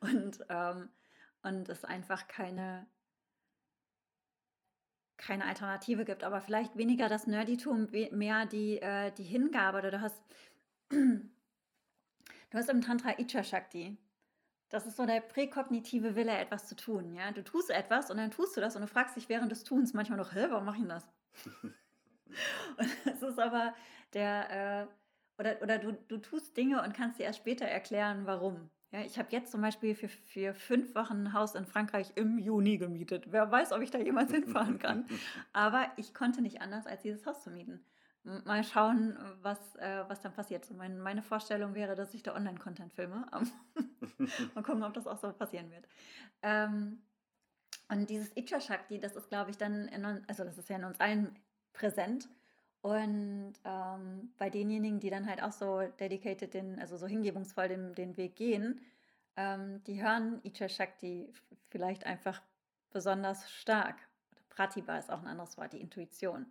und, 0.00 0.46
ähm, 0.48 0.88
und 1.42 1.68
es 1.68 1.84
einfach 1.84 2.26
keine 2.26 2.86
keine 5.26 5.44
Alternative 5.44 6.04
gibt, 6.04 6.22
aber 6.22 6.40
vielleicht 6.40 6.76
weniger 6.76 7.08
das 7.08 7.26
Nerditum, 7.26 7.88
mehr 8.12 8.46
die, 8.46 8.80
äh, 8.80 9.10
die 9.12 9.24
Hingabe. 9.24 9.78
Oder 9.78 9.90
du 9.90 10.00
hast, 10.00 10.22
du 10.90 11.28
hast 12.52 12.70
im 12.70 12.80
Tantra 12.80 13.18
Icha 13.18 13.42
Shakti. 13.42 13.96
Das 14.68 14.86
ist 14.86 14.96
so 14.96 15.06
der 15.06 15.20
präkognitive 15.20 16.16
Wille, 16.16 16.36
etwas 16.36 16.66
zu 16.66 16.76
tun. 16.76 17.12
Ja? 17.14 17.32
Du 17.32 17.42
tust 17.42 17.70
etwas 17.70 18.10
und 18.10 18.18
dann 18.18 18.30
tust 18.30 18.56
du 18.56 18.60
das 18.60 18.76
und 18.76 18.82
du 18.82 18.88
fragst 18.88 19.16
dich 19.16 19.28
während 19.28 19.50
des 19.50 19.64
Tuns 19.64 19.94
manchmal 19.94 20.18
noch, 20.18 20.34
hä, 20.34 20.46
warum 20.48 20.64
mache 20.64 20.76
ich 20.76 20.82
denn 20.82 20.90
das? 20.90 21.08
und 22.78 23.06
es 23.06 23.22
ist 23.22 23.38
aber 23.38 23.74
der, 24.12 24.82
äh, 24.82 24.86
oder, 25.38 25.62
oder 25.62 25.78
du, 25.78 25.92
du 25.92 26.18
tust 26.18 26.56
Dinge 26.56 26.82
und 26.82 26.94
kannst 26.94 27.18
dir 27.18 27.24
erst 27.24 27.40
später 27.40 27.66
erklären, 27.66 28.26
warum. 28.26 28.70
Ja, 28.92 29.00
ich 29.00 29.18
habe 29.18 29.28
jetzt 29.30 29.50
zum 29.50 29.60
Beispiel 29.60 29.94
für, 29.94 30.08
für 30.08 30.54
fünf 30.54 30.94
Wochen 30.94 31.24
ein 31.24 31.32
Haus 31.32 31.54
in 31.54 31.66
Frankreich 31.66 32.12
im 32.14 32.38
Juni 32.38 32.78
gemietet. 32.78 33.32
Wer 33.32 33.50
weiß, 33.50 33.72
ob 33.72 33.82
ich 33.82 33.90
da 33.90 33.98
jemals 33.98 34.30
hinfahren 34.30 34.78
kann. 34.80 35.06
Aber 35.52 35.90
ich 35.96 36.14
konnte 36.14 36.40
nicht 36.40 36.60
anders, 36.60 36.86
als 36.86 37.02
dieses 37.02 37.26
Haus 37.26 37.42
zu 37.42 37.50
mieten. 37.50 37.84
Mal 38.22 38.64
schauen, 38.64 39.16
was, 39.42 39.76
äh, 39.76 40.04
was 40.08 40.20
dann 40.20 40.32
passiert. 40.32 40.64
So 40.64 40.74
mein, 40.74 40.98
meine 41.00 41.22
Vorstellung 41.22 41.74
wäre, 41.74 41.94
dass 41.94 42.14
ich 42.14 42.22
da 42.22 42.34
Online-Content 42.34 42.92
filme. 42.92 43.26
Mal 44.54 44.62
gucken, 44.62 44.82
ob 44.82 44.94
das 44.94 45.06
auch 45.06 45.18
so 45.18 45.32
passieren 45.32 45.70
wird. 45.70 45.86
Ähm, 46.42 47.02
und 47.88 48.10
dieses 48.10 48.36
Icha 48.36 48.60
Shakti, 48.60 48.98
das 48.98 49.14
ist, 49.14 49.28
glaube 49.28 49.50
ich, 49.50 49.58
dann, 49.58 49.88
in, 49.88 50.04
also 50.26 50.44
das 50.44 50.58
ist 50.58 50.68
ja 50.68 50.76
in 50.76 50.84
uns 50.84 50.98
allen 50.98 51.38
präsent. 51.72 52.28
Und 52.86 53.54
ähm, 53.64 54.30
bei 54.38 54.48
denjenigen, 54.48 55.00
die 55.00 55.10
dann 55.10 55.26
halt 55.26 55.42
auch 55.42 55.50
so 55.50 55.80
dedicated, 55.98 56.54
den, 56.54 56.78
also 56.78 56.96
so 56.96 57.08
hingebungsvoll 57.08 57.66
den, 57.66 57.96
den 57.96 58.16
Weg 58.16 58.36
gehen, 58.36 58.80
ähm, 59.36 59.82
die 59.88 60.00
hören 60.00 60.38
Icha 60.44 60.68
Shakti 60.68 61.32
vielleicht 61.68 62.06
einfach 62.06 62.40
besonders 62.92 63.50
stark. 63.50 63.96
Pratibha 64.50 64.98
ist 64.98 65.10
auch 65.10 65.18
ein 65.18 65.26
anderes 65.26 65.58
Wort, 65.58 65.72
die 65.72 65.80
Intuition. 65.80 66.46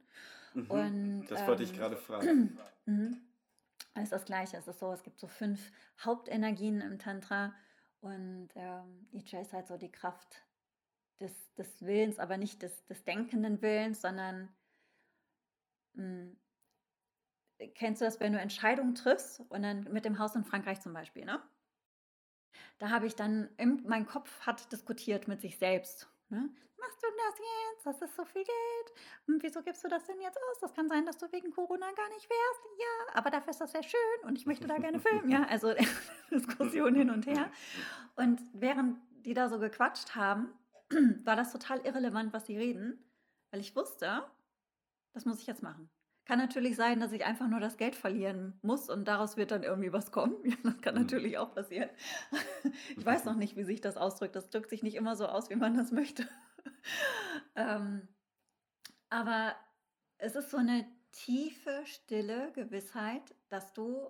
Mhm, 0.53 0.71
und, 0.71 1.25
das 1.29 1.47
wollte 1.47 1.63
ich 1.63 1.71
ähm, 1.71 1.77
gerade 1.77 1.95
fragen. 1.95 2.59
Mhm. 2.87 3.17
Es 3.95 4.03
ist 4.03 4.11
das 4.11 4.25
Gleiche. 4.25 4.57
Es 4.57 4.67
ist 4.67 4.79
so, 4.79 4.91
es 4.91 5.03
gibt 5.03 5.19
so 5.21 5.27
fünf 5.27 5.71
Hauptenergien 6.03 6.81
im 6.81 6.99
Tantra 6.99 7.55
und 8.01 8.49
ähm, 8.55 9.07
Icha 9.11 9.39
ist 9.39 9.53
halt 9.53 9.67
so 9.67 9.77
die 9.77 9.91
Kraft 9.91 10.43
des, 11.19 11.31
des 11.55 11.81
Willens, 11.81 12.19
aber 12.19 12.37
nicht 12.37 12.61
des, 12.61 12.85
des 12.85 13.03
denkenden 13.05 13.61
Willens, 13.61 14.01
sondern 14.01 14.49
hm. 15.95 16.37
Kennst 17.73 18.01
du 18.01 18.05
das, 18.05 18.19
wenn 18.19 18.33
du 18.33 18.39
Entscheidungen 18.39 18.95
triffst 18.95 19.39
und 19.49 19.63
dann 19.63 19.83
mit 19.91 20.03
dem 20.03 20.19
Haus 20.19 20.35
in 20.35 20.43
Frankreich 20.43 20.81
zum 20.81 20.93
Beispiel, 20.93 21.23
ne? 21.23 21.41
Da 22.79 22.89
habe 22.89 23.05
ich 23.05 23.15
dann, 23.15 23.49
im, 23.57 23.83
mein 23.85 24.05
Kopf 24.05 24.41
hat 24.41 24.71
diskutiert 24.71 25.27
mit 25.27 25.41
sich 25.41 25.57
selbst. 25.57 26.09
Ne? 26.29 26.49
Machst 26.77 27.01
du 27.01 27.07
das 27.07 27.39
jetzt? 27.39 27.85
Das 27.85 28.01
ist 28.01 28.15
so 28.15 28.25
viel 28.25 28.43
Geld. 28.43 28.93
Und 29.27 29.41
wieso 29.43 29.61
gibst 29.61 29.83
du 29.83 29.87
das 29.87 30.03
denn 30.05 30.19
jetzt 30.21 30.37
aus? 30.37 30.59
Das 30.59 30.73
kann 30.73 30.89
sein, 30.89 31.05
dass 31.05 31.17
du 31.17 31.31
wegen 31.31 31.51
Corona 31.51 31.91
gar 31.93 32.09
nicht 32.09 32.29
wärst. 32.29 32.79
Ja, 32.79 33.15
aber 33.17 33.29
dafür 33.29 33.51
ist 33.51 33.61
das 33.61 33.71
sehr 33.71 33.83
schön 33.83 33.99
und 34.23 34.37
ich 34.37 34.45
möchte 34.45 34.67
da 34.67 34.77
gerne 34.77 34.99
filmen. 34.99 35.29
Ja, 35.29 35.45
also 35.47 35.73
Diskussion 36.31 36.95
hin 36.95 37.09
und 37.09 37.25
her. 37.25 37.49
Und 38.15 38.41
während 38.53 38.99
die 39.25 39.33
da 39.33 39.49
so 39.49 39.59
gequatscht 39.59 40.15
haben, 40.15 40.53
war 41.23 41.35
das 41.35 41.51
total 41.51 41.79
irrelevant, 41.85 42.33
was 42.33 42.45
sie 42.45 42.57
reden, 42.57 43.03
weil 43.51 43.61
ich 43.61 43.75
wusste, 43.75 44.23
das 45.15 45.25
muss 45.25 45.39
ich 45.39 45.47
jetzt 45.47 45.63
machen. 45.63 45.89
Kann 46.25 46.39
natürlich 46.39 46.75
sein, 46.75 46.99
dass 46.99 47.11
ich 47.11 47.23
einfach 47.23 47.47
nur 47.47 47.59
das 47.59 47.77
Geld 47.77 47.95
verlieren 47.95 48.57
muss 48.63 48.89
und 48.89 49.07
daraus 49.07 49.37
wird 49.37 49.51
dann 49.51 49.63
irgendwie 49.63 49.93
was 49.93 50.11
kommen. 50.11 50.35
Ja, 50.43 50.55
das 50.63 50.81
kann 50.81 50.95
mhm. 50.95 51.01
natürlich 51.01 51.37
auch 51.37 51.53
passieren. 51.53 51.89
Ich 52.97 53.05
weiß 53.05 53.25
noch 53.25 53.35
nicht, 53.35 53.55
wie 53.55 53.63
sich 53.63 53.79
das 53.79 53.95
ausdrückt. 53.95 54.35
Das 54.35 54.49
drückt 54.49 54.69
sich 54.69 54.83
nicht 54.83 54.95
immer 54.95 55.15
so 55.15 55.27
aus, 55.27 55.49
wie 55.49 55.55
man 55.55 55.75
das 55.75 55.91
möchte. 55.91 56.27
ähm, 57.55 58.07
aber 59.09 59.55
es 60.17 60.35
ist 60.35 60.49
so 60.49 60.57
eine 60.57 60.85
tiefe, 61.11 61.83
stille 61.85 62.51
Gewissheit, 62.53 63.35
dass 63.49 63.73
du 63.73 64.09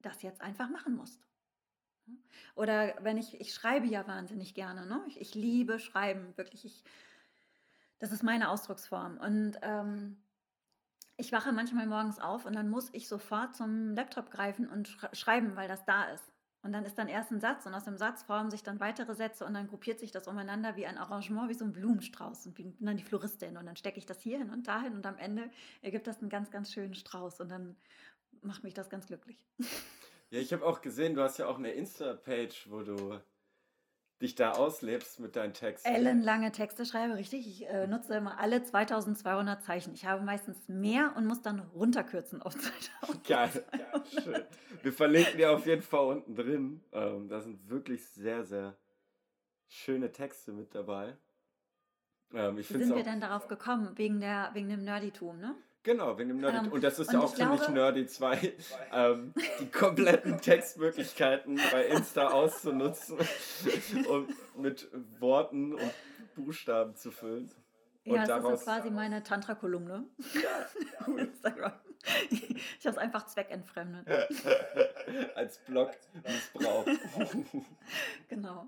das 0.00 0.22
jetzt 0.22 0.40
einfach 0.40 0.68
machen 0.70 0.96
musst. 0.96 1.24
Oder 2.54 2.96
wenn 3.00 3.18
ich, 3.18 3.40
ich 3.40 3.54
schreibe 3.54 3.86
ja 3.86 4.06
wahnsinnig 4.06 4.54
gerne, 4.54 4.86
ne? 4.86 5.04
ich, 5.06 5.20
ich 5.20 5.34
liebe 5.34 5.78
Schreiben, 5.78 6.36
wirklich. 6.36 6.64
Ich, 6.64 6.82
das 7.98 8.10
ist 8.10 8.22
meine 8.22 8.50
Ausdrucksform. 8.50 9.18
Und 9.18 9.58
ähm, 9.62 10.16
ich 11.16 11.32
wache 11.32 11.52
manchmal 11.52 11.86
morgens 11.86 12.18
auf 12.18 12.46
und 12.46 12.54
dann 12.54 12.70
muss 12.70 12.90
ich 12.92 13.08
sofort 13.08 13.54
zum 13.54 13.94
Laptop 13.94 14.30
greifen 14.30 14.68
und 14.68 14.88
schreiben, 15.12 15.56
weil 15.56 15.68
das 15.68 15.84
da 15.84 16.04
ist. 16.04 16.32
Und 16.64 16.72
dann 16.72 16.84
ist 16.84 16.96
dann 16.96 17.08
erst 17.08 17.32
ein 17.32 17.40
Satz 17.40 17.66
und 17.66 17.74
aus 17.74 17.84
dem 17.84 17.96
Satz 17.96 18.22
formen 18.22 18.50
sich 18.50 18.62
dann 18.62 18.78
weitere 18.78 19.14
Sätze 19.14 19.44
und 19.44 19.54
dann 19.54 19.66
gruppiert 19.66 19.98
sich 19.98 20.12
das 20.12 20.28
umeinander 20.28 20.76
wie 20.76 20.86
ein 20.86 20.96
Arrangement, 20.96 21.48
wie 21.48 21.54
so 21.54 21.64
ein 21.64 21.72
Blumenstrauß. 21.72 22.46
Und 22.46 22.54
bin 22.54 22.76
dann 22.78 22.96
die 22.96 23.02
Floristin 23.02 23.56
und 23.56 23.66
dann 23.66 23.76
stecke 23.76 23.98
ich 23.98 24.06
das 24.06 24.20
hier 24.20 24.38
hin 24.38 24.50
und 24.50 24.68
dahin 24.68 24.94
und 24.94 25.04
am 25.04 25.18
Ende 25.18 25.50
ergibt 25.80 26.06
das 26.06 26.20
einen 26.20 26.30
ganz, 26.30 26.52
ganz 26.52 26.72
schönen 26.72 26.94
Strauß 26.94 27.40
und 27.40 27.48
dann 27.48 27.76
macht 28.42 28.62
mich 28.62 28.74
das 28.74 28.90
ganz 28.90 29.06
glücklich. 29.06 29.44
Ja, 30.30 30.38
ich 30.38 30.52
habe 30.52 30.64
auch 30.64 30.80
gesehen, 30.80 31.14
du 31.14 31.22
hast 31.22 31.38
ja 31.38 31.46
auch 31.46 31.58
eine 31.58 31.72
Insta-Page, 31.72 32.70
wo 32.70 32.82
du 32.82 33.20
dich 34.22 34.34
da 34.34 34.52
auslebst 34.52 35.20
mit 35.20 35.36
deinen 35.36 35.52
Texten. 35.52 35.88
Ellenlange 35.88 36.52
Texte 36.52 36.86
schreibe, 36.86 37.16
richtig. 37.16 37.46
Ich 37.46 37.68
äh, 37.68 37.86
nutze 37.86 38.14
immer 38.14 38.38
alle 38.38 38.62
2200 38.62 39.62
Zeichen. 39.62 39.92
Ich 39.94 40.06
habe 40.06 40.22
meistens 40.22 40.68
mehr 40.68 41.14
und 41.16 41.26
muss 41.26 41.42
dann 41.42 41.60
runterkürzen 41.60 42.40
auf 42.42 42.54
2000. 43.00 43.24
Geil, 43.26 43.64
schön. 44.22 44.42
Wir 44.82 44.92
verlinken 44.92 45.36
dir 45.36 45.52
auf 45.52 45.66
jeden 45.66 45.82
Fall 45.82 46.06
unten 46.06 46.34
drin. 46.34 46.80
Ähm, 46.92 47.28
da 47.28 47.40
sind 47.40 47.68
wirklich 47.68 48.06
sehr, 48.06 48.44
sehr 48.44 48.76
schöne 49.68 50.12
Texte 50.12 50.52
mit 50.52 50.74
dabei. 50.74 51.16
Ähm, 52.34 52.56
Wie 52.56 52.62
sind 52.62 52.94
wir 52.94 53.04
denn 53.04 53.20
darauf 53.20 53.48
gekommen? 53.48 53.92
Wegen, 53.96 54.20
der, 54.20 54.50
wegen 54.54 54.68
dem 54.68 54.84
Nerditum, 54.84 55.38
ne? 55.38 55.54
Genau, 55.82 56.16
wegen 56.16 56.28
dem 56.28 56.38
Nerdy. 56.38 56.66
Ähm, 56.66 56.72
und 56.72 56.84
das 56.84 56.98
ist 56.98 57.08
und 57.08 57.14
ja 57.14 57.20
auch 57.20 57.34
ziemlich 57.34 57.60
glaube, 57.60 57.72
Nerdy 57.72 58.06
2, 58.06 58.54
ähm, 58.92 59.34
die 59.60 59.70
kompletten 59.70 60.40
Textmöglichkeiten 60.40 61.58
bei 61.72 61.86
Insta 61.86 62.28
auszunutzen 62.28 63.18
und 64.08 64.28
mit 64.56 64.88
Worten 65.20 65.74
und 65.74 65.92
Buchstaben 66.36 66.94
zu 66.94 67.10
füllen. 67.10 67.50
Und 68.04 68.14
ja, 68.14 68.26
das 68.26 68.44
ist 68.44 68.64
quasi 68.64 68.90
meine 68.90 69.22
Tantra-Kolumne. 69.22 70.04
Ja, 70.34 71.06
Instagram. 71.16 71.72
Ich 72.30 72.86
habe 72.86 72.96
es 72.96 72.98
einfach 72.98 73.26
zweckentfremdet. 73.26 74.08
Als 75.36 75.58
Blog 75.58 75.92
missbraucht. 76.24 76.88
genau. 78.28 78.66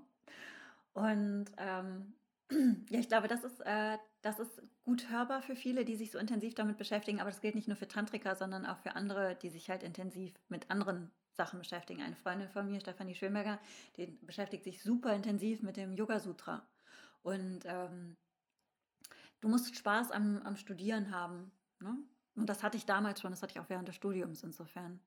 Und 0.93 1.47
ähm, 1.57 2.13
ja, 2.89 2.99
ich 2.99 3.09
glaube, 3.09 3.27
das 3.27 3.43
ist, 3.43 3.59
äh, 3.61 3.97
das 4.25 4.39
ist 4.39 4.59
gut 4.81 5.11
hörbar 5.11 5.43
für 5.43 5.55
viele, 5.55 5.85
die 5.85 5.95
sich 5.95 6.09
so 6.09 6.17
intensiv 6.17 6.55
damit 6.55 6.79
beschäftigen, 6.79 7.19
aber 7.19 7.29
das 7.29 7.41
gilt 7.41 7.53
nicht 7.53 7.67
nur 7.67 7.77
für 7.77 7.87
Tantriker, 7.87 8.35
sondern 8.35 8.65
auch 8.65 8.79
für 8.79 8.95
andere, 8.95 9.35
die 9.35 9.51
sich 9.51 9.69
halt 9.69 9.83
intensiv 9.83 10.33
mit 10.49 10.71
anderen 10.71 11.11
Sachen 11.33 11.59
beschäftigen. 11.59 12.01
Eine 12.01 12.15
Freundin 12.15 12.49
von 12.49 12.65
mir, 12.65 12.79
Stefanie 12.79 13.13
Schönberger, 13.13 13.59
die 13.97 14.07
beschäftigt 14.23 14.63
sich 14.63 14.81
super 14.81 15.13
intensiv 15.13 15.61
mit 15.61 15.77
dem 15.77 15.93
Yoga 15.93 16.19
Sutra. 16.19 16.67
Und 17.21 17.65
ähm, 17.65 18.17
du 19.41 19.47
musst 19.47 19.75
Spaß 19.75 20.09
am, 20.09 20.41
am 20.41 20.55
Studieren 20.57 21.11
haben. 21.11 21.51
Ne? 21.79 21.95
Und 22.35 22.49
das 22.49 22.63
hatte 22.63 22.77
ich 22.77 22.87
damals 22.87 23.21
schon, 23.21 23.29
das 23.29 23.43
hatte 23.43 23.51
ich 23.51 23.59
auch 23.59 23.69
während 23.69 23.87
des 23.87 23.95
Studiums 23.95 24.41
insofern 24.41 24.99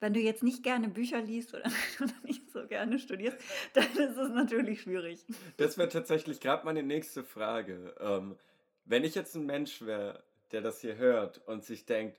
wenn 0.00 0.14
du 0.14 0.20
jetzt 0.20 0.42
nicht 0.42 0.62
gerne 0.62 0.88
Bücher 0.88 1.20
liest 1.20 1.54
oder 1.54 1.70
nicht 2.24 2.50
so 2.50 2.66
gerne 2.66 2.98
studierst, 2.98 3.38
dann 3.74 3.90
ist 3.96 4.16
es 4.16 4.30
natürlich 4.30 4.82
schwierig. 4.82 5.24
Das 5.56 5.78
wäre 5.78 5.88
tatsächlich 5.88 6.40
gerade 6.40 6.64
meine 6.64 6.82
nächste 6.82 7.24
Frage. 7.24 7.94
Ähm, 8.00 8.36
wenn 8.84 9.04
ich 9.04 9.14
jetzt 9.14 9.34
ein 9.34 9.46
Mensch 9.46 9.82
wäre, 9.82 10.22
der 10.52 10.62
das 10.62 10.80
hier 10.80 10.96
hört 10.96 11.46
und 11.46 11.64
sich 11.64 11.84
denkt, 11.84 12.18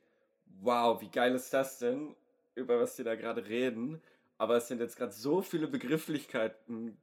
wow, 0.62 1.02
wie 1.02 1.10
geil 1.10 1.34
ist 1.36 1.54
das 1.54 1.80
denn, 1.80 2.16
über 2.56 2.80
was 2.80 2.96
die 2.96 3.04
da 3.04 3.16
gerade 3.16 3.48
reden, 3.48 4.02
aber 4.38 4.58
es 4.58 4.68
sind 4.68 4.80
jetzt 4.80 4.98
gerade 4.98 5.14
so 5.14 5.42
viele 5.42 5.68
Begrifflichkeiten 5.68 6.98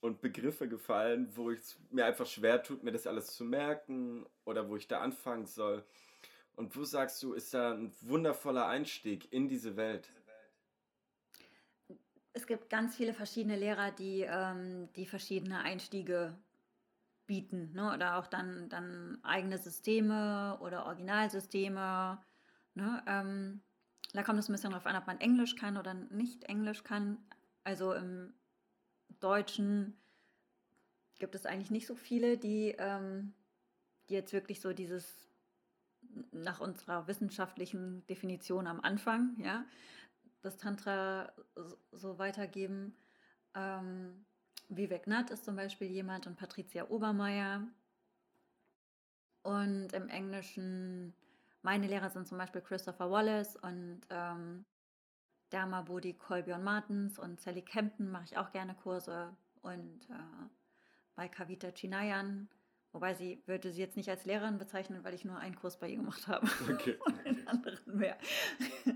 und 0.00 0.20
Begriffe 0.20 0.68
gefallen, 0.68 1.28
wo 1.34 1.50
es 1.50 1.78
mir 1.90 2.04
einfach 2.04 2.26
schwer 2.26 2.62
tut, 2.62 2.82
mir 2.82 2.92
das 2.92 3.06
alles 3.06 3.34
zu 3.34 3.44
merken 3.44 4.26
oder 4.44 4.68
wo 4.68 4.76
ich 4.76 4.86
da 4.86 5.00
anfangen 5.00 5.46
soll. 5.46 5.84
Und 6.56 6.74
wo 6.74 6.84
sagst 6.84 7.22
du, 7.22 7.34
ist 7.34 7.52
da 7.52 7.74
ein 7.74 7.92
wundervoller 8.00 8.66
Einstieg 8.66 9.30
in 9.32 9.48
diese 9.48 9.76
Welt? 9.76 10.10
Es 12.32 12.46
gibt 12.46 12.70
ganz 12.70 12.96
viele 12.96 13.14
verschiedene 13.14 13.56
Lehrer, 13.56 13.92
die, 13.92 14.22
ähm, 14.22 14.92
die 14.94 15.06
verschiedene 15.06 15.60
Einstiege 15.60 16.36
bieten. 17.26 17.72
Ne? 17.72 17.92
Oder 17.94 18.16
auch 18.16 18.26
dann, 18.26 18.68
dann 18.68 19.18
eigene 19.22 19.58
Systeme 19.58 20.58
oder 20.60 20.86
Originalsysteme. 20.86 22.22
Ne? 22.74 23.02
Ähm, 23.06 23.62
da 24.12 24.22
kommt 24.22 24.38
es 24.38 24.48
ein 24.48 24.52
bisschen 24.52 24.70
darauf 24.70 24.86
an, 24.86 24.96
ob 24.96 25.06
man 25.06 25.20
Englisch 25.20 25.56
kann 25.56 25.76
oder 25.76 25.92
nicht 25.94 26.44
Englisch 26.44 26.84
kann. 26.84 27.18
Also 27.64 27.92
im 27.92 28.32
Deutschen 29.20 29.98
gibt 31.18 31.34
es 31.34 31.46
eigentlich 31.46 31.70
nicht 31.70 31.86
so 31.86 31.94
viele, 31.94 32.38
die, 32.38 32.74
ähm, 32.78 33.34
die 34.08 34.14
jetzt 34.14 34.32
wirklich 34.32 34.60
so 34.60 34.72
dieses 34.72 35.25
nach 36.32 36.60
unserer 36.60 37.06
wissenschaftlichen 37.06 38.06
Definition 38.06 38.66
am 38.66 38.80
Anfang, 38.80 39.36
ja, 39.38 39.64
das 40.42 40.56
Tantra 40.56 41.32
so 41.92 42.18
weitergeben. 42.18 42.96
Ähm, 43.54 44.24
Vivek 44.68 45.06
Nath 45.06 45.30
ist 45.30 45.44
zum 45.44 45.56
Beispiel 45.56 45.88
jemand 45.88 46.26
und 46.26 46.36
Patricia 46.36 46.88
Obermeier. 46.88 47.62
Und 49.42 49.92
im 49.92 50.08
Englischen, 50.08 51.14
meine 51.62 51.86
Lehrer 51.86 52.10
sind 52.10 52.26
zum 52.26 52.38
Beispiel 52.38 52.60
Christopher 52.60 53.10
Wallace 53.10 53.56
und 53.56 54.00
ähm, 54.10 54.64
Dharma 55.50 55.82
Bodhi 55.82 56.14
Kolbjörn 56.14 56.64
Martens 56.64 57.18
und 57.18 57.40
Sally 57.40 57.62
Kempton 57.62 58.10
mache 58.10 58.24
ich 58.24 58.36
auch 58.36 58.50
gerne 58.50 58.74
Kurse. 58.74 59.36
Und 59.62 60.10
äh, 60.10 60.48
bei 61.14 61.28
Kavita 61.28 61.70
Chinayan, 61.70 62.48
wobei 62.96 63.12
sie 63.12 63.42
würde 63.44 63.70
sie 63.70 63.80
jetzt 63.80 63.96
nicht 63.98 64.08
als 64.08 64.24
Lehrerin 64.24 64.56
bezeichnen, 64.56 65.04
weil 65.04 65.12
ich 65.12 65.26
nur 65.26 65.36
einen 65.36 65.54
Kurs 65.54 65.78
bei 65.78 65.90
ihr 65.90 65.96
gemacht 65.96 66.26
habe 66.28 66.48
okay. 66.72 66.96
und 67.04 67.24
den 67.26 67.46
anderen 67.46 67.78
mehr. 67.86 68.16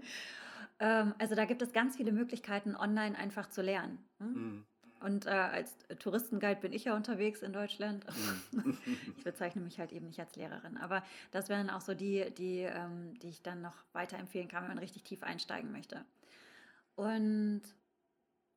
ähm, 0.80 1.14
also 1.18 1.34
da 1.34 1.44
gibt 1.44 1.60
es 1.60 1.72
ganz 1.74 1.96
viele 1.96 2.10
Möglichkeiten, 2.10 2.74
online 2.74 3.16
einfach 3.16 3.50
zu 3.50 3.60
lernen. 3.60 3.98
Hm? 4.18 4.32
Mhm. 4.32 4.66
Und 5.00 5.26
äh, 5.26 5.30
als 5.30 5.76
Touristenguide 5.98 6.60
bin 6.60 6.72
ich 6.72 6.84
ja 6.84 6.96
unterwegs 6.96 7.42
in 7.42 7.52
Deutschland. 7.52 8.04
Mhm. 8.52 8.78
ich 9.16 9.24
bezeichne 9.24 9.62
mich 9.62 9.78
halt 9.78 9.92
eben 9.92 10.06
nicht 10.06 10.20
als 10.20 10.34
Lehrerin. 10.36 10.76
Aber 10.78 11.02
das 11.30 11.48
wären 11.48 11.70
auch 11.70 11.80
so 11.80 11.94
die, 11.94 12.30
die, 12.36 12.60
ähm, 12.60 13.18
die 13.20 13.28
ich 13.28 13.42
dann 13.42 13.62
noch 13.62 13.84
weiterempfehlen 13.92 14.48
kann, 14.48 14.62
wenn 14.62 14.70
man 14.70 14.78
richtig 14.78 15.04
tief 15.04 15.22
einsteigen 15.22 15.72
möchte. 15.72 16.04
Und 16.96 17.62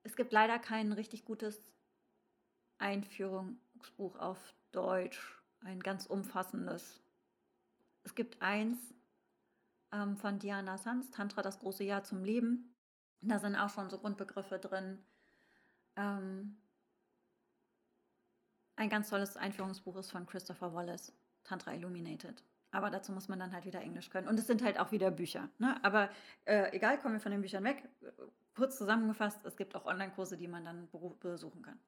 es 0.03 0.17
gibt 0.17 0.33
leider 0.33 0.59
kein 0.59 0.91
richtig 0.91 1.23
gutes 1.23 1.61
Einführungsbuch 2.77 4.17
auf 4.19 4.37
Deutsch, 4.75 5.41
ein 5.61 5.79
ganz 5.79 6.05
umfassendes. 6.05 7.01
Es 8.03 8.15
gibt 8.15 8.41
eins 8.41 8.77
ähm, 9.91 10.17
von 10.17 10.39
Diana 10.39 10.77
Sanz, 10.77 11.09
Tantra, 11.11 11.41
das 11.41 11.59
große 11.59 11.83
Jahr 11.83 12.03
zum 12.03 12.23
Leben. 12.23 12.75
Da 13.21 13.39
sind 13.39 13.55
auch 13.55 13.69
schon 13.69 13.89
so 13.89 13.97
Grundbegriffe 13.97 14.59
drin 14.59 14.99
ähm, 15.95 16.57
ein 18.75 18.89
ganz 18.89 19.09
tolles 19.09 19.37
Einführungsbuch 19.37 19.97
ist 19.97 20.11
von 20.11 20.25
Christopher 20.25 20.73
Wallace, 20.73 21.13
Tantra 21.43 21.73
Illuminated. 21.73 22.43
Aber 22.71 22.89
dazu 22.89 23.11
muss 23.11 23.27
man 23.27 23.37
dann 23.37 23.53
halt 23.53 23.65
wieder 23.65 23.81
Englisch 23.81 24.09
können. 24.09 24.27
Und 24.27 24.39
es 24.39 24.47
sind 24.47 24.63
halt 24.63 24.79
auch 24.79 24.91
wieder 24.91 25.11
Bücher. 25.11 25.49
Ne? 25.59 25.79
Aber 25.83 26.09
äh, 26.45 26.75
egal, 26.75 26.99
kommen 26.99 27.13
wir 27.13 27.21
von 27.21 27.31
den 27.31 27.41
Büchern 27.41 27.63
weg. 27.63 27.87
Kurz 28.55 28.77
zusammengefasst, 28.77 29.45
es 29.45 29.55
gibt 29.55 29.75
auch 29.75 29.85
Online-Kurse, 29.85 30.37
die 30.37 30.47
man 30.47 30.65
dann 30.65 30.89
besuchen 31.19 31.61
kann. 31.61 31.79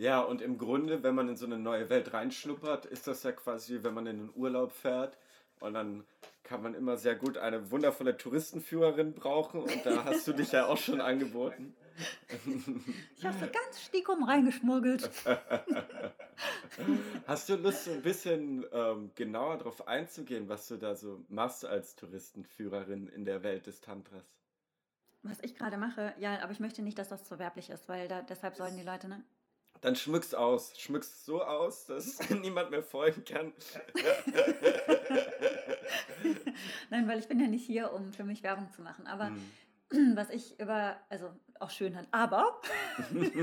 Ja, 0.00 0.20
und 0.20 0.40
im 0.40 0.56
Grunde, 0.56 1.02
wenn 1.02 1.14
man 1.14 1.28
in 1.28 1.36
so 1.36 1.44
eine 1.44 1.58
neue 1.58 1.90
Welt 1.90 2.14
reinschnuppert, 2.14 2.86
ist 2.86 3.06
das 3.06 3.22
ja 3.22 3.32
quasi, 3.32 3.80
wenn 3.82 3.92
man 3.92 4.06
in 4.06 4.16
den 4.16 4.30
Urlaub 4.34 4.72
fährt 4.72 5.18
und 5.60 5.74
dann 5.74 6.06
kann 6.42 6.62
man 6.62 6.72
immer 6.72 6.96
sehr 6.96 7.14
gut 7.14 7.36
eine 7.36 7.70
wundervolle 7.70 8.16
Touristenführerin 8.16 9.12
brauchen 9.12 9.60
und 9.60 9.84
da 9.84 10.06
hast 10.06 10.26
du 10.26 10.32
dich 10.32 10.52
ja 10.52 10.64
auch 10.64 10.78
schon 10.78 11.02
angeboten. 11.02 11.76
Ich 13.14 13.26
habe 13.26 13.36
so 13.36 13.44
ganz 13.44 13.82
stickum 13.84 14.24
reingeschmuggelt. 14.24 15.10
Hast 17.26 17.50
du 17.50 17.56
Lust, 17.56 17.84
so 17.84 17.90
ein 17.90 18.00
bisschen 18.00 18.64
ähm, 18.72 19.10
genauer 19.14 19.58
darauf 19.58 19.86
einzugehen, 19.86 20.48
was 20.48 20.66
du 20.66 20.78
da 20.78 20.94
so 20.94 21.22
machst 21.28 21.66
als 21.66 21.96
Touristenführerin 21.96 23.06
in 23.08 23.26
der 23.26 23.42
Welt 23.42 23.66
des 23.66 23.82
Tantras? 23.82 24.24
Was 25.22 25.40
ich 25.42 25.54
gerade 25.54 25.76
mache, 25.76 26.14
ja, 26.16 26.40
aber 26.40 26.52
ich 26.52 26.60
möchte 26.60 26.80
nicht, 26.80 26.98
dass 26.98 27.10
das 27.10 27.24
zu 27.24 27.38
werblich 27.38 27.68
ist, 27.68 27.86
weil 27.86 28.08
da, 28.08 28.22
deshalb 28.22 28.56
sollen 28.56 28.78
die 28.78 28.82
Leute, 28.82 29.06
ne? 29.06 29.22
Dann 29.80 29.96
schmückst 29.96 30.34
aus. 30.34 30.78
Schmückst 30.78 31.24
so 31.24 31.42
aus, 31.42 31.86
dass 31.86 32.18
niemand 32.42 32.70
mehr 32.70 32.82
folgen 32.82 33.24
kann. 33.24 33.52
Nein, 36.90 37.08
weil 37.08 37.18
ich 37.18 37.28
bin 37.28 37.40
ja 37.40 37.46
nicht 37.46 37.64
hier, 37.64 37.92
um 37.92 38.12
für 38.12 38.24
mich 38.24 38.42
Werbung 38.42 38.70
zu 38.72 38.82
machen. 38.82 39.06
Aber 39.06 39.28
hm. 39.28 39.42
was 40.16 40.30
ich 40.30 40.58
über, 40.60 40.96
also 41.08 41.30
auch 41.58 41.70
schön 41.70 41.96
hat, 41.96 42.06
aber 42.10 42.60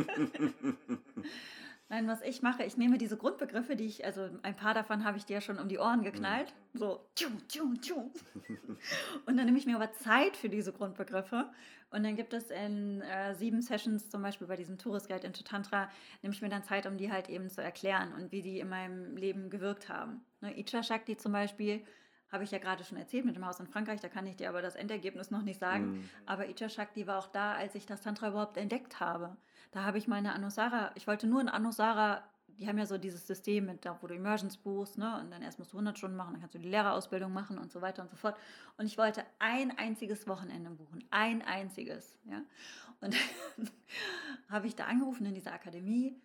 Nein, 1.89 2.07
was 2.07 2.21
ich 2.21 2.41
mache, 2.41 2.63
ich 2.63 2.75
nehme 2.75 2.97
diese 2.97 3.15
Grundbegriffe, 3.15 3.77
die 3.77 3.85
ich, 3.85 4.03
also 4.05 4.29
ein 4.43 4.57
paar 4.57 4.73
davon 4.73 5.05
habe 5.05 5.17
ich 5.17 5.25
dir 5.25 5.35
ja 5.35 5.41
schon 5.41 5.57
um 5.57 5.69
die 5.69 5.79
Ohren 5.79 6.03
geknallt, 6.03 6.53
mhm. 6.73 6.79
so 6.79 7.07
tschu, 7.15 7.29
tschu, 7.47 7.73
tschu. 7.75 7.95
und 9.25 9.37
dann 9.37 9.45
nehme 9.45 9.57
ich 9.57 9.65
mir 9.65 9.77
aber 9.77 9.93
Zeit 9.93 10.35
für 10.35 10.49
diese 10.49 10.73
Grundbegriffe 10.73 11.49
und 11.89 12.03
dann 12.03 12.17
gibt 12.17 12.33
es 12.33 12.51
in 12.51 13.01
äh, 13.01 13.33
sieben 13.35 13.61
Sessions, 13.61 14.09
zum 14.09 14.21
Beispiel 14.21 14.47
bei 14.47 14.57
diesem 14.57 14.77
Tourist 14.77 15.07
Guide 15.07 15.25
into 15.25 15.43
Tantra, 15.43 15.89
nehme 16.21 16.33
ich 16.33 16.41
mir 16.41 16.49
dann 16.49 16.63
Zeit, 16.63 16.85
um 16.85 16.97
die 16.97 17.09
halt 17.09 17.29
eben 17.29 17.49
zu 17.49 17.63
erklären 17.63 18.13
und 18.13 18.33
wie 18.33 18.41
die 18.41 18.59
in 18.59 18.67
meinem 18.67 19.15
Leben 19.15 19.49
gewirkt 19.49 19.87
haben. 19.87 20.25
Ne, 20.41 20.59
Icha 20.59 20.83
Shakti 20.83 21.15
zum 21.15 21.31
Beispiel, 21.31 21.85
habe 22.31 22.43
ich 22.43 22.51
ja 22.51 22.57
gerade 22.57 22.83
schon 22.83 22.97
erzählt 22.97 23.25
mit 23.25 23.35
dem 23.35 23.45
Haus 23.45 23.59
in 23.59 23.67
Frankreich, 23.67 24.01
da 24.01 24.09
kann 24.09 24.27
ich 24.27 24.35
dir 24.35 24.49
aber 24.49 24.61
das 24.61 24.75
Endergebnis 24.75 25.31
noch 25.31 25.41
nicht 25.41 25.59
sagen. 25.59 25.91
Mhm. 25.91 26.09
Aber 26.25 26.49
Icha 26.49 26.69
Shakti 26.69 27.07
war 27.07 27.19
auch 27.19 27.27
da, 27.27 27.53
als 27.53 27.75
ich 27.75 27.85
das 27.85 28.01
Tantra 28.01 28.29
überhaupt 28.29 28.57
entdeckt 28.57 28.99
habe. 28.99 29.37
Da 29.71 29.83
habe 29.83 29.97
ich 29.97 30.07
meine 30.07 30.33
Anusara, 30.33 30.91
ich 30.95 31.07
wollte 31.07 31.27
nur 31.27 31.41
in 31.41 31.49
Anusara, 31.49 32.23
die 32.47 32.67
haben 32.67 32.77
ja 32.77 32.85
so 32.85 32.97
dieses 32.97 33.27
System 33.27 33.67
mit, 33.67 33.85
da, 33.85 33.97
wo 34.01 34.07
du 34.07 34.15
Immersions 34.15 34.57
buchst, 34.57 34.97
ne? 34.97 35.19
Und 35.19 35.31
dann 35.31 35.41
erst 35.41 35.59
musst 35.59 35.73
du 35.73 35.77
100 35.77 35.97
Stunden 35.97 36.17
machen, 36.17 36.33
dann 36.33 36.41
kannst 36.41 36.55
du 36.55 36.59
die 36.59 36.69
Lehrerausbildung 36.69 37.31
machen 37.31 37.57
und 37.57 37.71
so 37.71 37.81
weiter 37.81 38.01
und 38.01 38.09
so 38.09 38.17
fort. 38.17 38.35
Und 38.77 38.87
ich 38.87 38.97
wollte 38.97 39.23
ein 39.39 39.77
einziges 39.77 40.27
Wochenende 40.27 40.71
buchen, 40.71 41.03
ein 41.11 41.41
einziges, 41.43 42.17
ja. 42.25 42.41
Und 42.99 43.15
habe 44.49 44.67
ich 44.67 44.75
da 44.75 44.85
angerufen 44.85 45.25
in 45.25 45.35
dieser 45.35 45.53
Akademie, 45.53 46.19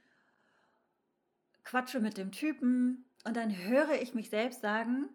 quatsche 1.64 2.00
mit 2.00 2.16
dem 2.16 2.32
Typen 2.32 3.04
und 3.24 3.36
dann 3.36 3.56
höre 3.56 4.00
ich 4.00 4.14
mich 4.14 4.30
selbst 4.30 4.62
sagen, 4.62 5.10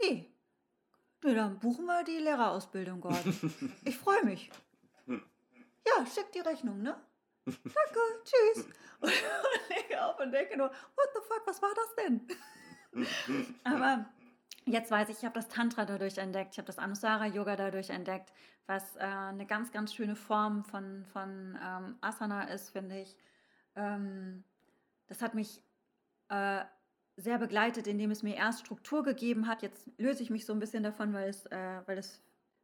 Nee. 0.00 0.32
Nee, 1.22 1.34
dann 1.34 1.58
buchen 1.58 1.86
wir 1.86 2.04
die 2.04 2.18
Lehrerausbildung, 2.18 3.00
Gott. 3.00 3.24
Ich 3.84 3.96
freue 3.96 4.24
mich. 4.24 4.50
Ja, 5.06 6.06
schick 6.06 6.32
die 6.32 6.40
Rechnung, 6.40 6.82
ne? 6.82 7.00
Danke, 7.44 8.00
tschüss. 8.24 8.66
Und 9.00 9.10
ich 9.68 9.76
lege 9.76 10.04
auf 10.04 10.18
und 10.18 10.32
denke 10.32 10.56
nur, 10.56 10.68
what 10.68 11.08
the 11.14 11.20
fuck, 11.28 11.46
was 11.46 11.60
war 11.60 11.72
das 11.74 11.94
denn? 11.96 12.26
Aber 13.64 14.06
jetzt 14.64 14.90
weiß 14.90 15.10
ich, 15.10 15.18
ich 15.18 15.24
habe 15.24 15.34
das 15.34 15.48
Tantra 15.48 15.84
dadurch 15.84 16.18
entdeckt, 16.18 16.52
ich 16.52 16.58
habe 16.58 16.66
das 16.66 16.78
Anusara-Yoga 16.78 17.56
dadurch 17.56 17.90
entdeckt, 17.90 18.32
was 18.66 18.96
äh, 18.96 19.00
eine 19.00 19.46
ganz, 19.46 19.70
ganz 19.70 19.94
schöne 19.94 20.16
Form 20.16 20.64
von, 20.64 21.04
von 21.12 21.58
ähm, 21.62 21.96
Asana 22.00 22.44
ist, 22.44 22.70
finde 22.70 23.00
ich. 23.00 23.16
Ähm, 23.74 24.44
das 25.08 25.20
hat 25.22 25.34
mich 25.34 25.62
äh, 26.28 26.64
sehr 27.16 27.38
begleitet, 27.38 27.86
indem 27.86 28.10
es 28.10 28.22
mir 28.22 28.36
erst 28.36 28.60
Struktur 28.60 29.02
gegeben 29.02 29.46
hat. 29.46 29.62
Jetzt 29.62 29.88
löse 29.98 30.22
ich 30.22 30.30
mich 30.30 30.44
so 30.44 30.52
ein 30.52 30.58
bisschen 30.58 30.82
davon, 30.82 31.12
weil 31.14 31.28
es, 31.28 31.46
äh, 31.46 31.80
weil 31.86 31.98
es 31.98 32.22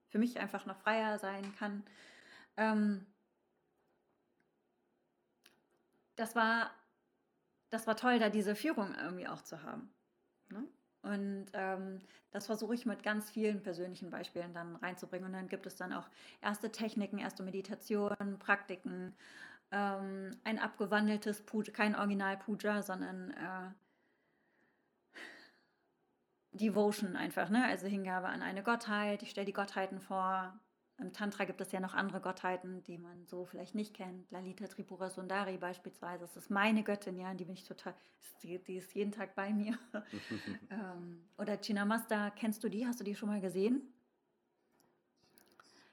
für 0.08 0.18
mich 0.18 0.38
einfach 0.38 0.66
noch 0.66 0.76
freier 0.76 1.18
sein 1.18 1.54
kann. 1.56 1.82
Ähm, 2.56 3.06
das 6.16 6.36
war, 6.36 6.70
das 7.70 7.86
war 7.86 7.96
toll, 7.96 8.18
da 8.18 8.28
diese 8.28 8.54
Führung 8.54 8.94
irgendwie 8.94 9.26
auch 9.26 9.42
zu 9.42 9.62
haben. 9.62 9.90
Ne? 10.50 10.68
Und 11.00 11.46
ähm, 11.54 12.00
das 12.30 12.46
versuche 12.46 12.74
ich 12.74 12.86
mit 12.86 13.02
ganz 13.02 13.30
vielen 13.30 13.62
persönlichen 13.62 14.10
Beispielen 14.10 14.52
dann 14.52 14.76
reinzubringen. 14.76 15.26
Und 15.26 15.32
dann 15.32 15.48
gibt 15.48 15.66
es 15.66 15.76
dann 15.76 15.92
auch 15.92 16.08
erste 16.42 16.70
Techniken, 16.70 17.18
erste 17.18 17.42
Meditationen, 17.42 18.38
Praktiken, 18.38 19.14
ähm, 19.72 20.38
ein 20.44 20.58
abgewandeltes 20.58 21.40
Puja, 21.42 21.72
kein 21.72 21.96
Original 21.96 22.36
Puja, 22.36 22.82
sondern 22.82 23.30
äh, 23.30 23.70
Devotion 26.52 27.16
einfach, 27.16 27.48
ne? 27.48 27.64
Also 27.64 27.86
Hingabe 27.86 28.28
an 28.28 28.42
eine 28.42 28.62
Gottheit. 28.62 29.22
Ich 29.22 29.30
stelle 29.30 29.46
die 29.46 29.52
Gottheiten 29.52 30.00
vor. 30.00 30.58
Im 30.98 31.12
Tantra 31.12 31.44
gibt 31.44 31.60
es 31.60 31.72
ja 31.72 31.80
noch 31.80 31.94
andere 31.94 32.20
Gottheiten, 32.20 32.84
die 32.84 32.98
man 32.98 33.26
so 33.26 33.44
vielleicht 33.44 33.74
nicht 33.74 33.94
kennt. 33.94 34.30
Lalita 34.30 34.66
Tripura 34.66 35.10
Sundari 35.10 35.56
beispielsweise. 35.56 36.20
Das 36.20 36.36
ist 36.36 36.50
meine 36.50 36.84
Göttin, 36.84 37.18
ja, 37.18 37.34
die 37.34 37.44
bin 37.44 37.54
ich 37.54 37.64
total, 37.64 37.94
die, 38.42 38.62
die 38.62 38.76
ist 38.76 38.94
jeden 38.94 39.10
Tag 39.10 39.34
bei 39.34 39.52
mir. 39.52 39.78
ähm, 40.70 41.24
oder 41.38 41.56
Chinamasta, 41.56 42.30
kennst 42.30 42.62
du 42.62 42.68
die? 42.68 42.86
Hast 42.86 43.00
du 43.00 43.04
die 43.04 43.14
schon 43.14 43.30
mal 43.30 43.40
gesehen? 43.40 43.82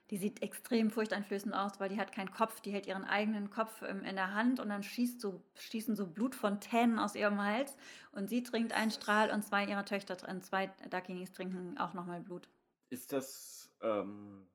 Die 0.09 0.17
sieht 0.17 0.41
extrem 0.41 0.89
furchteinflößend 0.89 1.53
aus, 1.53 1.79
weil 1.79 1.89
die 1.89 1.99
hat 1.99 2.11
keinen 2.11 2.31
Kopf. 2.31 2.61
Die 2.61 2.71
hält 2.71 2.87
ihren 2.87 3.03
eigenen 3.03 3.49
Kopf 3.51 3.81
ähm, 3.83 4.03
in 4.03 4.15
der 4.15 4.33
Hand 4.33 4.59
und 4.59 4.69
dann 4.69 4.81
schießt 4.81 5.21
so, 5.21 5.43
schießen 5.55 5.95
so 5.95 6.07
Blutfontänen 6.07 6.97
aus 6.97 7.15
ihrem 7.15 7.41
Hals. 7.41 7.77
Und 8.11 8.29
sie 8.29 8.41
trinkt 8.41 8.73
einen 8.73 8.91
Strahl 8.91 9.29
und 9.29 9.43
zwei 9.43 9.65
ihrer 9.65 9.85
Töchter, 9.85 10.17
zwei 10.41 10.67
Dakinis 10.89 11.31
trinken 11.31 11.77
auch 11.77 11.93
nochmal 11.93 12.21
Blut. 12.21 12.49
Ist 12.89 13.13
das 13.13 13.71
ähm, 13.81 14.47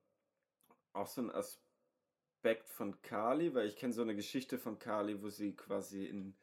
auch 0.92 1.06
so 1.06 1.22
ein 1.22 1.30
Aspekt 1.30 2.68
von 2.68 3.00
Kali? 3.02 3.54
Weil 3.54 3.68
ich 3.68 3.76
kenne 3.76 3.92
so 3.92 4.02
eine 4.02 4.16
Geschichte 4.16 4.58
von 4.58 4.80
Kali, 4.80 5.22
wo 5.22 5.28
sie 5.28 5.54
quasi 5.54 6.06
in 6.06 6.34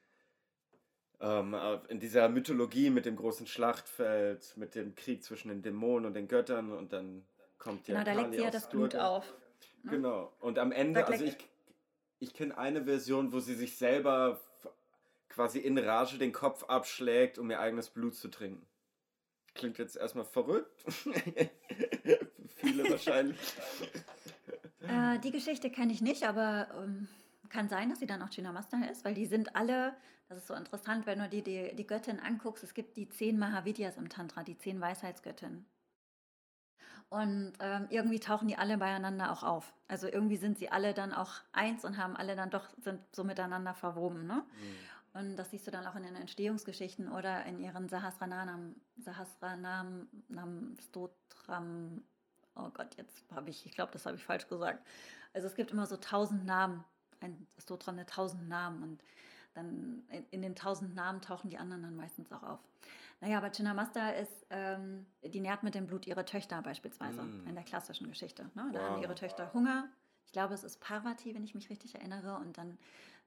ähm, 1.19 1.55
in 1.87 1.99
dieser 1.99 2.29
Mythologie 2.29 2.89
mit 2.89 3.05
dem 3.05 3.15
großen 3.15 3.45
Schlachtfeld, 3.45 4.57
mit 4.57 4.73
dem 4.73 4.95
Krieg 4.95 5.23
zwischen 5.23 5.49
den 5.49 5.61
Dämonen 5.61 6.07
und 6.07 6.15
den 6.15 6.27
Göttern 6.27 6.71
und 6.71 6.93
dann 6.93 7.27
kommt 7.61 7.87
ja. 7.87 8.03
Genau, 8.03 8.15
da 8.15 8.21
legt 8.21 8.33
sie 8.35 8.41
ja 8.41 8.51
das 8.51 8.69
Blut 8.69 8.95
auf. 8.95 9.33
Ne? 9.83 9.91
Genau. 9.91 10.33
Und 10.39 10.59
am 10.59 10.71
Ende, 10.71 11.05
also 11.05 11.23
ich, 11.23 11.37
ich 12.19 12.33
kenne 12.33 12.57
eine 12.57 12.83
Version, 12.83 13.31
wo 13.31 13.39
sie 13.39 13.55
sich 13.55 13.77
selber 13.77 14.41
quasi 15.29 15.59
in 15.59 15.77
Rage 15.77 16.17
den 16.17 16.33
Kopf 16.33 16.63
abschlägt, 16.65 17.37
um 17.37 17.49
ihr 17.49 17.59
eigenes 17.59 17.89
Blut 17.89 18.15
zu 18.15 18.27
trinken. 18.27 18.67
Klingt 19.53 19.77
jetzt 19.77 19.95
erstmal 19.95 20.25
verrückt. 20.25 20.83
Viele 22.55 22.89
wahrscheinlich. 22.89 23.37
Äh, 24.81 25.19
die 25.19 25.31
Geschichte 25.31 25.69
kenne 25.69 25.93
ich 25.93 26.01
nicht, 26.01 26.23
aber 26.23 26.67
ähm, 26.77 27.07
kann 27.49 27.69
sein, 27.69 27.89
dass 27.89 27.99
sie 27.99 28.07
dann 28.07 28.21
auch 28.21 28.29
China 28.29 28.51
Master 28.51 28.89
ist, 28.89 29.05
weil 29.05 29.13
die 29.13 29.25
sind 29.25 29.55
alle, 29.55 29.93
das 30.29 30.39
ist 30.39 30.47
so 30.47 30.53
interessant, 30.53 31.05
wenn 31.05 31.19
du 31.19 31.29
dir 31.29 31.43
die, 31.43 31.75
die 31.75 31.87
Göttin 31.87 32.19
anguckst, 32.19 32.63
es 32.63 32.73
gibt 32.73 32.97
die 32.97 33.09
zehn 33.09 33.37
Mahavidyas 33.37 33.97
im 33.97 34.09
Tantra, 34.09 34.43
die 34.43 34.57
zehn 34.57 34.79
Weisheitsgöttinnen. 34.79 35.65
Und 37.11 37.51
ähm, 37.59 37.87
irgendwie 37.89 38.21
tauchen 38.21 38.47
die 38.47 38.57
alle 38.57 38.77
beieinander 38.77 39.33
auch 39.33 39.43
auf. 39.43 39.73
Also 39.89 40.07
irgendwie 40.07 40.37
sind 40.37 40.57
sie 40.57 40.71
alle 40.71 40.93
dann 40.93 41.11
auch 41.11 41.33
eins 41.51 41.83
und 41.83 41.97
haben 41.97 42.15
alle 42.15 42.37
dann 42.37 42.49
doch, 42.49 42.69
sind 42.79 43.01
so 43.13 43.25
miteinander 43.25 43.73
verwoben. 43.73 44.25
Ne? 44.25 44.35
Mhm. 44.35 45.19
Und 45.19 45.35
das 45.35 45.51
siehst 45.51 45.67
du 45.67 45.71
dann 45.71 45.85
auch 45.85 45.95
in 45.97 46.03
den 46.03 46.15
Entstehungsgeschichten 46.15 47.11
oder 47.11 47.45
in 47.45 47.59
ihren 47.59 47.89
Sahasranam, 47.89 48.75
Sahasranam, 48.95 50.07
Stotram. 50.87 52.01
Oh 52.55 52.69
Gott, 52.69 52.95
jetzt 52.95 53.29
habe 53.35 53.49
ich, 53.49 53.65
ich 53.65 53.73
glaube, 53.73 53.91
das 53.91 54.05
habe 54.05 54.15
ich 54.15 54.23
falsch 54.23 54.47
gesagt. 54.47 54.81
Also 55.33 55.47
es 55.47 55.55
gibt 55.55 55.71
immer 55.71 55.87
so 55.87 55.97
tausend 55.97 56.45
Namen, 56.45 56.81
ein 57.19 57.45
Stotram 57.57 57.95
eine 57.95 58.05
tausend 58.05 58.47
Namen 58.47 58.83
und 58.83 59.03
dann 59.53 60.03
in, 60.07 60.25
in 60.31 60.41
den 60.41 60.55
tausend 60.55 60.95
Namen 60.95 61.19
tauchen 61.19 61.49
die 61.49 61.57
anderen 61.57 61.83
dann 61.83 61.97
meistens 61.97 62.31
auch 62.31 62.43
auf. 62.43 62.59
Naja, 63.21 63.37
aber 63.37 63.51
Chinnamasta 63.51 64.09
ist, 64.09 64.47
ähm, 64.49 65.05
die 65.23 65.39
nährt 65.39 65.61
mit 65.61 65.75
dem 65.75 65.85
Blut 65.85 66.07
ihre 66.07 66.25
Töchter 66.25 66.61
beispielsweise 66.63 67.21
mm. 67.21 67.47
in 67.47 67.53
der 67.53 67.63
klassischen 67.63 68.07
Geschichte. 68.07 68.49
Ne? 68.55 68.69
Da 68.73 68.79
wow. 68.79 68.89
haben 68.89 69.01
ihre 69.01 69.13
Töchter 69.13 69.53
Hunger. 69.53 69.89
Ich 70.25 70.31
glaube, 70.31 70.55
es 70.55 70.63
ist 70.63 70.79
Parvati, 70.79 71.35
wenn 71.35 71.43
ich 71.43 71.53
mich 71.53 71.69
richtig 71.69 71.95
erinnere. 71.95 72.35
Und 72.37 72.57
dann 72.57 72.79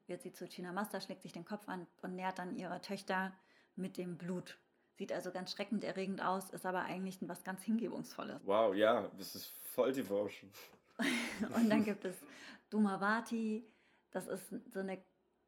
wird 0.07 0.23
sie 0.23 0.33
zu 0.33 0.49
Chinnamasta, 0.49 1.01
schlägt 1.01 1.23
sich 1.23 1.33
den 1.33 1.45
Kopf 1.45 1.69
an 1.69 1.87
und 2.03 2.17
nährt 2.17 2.41
dann 2.41 2.57
ihre 2.57 2.81
Töchter 2.81 3.33
mit 3.77 3.97
dem 3.97 4.19
Blut. 4.19 4.59
Sieht 4.97 5.13
also 5.13 5.31
ganz 5.31 5.53
schreckenderregend 5.53 6.23
aus, 6.23 6.51
ist 6.51 6.67
aber 6.67 6.83
eigentlich 6.83 7.19
was 7.23 7.45
ganz 7.45 7.63
Hingebungsvolles. 7.63 8.41
Wow, 8.45 8.75
ja, 8.75 9.09
das 9.17 9.35
ist 9.35 9.47
voll 9.47 9.93
Devotion. 9.93 10.51
und 11.57 11.71
dann 11.71 11.85
gibt 11.85 12.05
es 12.05 12.17
Dumavati, 12.71 13.65
das 14.11 14.27
ist 14.29 14.55
so 14.73 14.81
eine 14.81 15.03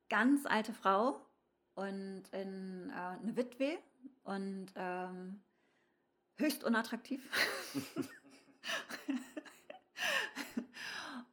ganz 0.09 0.47
alte 0.47 0.73
Frau 0.73 1.21
und 1.75 2.25
in, 2.33 2.91
äh, 2.91 2.93
eine 2.93 3.37
Witwe 3.37 3.79
und 4.25 4.73
ähm, 4.77 5.43
höchst 6.37 6.65
unattraktiv. 6.65 7.29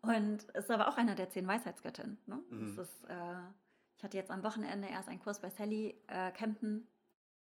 und 0.01 0.43
ist 0.43 0.71
aber 0.71 0.87
auch 0.87 0.97
einer 0.97 1.15
der 1.15 1.29
zehn 1.29 1.47
Weisheitsgöttinnen. 1.47 2.17
Ne? 2.25 2.43
Mhm. 2.49 2.79
Ist, 2.79 3.03
äh, 3.05 3.39
ich 3.97 4.03
hatte 4.03 4.17
jetzt 4.17 4.31
am 4.31 4.43
Wochenende 4.43 4.87
erst 4.87 5.09
einen 5.09 5.19
Kurs 5.19 5.39
bei 5.39 5.49
Sally 5.49 5.97
äh, 6.07 6.31
Campen, 6.31 6.87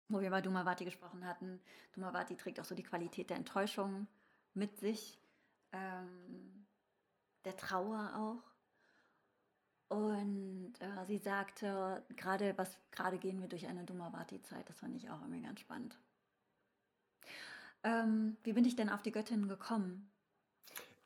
wo 0.09 0.21
wir 0.21 0.29
über 0.29 0.43
Dumavati 0.43 0.85
gesprochen 0.85 1.27
hatten. 1.27 1.61
Dumavati 1.93 2.37
trägt 2.37 2.61
auch 2.61 2.65
so 2.65 2.75
die 2.75 2.83
Qualität 2.83 3.31
der 3.31 3.37
Enttäuschung 3.37 4.07
mit 4.55 4.79
sich, 4.79 5.19
ähm, 5.73 6.67
der 7.45 7.57
Trauer 7.57 8.13
auch. 8.17 8.52
Und 9.93 10.73
äh, 10.81 11.05
sie 11.07 11.19
sagte, 11.19 12.03
gerade 12.17 12.57
was 12.57 12.79
gerade 12.93 13.19
gehen 13.19 13.43
wir 13.43 13.49
durch 13.49 13.67
eine 13.67 13.85
Dumavati-Zeit, 13.85 14.67
das 14.67 14.79
fand 14.79 14.97
ich 14.97 15.11
auch 15.11 15.21
irgendwie 15.21 15.43
ganz 15.43 15.61
spannend. 15.61 15.99
Ähm, 17.85 18.39
wie 18.43 18.55
bin 18.55 18.65
ich 18.65 18.75
denn 18.75 18.89
auf 18.89 19.03
die 19.03 19.13
Göttinnen 19.13 19.49
gekommen? 19.49 20.11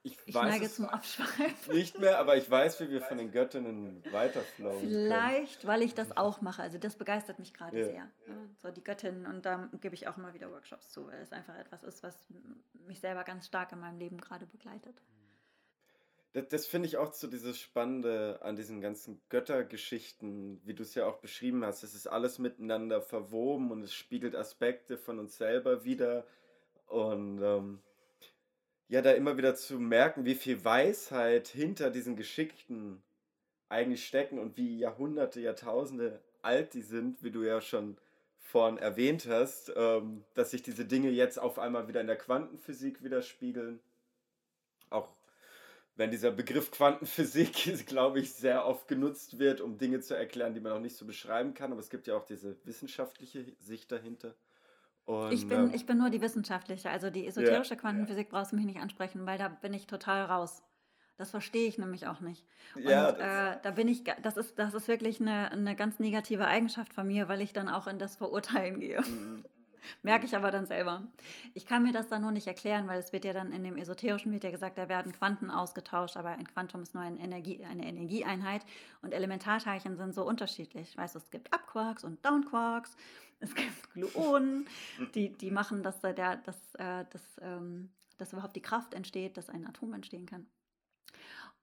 Ich, 0.04 0.16
ich 0.24 0.36
neige 0.36 0.70
zum 0.70 0.84
Abschweifen. 0.84 1.74
Nicht 1.74 1.98
mehr, 1.98 2.20
aber 2.20 2.36
ich 2.36 2.48
weiß, 2.48 2.78
wie 2.78 2.88
wir 2.88 3.02
von 3.02 3.18
den 3.18 3.32
Göttinnen 3.32 4.04
weiterflowen. 4.12 4.78
Vielleicht, 4.78 5.62
können. 5.62 5.72
weil 5.72 5.82
ich 5.82 5.94
das 5.94 6.16
auch 6.16 6.40
mache. 6.40 6.62
Also 6.62 6.78
das 6.78 6.94
begeistert 6.94 7.40
mich 7.40 7.52
gerade 7.52 7.80
ja. 7.80 7.86
sehr. 7.86 8.10
So 8.62 8.70
die 8.70 8.84
Göttinnen 8.84 9.26
und 9.26 9.44
da 9.44 9.68
gebe 9.80 9.96
ich 9.96 10.06
auch 10.06 10.16
immer 10.16 10.32
wieder 10.32 10.48
Workshops 10.52 10.90
zu, 10.90 11.08
weil 11.08 11.20
es 11.20 11.32
einfach 11.32 11.56
etwas 11.56 11.82
ist, 11.82 12.04
was 12.04 12.24
mich 12.86 13.00
selber 13.00 13.24
ganz 13.24 13.46
stark 13.46 13.72
in 13.72 13.80
meinem 13.80 13.98
Leben 13.98 14.20
gerade 14.20 14.46
begleitet. 14.46 15.02
Das, 16.36 16.48
das 16.48 16.66
finde 16.66 16.86
ich 16.86 16.98
auch 16.98 17.14
so 17.14 17.28
dieses 17.28 17.58
Spannende 17.58 18.38
an 18.42 18.56
diesen 18.56 18.82
ganzen 18.82 19.22
Göttergeschichten, 19.30 20.60
wie 20.66 20.74
du 20.74 20.82
es 20.82 20.94
ja 20.94 21.06
auch 21.06 21.16
beschrieben 21.16 21.64
hast. 21.64 21.82
Es 21.82 21.94
ist 21.94 22.08
alles 22.08 22.38
miteinander 22.38 23.00
verwoben 23.00 23.70
und 23.70 23.82
es 23.82 23.94
spiegelt 23.94 24.36
Aspekte 24.36 24.98
von 24.98 25.18
uns 25.18 25.38
selber 25.38 25.86
wieder. 25.86 26.26
Und 26.88 27.40
ähm, 27.42 27.78
ja, 28.88 29.00
da 29.00 29.12
immer 29.12 29.38
wieder 29.38 29.54
zu 29.54 29.78
merken, 29.78 30.26
wie 30.26 30.34
viel 30.34 30.62
Weisheit 30.62 31.48
hinter 31.48 31.90
diesen 31.90 32.16
Geschichten 32.16 33.02
eigentlich 33.70 34.06
stecken 34.06 34.38
und 34.38 34.58
wie 34.58 34.78
Jahrhunderte, 34.78 35.40
Jahrtausende 35.40 36.20
alt 36.42 36.74
die 36.74 36.82
sind, 36.82 37.22
wie 37.22 37.30
du 37.30 37.44
ja 37.44 37.62
schon 37.62 37.96
vorhin 38.40 38.76
erwähnt 38.76 39.26
hast, 39.26 39.72
ähm, 39.74 40.22
dass 40.34 40.50
sich 40.50 40.62
diese 40.62 40.84
Dinge 40.84 41.08
jetzt 41.08 41.38
auf 41.38 41.58
einmal 41.58 41.88
wieder 41.88 42.02
in 42.02 42.08
der 42.08 42.18
Quantenphysik 42.18 43.02
widerspiegeln. 43.02 43.80
Auch 44.90 45.08
wenn 45.96 46.10
dieser 46.10 46.30
Begriff 46.30 46.70
Quantenphysik, 46.70 47.52
glaube 47.86 48.20
ich, 48.20 48.34
sehr 48.34 48.66
oft 48.66 48.86
genutzt 48.86 49.38
wird, 49.38 49.60
um 49.60 49.78
Dinge 49.78 50.00
zu 50.00 50.14
erklären, 50.14 50.54
die 50.54 50.60
man 50.60 50.72
noch 50.72 50.80
nicht 50.80 50.96
so 50.96 51.06
beschreiben 51.06 51.54
kann. 51.54 51.72
Aber 51.72 51.80
es 51.80 51.90
gibt 51.90 52.06
ja 52.06 52.16
auch 52.16 52.24
diese 52.24 52.56
wissenschaftliche 52.64 53.44
Sicht 53.58 53.90
dahinter. 53.90 54.34
Und, 55.04 55.32
ich, 55.32 55.48
bin, 55.48 55.58
ähm, 55.58 55.70
ich 55.72 55.86
bin 55.86 55.98
nur 55.98 56.10
die 56.10 56.20
wissenschaftliche. 56.20 56.90
Also 56.90 57.10
die 57.10 57.26
esoterische 57.26 57.74
ja, 57.74 57.80
Quantenphysik 57.80 58.28
brauchst 58.28 58.52
du 58.52 58.56
mich 58.56 58.66
nicht 58.66 58.80
ansprechen, 58.80 59.24
weil 59.24 59.38
da 59.38 59.48
bin 59.48 59.72
ich 59.72 59.86
total 59.86 60.24
raus. 60.24 60.62
Das 61.16 61.30
verstehe 61.30 61.66
ich 61.66 61.78
nämlich 61.78 62.06
auch 62.06 62.20
nicht. 62.20 62.44
Und 62.74 62.82
ja, 62.82 63.52
äh, 63.52 63.58
da 63.62 63.70
bin 63.70 63.88
ich, 63.88 64.04
das 64.22 64.36
ist, 64.36 64.58
das 64.58 64.74
ist 64.74 64.86
wirklich 64.86 65.18
eine, 65.18 65.50
eine 65.50 65.74
ganz 65.74 65.98
negative 65.98 66.46
Eigenschaft 66.46 66.92
von 66.92 67.06
mir, 67.06 67.28
weil 67.28 67.40
ich 67.40 67.54
dann 67.54 67.70
auch 67.70 67.86
in 67.86 67.98
das 67.98 68.16
Verurteilen 68.16 68.80
gehe. 68.80 69.02
Merke 70.02 70.26
ich 70.26 70.36
aber 70.36 70.50
dann 70.50 70.66
selber. 70.66 71.02
Ich 71.54 71.66
kann 71.66 71.82
mir 71.82 71.92
das 71.92 72.08
dann 72.08 72.22
nur 72.22 72.30
nicht 72.30 72.46
erklären, 72.46 72.86
weil 72.86 72.98
es 72.98 73.12
wird 73.12 73.24
ja 73.24 73.32
dann 73.32 73.52
in 73.52 73.64
dem 73.64 73.76
Esoterischen 73.76 74.32
wird 74.32 74.44
ja 74.44 74.50
gesagt, 74.50 74.78
da 74.78 74.88
werden 74.88 75.12
Quanten 75.12 75.50
ausgetauscht, 75.50 76.16
aber 76.16 76.30
ein 76.30 76.46
Quantum 76.46 76.82
ist 76.82 76.94
nur 76.94 77.02
eine, 77.02 77.18
Energie, 77.18 77.64
eine 77.64 77.86
Energieeinheit 77.86 78.64
und 79.02 79.12
Elementarteilchen 79.12 79.96
sind 79.96 80.14
so 80.14 80.26
unterschiedlich. 80.26 80.96
Weißt 80.96 81.14
du, 81.14 81.18
es 81.18 81.30
gibt 81.30 81.52
Upquarks 81.52 82.04
und 82.04 82.24
Downquarks, 82.24 82.96
es 83.40 83.54
gibt 83.54 83.92
Gluonen, 83.92 84.66
die, 85.14 85.30
die 85.30 85.50
machen, 85.50 85.82
dass, 85.82 86.00
der, 86.00 86.36
dass, 86.36 86.74
äh, 86.74 87.04
dass, 87.10 87.22
ähm, 87.40 87.90
dass 88.18 88.32
überhaupt 88.32 88.56
die 88.56 88.62
Kraft 88.62 88.94
entsteht, 88.94 89.36
dass 89.36 89.50
ein 89.50 89.66
Atom 89.66 89.92
entstehen 89.92 90.26
kann. 90.26 90.46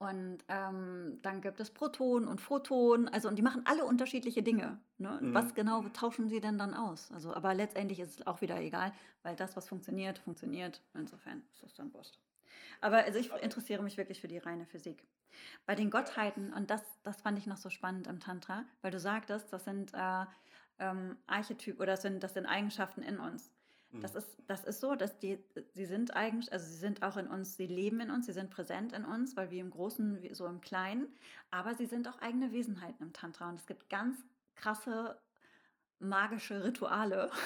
Und 0.03 0.39
ähm, 0.49 1.19
dann 1.21 1.39
gibt 1.39 1.61
es 1.61 1.71
Protonen 1.71 2.27
und 2.27 2.41
Photonen, 2.41 3.07
also 3.07 3.29
und 3.29 3.37
die 3.37 3.41
machen 3.41 3.61
alle 3.65 3.85
unterschiedliche 3.85 4.43
Dinge. 4.43 4.79
Ne? 4.97 5.17
Mhm. 5.21 5.33
Was 5.33 5.53
genau 5.55 5.81
tauschen 5.93 6.27
sie 6.27 6.41
denn 6.41 6.57
dann 6.57 6.73
aus? 6.73 7.09
Also, 7.13 7.33
aber 7.33 7.53
letztendlich 7.53 8.01
ist 8.01 8.19
es 8.19 8.27
auch 8.27 8.41
wieder 8.41 8.59
egal, 8.59 8.91
weil 9.21 9.37
das, 9.37 9.55
was 9.55 9.69
funktioniert, 9.69 10.19
funktioniert. 10.19 10.81
Insofern 10.93 11.41
ist 11.53 11.63
es 11.63 11.73
dann 11.73 11.93
wurscht. 11.93 12.19
Aber 12.81 12.97
also 12.97 13.17
ich 13.17 13.31
interessiere 13.41 13.81
mich 13.81 13.95
wirklich 13.95 14.19
für 14.19 14.27
die 14.27 14.39
reine 14.39 14.65
Physik. 14.65 15.07
Bei 15.65 15.73
den 15.73 15.89
Gottheiten, 15.89 16.51
und 16.51 16.69
das, 16.69 16.81
das 17.03 17.21
fand 17.21 17.39
ich 17.39 17.47
noch 17.47 17.57
so 17.57 17.69
spannend 17.69 18.07
im 18.07 18.19
Tantra, 18.19 18.65
weil 18.81 18.91
du 18.91 18.99
sagtest, 18.99 19.53
das 19.53 19.63
sind 19.63 19.93
äh, 19.93 20.25
ähm, 20.79 21.17
Archetypen 21.27 21.79
oder 21.79 21.93
das 21.93 22.01
sind, 22.01 22.21
das 22.21 22.33
sind 22.33 22.45
Eigenschaften 22.45 23.03
in 23.03 23.19
uns. 23.19 23.51
Das 24.01 24.13
mhm. 24.13 24.19
ist, 24.19 24.37
das 24.47 24.63
ist 24.63 24.79
so, 24.79 24.95
dass 24.95 25.19
die, 25.19 25.43
sie 25.73 25.85
sind 25.85 26.15
eigentlich, 26.15 26.51
also 26.51 26.65
sie 26.65 26.77
sind 26.77 27.03
auch 27.03 27.17
in 27.17 27.27
uns, 27.27 27.55
sie 27.57 27.67
leben 27.67 27.99
in 27.99 28.09
uns, 28.09 28.25
sie 28.25 28.33
sind 28.33 28.49
präsent 28.49 28.93
in 28.93 29.05
uns, 29.05 29.37
weil 29.37 29.51
wir 29.51 29.61
im 29.61 29.69
Großen, 29.69 30.21
wie 30.21 30.33
so 30.33 30.47
im 30.47 30.61
Kleinen, 30.61 31.07
aber 31.51 31.75
sie 31.75 31.85
sind 31.85 32.07
auch 32.07 32.19
eigene 32.19 32.51
Wesenheiten 32.51 33.03
im 33.03 33.13
Tantra. 33.13 33.49
Und 33.49 33.59
es 33.59 33.67
gibt 33.67 33.89
ganz 33.89 34.17
krasse 34.55 35.19
magische 35.99 36.63
Rituale. 36.63 37.31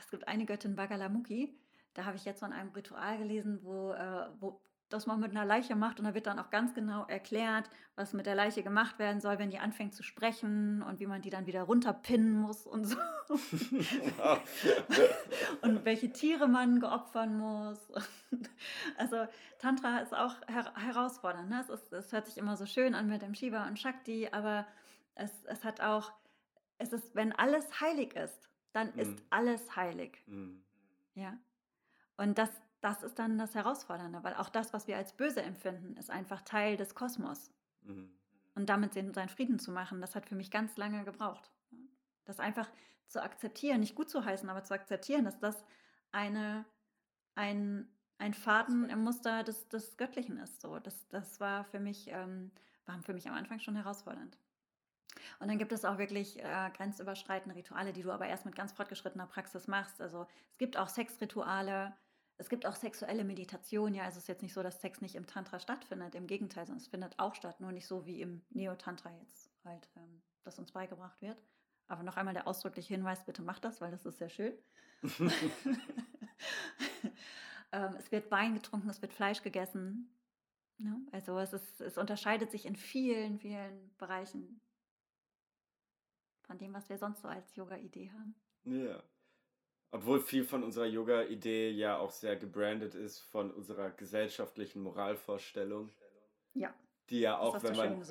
Es 0.00 0.10
gibt 0.10 0.28
eine 0.28 0.44
Göttin 0.44 0.76
Bagalamukhi, 0.76 1.58
da 1.94 2.04
habe 2.04 2.16
ich 2.16 2.26
jetzt 2.26 2.40
von 2.40 2.52
einem 2.52 2.70
Ritual 2.70 3.16
gelesen, 3.16 3.60
wo, 3.62 3.92
äh, 3.92 4.28
wo 4.38 4.60
das 4.90 5.06
man 5.06 5.20
mit 5.20 5.30
einer 5.30 5.44
Leiche 5.44 5.76
macht 5.76 5.98
und 5.98 6.04
da 6.04 6.14
wird 6.14 6.26
dann 6.26 6.38
auch 6.38 6.50
ganz 6.50 6.74
genau 6.74 7.04
erklärt, 7.06 7.70
was 7.94 8.12
mit 8.12 8.26
der 8.26 8.34
Leiche 8.34 8.62
gemacht 8.62 8.98
werden 8.98 9.20
soll, 9.20 9.38
wenn 9.38 9.50
die 9.50 9.58
anfängt 9.58 9.94
zu 9.94 10.02
sprechen 10.02 10.82
und 10.82 11.00
wie 11.00 11.06
man 11.06 11.22
die 11.22 11.30
dann 11.30 11.46
wieder 11.46 11.62
runterpinnen 11.62 12.38
muss 12.38 12.66
und 12.66 12.84
so. 12.84 12.96
und 15.62 15.84
welche 15.84 16.12
Tiere 16.12 16.48
man 16.48 16.80
geopfern 16.80 17.38
muss. 17.38 17.78
also 18.98 19.26
Tantra 19.58 19.98
ist 19.98 20.14
auch 20.14 20.34
her 20.48 20.72
herausfordernd. 20.74 21.48
Ne? 21.48 21.60
Es, 21.60 21.70
ist, 21.70 21.92
es 21.92 22.12
hört 22.12 22.26
sich 22.26 22.36
immer 22.36 22.56
so 22.56 22.66
schön 22.66 22.94
an 22.94 23.08
mit 23.08 23.22
dem 23.22 23.34
Shiva 23.34 23.66
und 23.68 23.78
Shakti, 23.78 24.28
aber 24.32 24.66
es, 25.14 25.30
es 25.46 25.64
hat 25.64 25.80
auch, 25.80 26.12
es 26.78 26.92
ist, 26.92 27.14
wenn 27.14 27.32
alles 27.32 27.80
heilig 27.80 28.16
ist, 28.16 28.48
dann 28.72 28.92
ist 28.94 29.10
mhm. 29.10 29.22
alles 29.30 29.76
heilig. 29.76 30.22
Mhm. 30.26 30.62
Ja. 31.14 31.38
Und 32.16 32.38
das, 32.38 32.50
das 32.80 33.02
ist 33.02 33.18
dann 33.18 33.38
das 33.38 33.54
Herausfordernde, 33.54 34.22
weil 34.22 34.34
auch 34.34 34.48
das, 34.48 34.72
was 34.72 34.86
wir 34.86 34.96
als 34.96 35.12
böse 35.12 35.42
empfinden, 35.42 35.96
ist 35.96 36.10
einfach 36.10 36.40
Teil 36.42 36.76
des 36.76 36.94
Kosmos. 36.94 37.50
Mhm. 37.82 38.10
und 38.54 38.66
damit 38.68 38.92
seinen 38.92 39.28
Frieden 39.30 39.58
zu 39.58 39.72
machen, 39.72 40.02
das 40.02 40.14
hat 40.14 40.26
für 40.26 40.34
mich 40.34 40.50
ganz 40.50 40.76
lange 40.76 41.04
gebraucht. 41.04 41.50
Das 42.26 42.40
einfach 42.40 42.68
zu 43.06 43.22
akzeptieren, 43.22 43.80
nicht 43.80 43.94
gut 43.94 44.10
zu 44.10 44.24
heißen, 44.24 44.48
aber 44.48 44.64
zu 44.64 44.74
akzeptieren, 44.74 45.24
dass 45.24 45.38
das 45.38 45.64
eine, 46.12 46.64
ein, 47.34 47.88
ein 48.18 48.34
Faden 48.34 48.88
im 48.90 49.02
Muster 49.02 49.42
des, 49.44 49.68
des 49.68 49.96
Göttlichen 49.96 50.36
ist. 50.38 50.60
So, 50.60 50.78
das, 50.78 51.08
das 51.08 51.40
war 51.40 51.64
für 51.64 51.80
mich, 51.80 52.08
ähm, 52.08 52.50
war 52.86 53.00
für 53.02 53.14
mich 53.14 53.28
am 53.28 53.34
Anfang 53.34 53.60
schon 53.60 53.76
herausfordernd. 53.76 54.36
Und 55.40 55.48
dann 55.48 55.58
gibt 55.58 55.72
es 55.72 55.84
auch 55.84 55.98
wirklich 55.98 56.38
äh, 56.38 56.70
grenzüberschreitende 56.76 57.56
Rituale, 57.56 57.92
die 57.92 58.02
du 58.02 58.12
aber 58.12 58.26
erst 58.26 58.46
mit 58.46 58.54
ganz 58.54 58.72
fortgeschrittener 58.72 59.26
Praxis 59.26 59.66
machst. 59.66 60.00
Also 60.00 60.26
es 60.52 60.58
gibt 60.58 60.76
auch 60.76 60.88
Sexrituale, 60.88 61.94
es 62.40 62.48
gibt 62.48 62.64
auch 62.64 62.74
sexuelle 62.74 63.22
Meditation. 63.22 63.92
Ja, 63.92 64.04
also 64.04 64.16
es 64.16 64.24
ist 64.24 64.28
jetzt 64.28 64.42
nicht 64.42 64.54
so, 64.54 64.62
dass 64.62 64.80
Sex 64.80 65.02
nicht 65.02 65.14
im 65.14 65.26
Tantra 65.26 65.60
stattfindet. 65.60 66.14
Im 66.14 66.26
Gegenteil, 66.26 66.64
sondern 66.64 66.82
es 66.82 66.88
findet 66.88 67.18
auch 67.18 67.34
statt, 67.34 67.60
nur 67.60 67.70
nicht 67.70 67.86
so 67.86 68.06
wie 68.06 68.22
im 68.22 68.42
Neo-Tantra 68.48 69.10
jetzt 69.20 69.52
halt, 69.62 69.90
ähm, 69.96 70.22
das 70.42 70.58
uns 70.58 70.72
beigebracht 70.72 71.20
wird. 71.20 71.36
Aber 71.86 72.02
noch 72.02 72.16
einmal 72.16 72.32
der 72.32 72.46
ausdrückliche 72.46 72.94
Hinweis, 72.94 73.26
bitte 73.26 73.42
macht 73.42 73.64
das, 73.64 73.82
weil 73.82 73.90
das 73.90 74.06
ist 74.06 74.16
sehr 74.16 74.30
schön. 74.30 74.54
ähm, 77.72 77.94
es 77.98 78.10
wird 78.10 78.30
Wein 78.30 78.54
getrunken, 78.54 78.88
es 78.88 79.02
wird 79.02 79.12
Fleisch 79.12 79.42
gegessen. 79.42 80.10
Ja, 80.78 80.96
also 81.12 81.38
es, 81.38 81.52
ist, 81.52 81.82
es 81.82 81.98
unterscheidet 81.98 82.50
sich 82.50 82.64
in 82.64 82.74
vielen, 82.74 83.38
vielen 83.38 83.94
Bereichen 83.98 84.62
von 86.46 86.56
dem, 86.56 86.72
was 86.72 86.88
wir 86.88 86.96
sonst 86.96 87.20
so 87.20 87.28
als 87.28 87.54
Yoga-Idee 87.54 88.10
haben. 88.10 88.34
Ja. 88.64 89.02
Obwohl 89.92 90.20
viel 90.20 90.44
von 90.44 90.62
unserer 90.62 90.86
Yoga-Idee 90.86 91.70
ja 91.70 91.98
auch 91.98 92.12
sehr 92.12 92.36
gebrandet 92.36 92.94
ist 92.94 93.20
von 93.20 93.50
unserer 93.50 93.90
gesellschaftlichen 93.90 94.82
Moralvorstellung. 94.82 95.90
Ja. 96.54 96.72
Die 97.10 97.20
ja 97.20 97.38
auch, 97.38 97.60
wenn 97.62 97.76
man, 97.76 98.04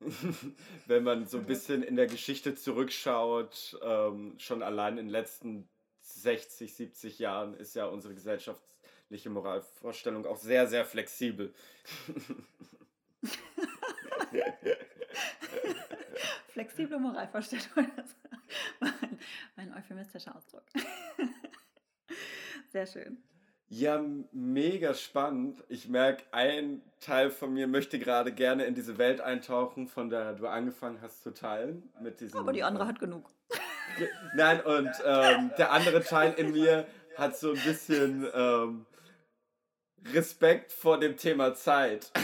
wenn 0.86 1.02
man 1.02 1.26
so 1.26 1.38
ein 1.38 1.46
bisschen 1.46 1.82
in 1.82 1.96
der 1.96 2.06
Geschichte 2.06 2.54
zurückschaut, 2.54 3.76
ähm, 3.82 4.34
schon 4.38 4.62
allein 4.62 4.98
in 4.98 5.06
den 5.06 5.10
letzten 5.10 5.68
60, 6.02 6.74
70 6.74 7.18
Jahren 7.18 7.54
ist 7.54 7.74
ja 7.74 7.86
unsere 7.86 8.14
gesellschaftliche 8.14 9.30
Moralvorstellung 9.30 10.26
auch 10.26 10.36
sehr, 10.36 10.68
sehr 10.68 10.84
flexibel. 10.84 11.52
Flexible 16.52 16.98
Moralvorstellung, 16.98 17.66
das 18.80 18.90
war 18.90 18.98
ein, 19.02 19.18
ein 19.56 19.74
euphemistischer 19.74 20.34
Ausdruck. 20.34 20.64
Sehr 22.72 22.86
schön. 22.86 23.22
Ja, 23.68 24.00
mega 24.30 24.94
spannend. 24.94 25.64
Ich 25.68 25.88
merke, 25.88 26.22
ein 26.30 26.82
Teil 27.00 27.30
von 27.30 27.52
mir 27.52 27.66
möchte 27.66 27.98
gerade 27.98 28.32
gerne 28.32 28.64
in 28.64 28.74
diese 28.74 28.96
Welt 28.96 29.20
eintauchen, 29.20 29.88
von 29.88 30.08
der 30.08 30.34
du 30.34 30.46
angefangen 30.46 31.00
hast 31.02 31.24
zu 31.24 31.34
teilen. 31.34 31.82
Mit 32.00 32.20
diesem, 32.20 32.38
Aber 32.38 32.52
die 32.52 32.62
andere 32.62 32.84
äh, 32.84 32.88
hat 32.88 33.00
genug. 33.00 33.28
Nein, 34.36 34.60
und 34.60 34.90
ähm, 35.04 35.50
der 35.58 35.72
andere 35.72 36.02
Teil 36.02 36.34
in 36.34 36.52
mir 36.52 36.86
hat 37.16 37.36
so 37.36 37.52
ein 37.52 37.60
bisschen 37.64 38.26
ähm, 38.34 38.86
Respekt 40.12 40.72
vor 40.72 40.98
dem 40.98 41.16
Thema 41.16 41.54
Zeit. 41.54 42.10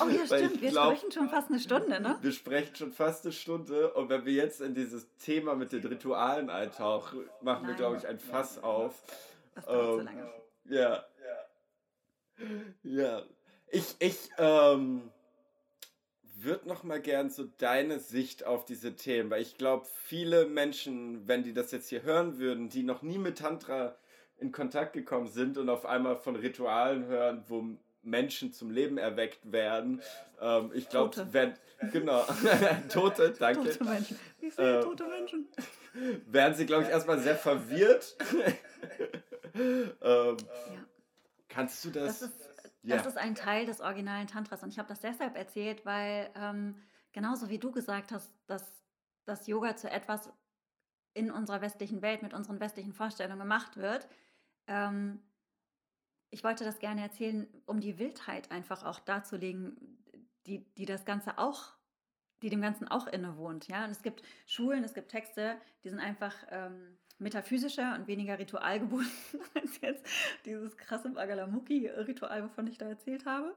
Oh 0.00 0.08
ja, 0.08 0.26
stimmt. 0.26 0.60
Wir 0.60 0.70
glaub, 0.70 0.96
sprechen 0.96 1.12
schon 1.12 1.28
fast 1.28 1.48
eine 1.50 1.60
Stunde, 1.60 2.00
ne? 2.00 2.18
Wir 2.20 2.32
sprechen 2.32 2.74
schon 2.74 2.92
fast 2.92 3.24
eine 3.24 3.32
Stunde. 3.32 3.92
Und 3.92 4.08
wenn 4.08 4.24
wir 4.24 4.32
jetzt 4.32 4.60
in 4.60 4.74
dieses 4.74 5.06
Thema 5.18 5.54
mit 5.54 5.72
den 5.72 5.84
Ritualen 5.84 6.50
eintauchen, 6.50 7.20
machen 7.40 7.62
Nein. 7.62 7.68
wir, 7.68 7.74
glaube 7.74 7.96
ich, 7.98 8.06
ein 8.06 8.18
Fass 8.18 8.62
auf. 8.62 9.02
Das 9.54 9.66
dauert 9.66 9.84
ähm, 9.84 9.98
so 9.98 10.00
lange. 10.00 10.32
Ja. 10.64 11.04
Ja. 12.82 13.22
Ich, 13.68 13.94
ich 14.00 14.30
ähm, 14.38 15.10
würde 16.22 16.68
noch 16.68 16.82
mal 16.82 17.00
gern 17.00 17.30
so 17.30 17.44
deine 17.58 17.98
Sicht 17.98 18.44
auf 18.44 18.64
diese 18.64 18.96
Themen, 18.96 19.30
weil 19.30 19.42
ich 19.42 19.56
glaube, 19.56 19.86
viele 20.04 20.46
Menschen, 20.46 21.26
wenn 21.28 21.42
die 21.42 21.52
das 21.52 21.70
jetzt 21.70 21.88
hier 21.88 22.02
hören 22.02 22.38
würden, 22.38 22.68
die 22.68 22.82
noch 22.82 23.02
nie 23.02 23.18
mit 23.18 23.38
Tantra 23.38 23.96
in 24.42 24.52
Kontakt 24.52 24.92
gekommen 24.92 25.28
sind 25.28 25.56
und 25.56 25.68
auf 25.68 25.86
einmal 25.86 26.16
von 26.16 26.36
Ritualen 26.36 27.06
hören, 27.06 27.44
wo 27.48 27.64
Menschen 28.02 28.52
zum 28.52 28.70
Leben 28.70 28.98
erweckt 28.98 29.52
werden. 29.52 30.02
Ähm, 30.40 30.70
ich 30.74 30.88
glaube, 30.88 31.26
wenn 31.32 31.54
genau 31.92 32.24
Tote, 32.88 33.32
danke. 33.38 33.70
Tote 33.70 33.84
Menschen. 33.84 34.18
Wie 34.40 34.50
viele 34.50 34.78
ähm, 34.78 34.82
tote 34.82 35.06
Menschen? 35.06 35.48
Werden 36.26 36.54
sie, 36.54 36.66
glaube 36.66 36.82
ich, 36.84 36.88
erstmal 36.88 37.20
sehr 37.20 37.36
verwirrt. 37.36 38.16
ähm, 39.54 39.92
ja. 40.00 40.36
Kannst 41.48 41.84
du 41.84 41.90
das? 41.90 42.20
Das 42.20 42.30
ist, 42.30 42.50
ja. 42.82 42.96
das 42.96 43.06
ist 43.06 43.18
ein 43.18 43.34
Teil 43.34 43.66
des 43.66 43.80
originalen 43.80 44.26
Tantras 44.26 44.62
und 44.62 44.70
ich 44.70 44.78
habe 44.78 44.88
das 44.88 45.00
deshalb 45.00 45.36
erzählt, 45.36 45.86
weil 45.86 46.30
ähm, 46.34 46.74
genauso 47.12 47.48
wie 47.48 47.58
du 47.58 47.70
gesagt 47.70 48.10
hast, 48.10 48.32
dass 48.46 48.82
das 49.24 49.46
Yoga 49.46 49.76
zu 49.76 49.88
etwas 49.88 50.30
in 51.14 51.30
unserer 51.30 51.60
westlichen 51.60 52.02
Welt 52.02 52.22
mit 52.22 52.34
unseren 52.34 52.58
westlichen 52.58 52.92
Vorstellungen 52.92 53.38
gemacht 53.38 53.76
wird, 53.76 54.08
ähm, 54.66 55.20
ich 56.30 56.42
wollte 56.44 56.64
das 56.64 56.78
gerne 56.78 57.02
erzählen, 57.02 57.46
um 57.66 57.80
die 57.80 57.98
Wildheit 57.98 58.50
einfach 58.50 58.84
auch 58.84 59.00
darzulegen, 59.00 59.98
die, 60.46 60.64
die 60.74 60.86
das 60.86 61.04
Ganze 61.04 61.38
auch, 61.38 61.74
die 62.42 62.50
dem 62.50 62.62
Ganzen 62.62 62.88
auch 62.88 63.06
innewohnt. 63.06 63.68
Ja? 63.68 63.84
Und 63.84 63.90
es 63.90 64.02
gibt 64.02 64.22
Schulen, 64.46 64.82
es 64.82 64.94
gibt 64.94 65.10
Texte, 65.10 65.56
die 65.84 65.90
sind 65.90 66.00
einfach 66.00 66.34
ähm, 66.50 66.98
metaphysischer 67.18 67.94
und 67.94 68.06
weniger 68.06 68.38
ritualgebunden 68.38 69.10
als 69.54 69.80
jetzt 69.80 70.06
dieses 70.44 70.76
krasse 70.76 71.10
Bagalamuki-Ritual, 71.10 72.44
wovon 72.44 72.66
ich 72.66 72.78
da 72.78 72.88
erzählt 72.88 73.26
habe. 73.26 73.54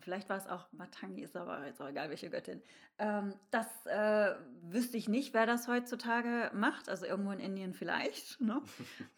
Vielleicht 0.00 0.28
war 0.28 0.36
es 0.36 0.46
auch 0.46 0.70
Matangi, 0.72 1.22
ist 1.22 1.36
aber 1.36 1.66
jetzt 1.66 1.80
auch 1.80 1.88
egal, 1.88 2.10
welche 2.10 2.30
Göttin. 2.30 2.62
Ähm, 2.98 3.34
das 3.50 3.66
äh, 3.86 4.34
wüsste 4.62 4.96
ich 4.96 5.08
nicht, 5.08 5.34
wer 5.34 5.46
das 5.46 5.68
heutzutage 5.68 6.50
macht. 6.54 6.88
Also 6.88 7.06
irgendwo 7.06 7.32
in 7.32 7.40
Indien 7.40 7.74
vielleicht. 7.74 8.40
Ne? 8.46 8.62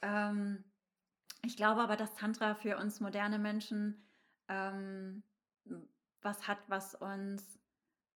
ähm, 0.02 0.64
ich 1.44 1.56
glaube 1.56 1.82
aber, 1.82 1.96
dass 1.96 2.14
Tantra 2.14 2.54
für 2.54 2.78
uns 2.78 3.00
moderne 3.00 3.38
Menschen 3.38 4.02
ähm, 4.48 5.22
was 6.22 6.48
hat, 6.48 6.58
was 6.68 6.94
uns, 6.94 7.58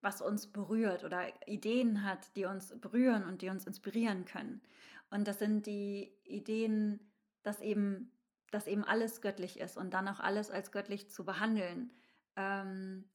was 0.01 0.21
uns 0.21 0.47
berührt 0.47 1.03
oder 1.03 1.27
Ideen 1.47 2.03
hat, 2.03 2.35
die 2.35 2.45
uns 2.45 2.79
berühren 2.79 3.23
und 3.25 3.41
die 3.41 3.49
uns 3.49 3.65
inspirieren 3.65 4.25
können. 4.25 4.61
Und 5.09 5.27
das 5.27 5.39
sind 5.39 5.65
die 5.65 6.11
Ideen, 6.23 6.99
dass 7.43 7.61
eben, 7.61 8.11
dass 8.49 8.67
eben 8.67 8.83
alles 8.83 9.21
göttlich 9.21 9.59
ist 9.59 9.77
und 9.77 9.93
dann 9.93 10.07
auch 10.07 10.19
alles 10.19 10.49
als 10.49 10.71
göttlich 10.71 11.09
zu 11.09 11.25
behandeln. 11.25 11.91
Ähm, 12.35 13.09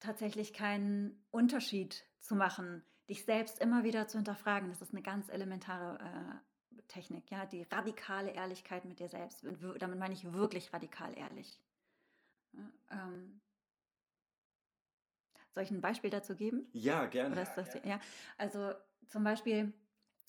tatsächlich 0.00 0.52
keinen 0.52 1.24
Unterschied 1.30 2.04
zu 2.20 2.34
machen, 2.34 2.84
dich 3.08 3.24
selbst 3.24 3.60
immer 3.60 3.84
wieder 3.84 4.06
zu 4.06 4.18
hinterfragen. 4.18 4.68
Das 4.68 4.82
ist 4.82 4.92
eine 4.92 5.02
ganz 5.02 5.28
elementare 5.28 5.98
äh, 5.98 6.82
Technik, 6.88 7.30
ja, 7.30 7.46
die 7.46 7.62
radikale 7.62 8.30
Ehrlichkeit 8.30 8.84
mit 8.84 8.98
dir 8.98 9.08
selbst. 9.08 9.44
Damit 9.78 9.98
meine 9.98 10.14
ich 10.14 10.32
wirklich 10.32 10.72
radikal 10.72 11.16
ehrlich. 11.16 11.60
Ähm, 12.90 13.40
soll 15.54 15.64
ich 15.64 15.70
ein 15.70 15.80
Beispiel 15.80 16.10
dazu 16.10 16.34
geben? 16.34 16.68
Ja, 16.72 17.06
gerne. 17.06 17.34
Das, 17.34 17.74
ja, 17.84 18.00
also 18.36 18.72
zum 19.08 19.24
Beispiel 19.24 19.72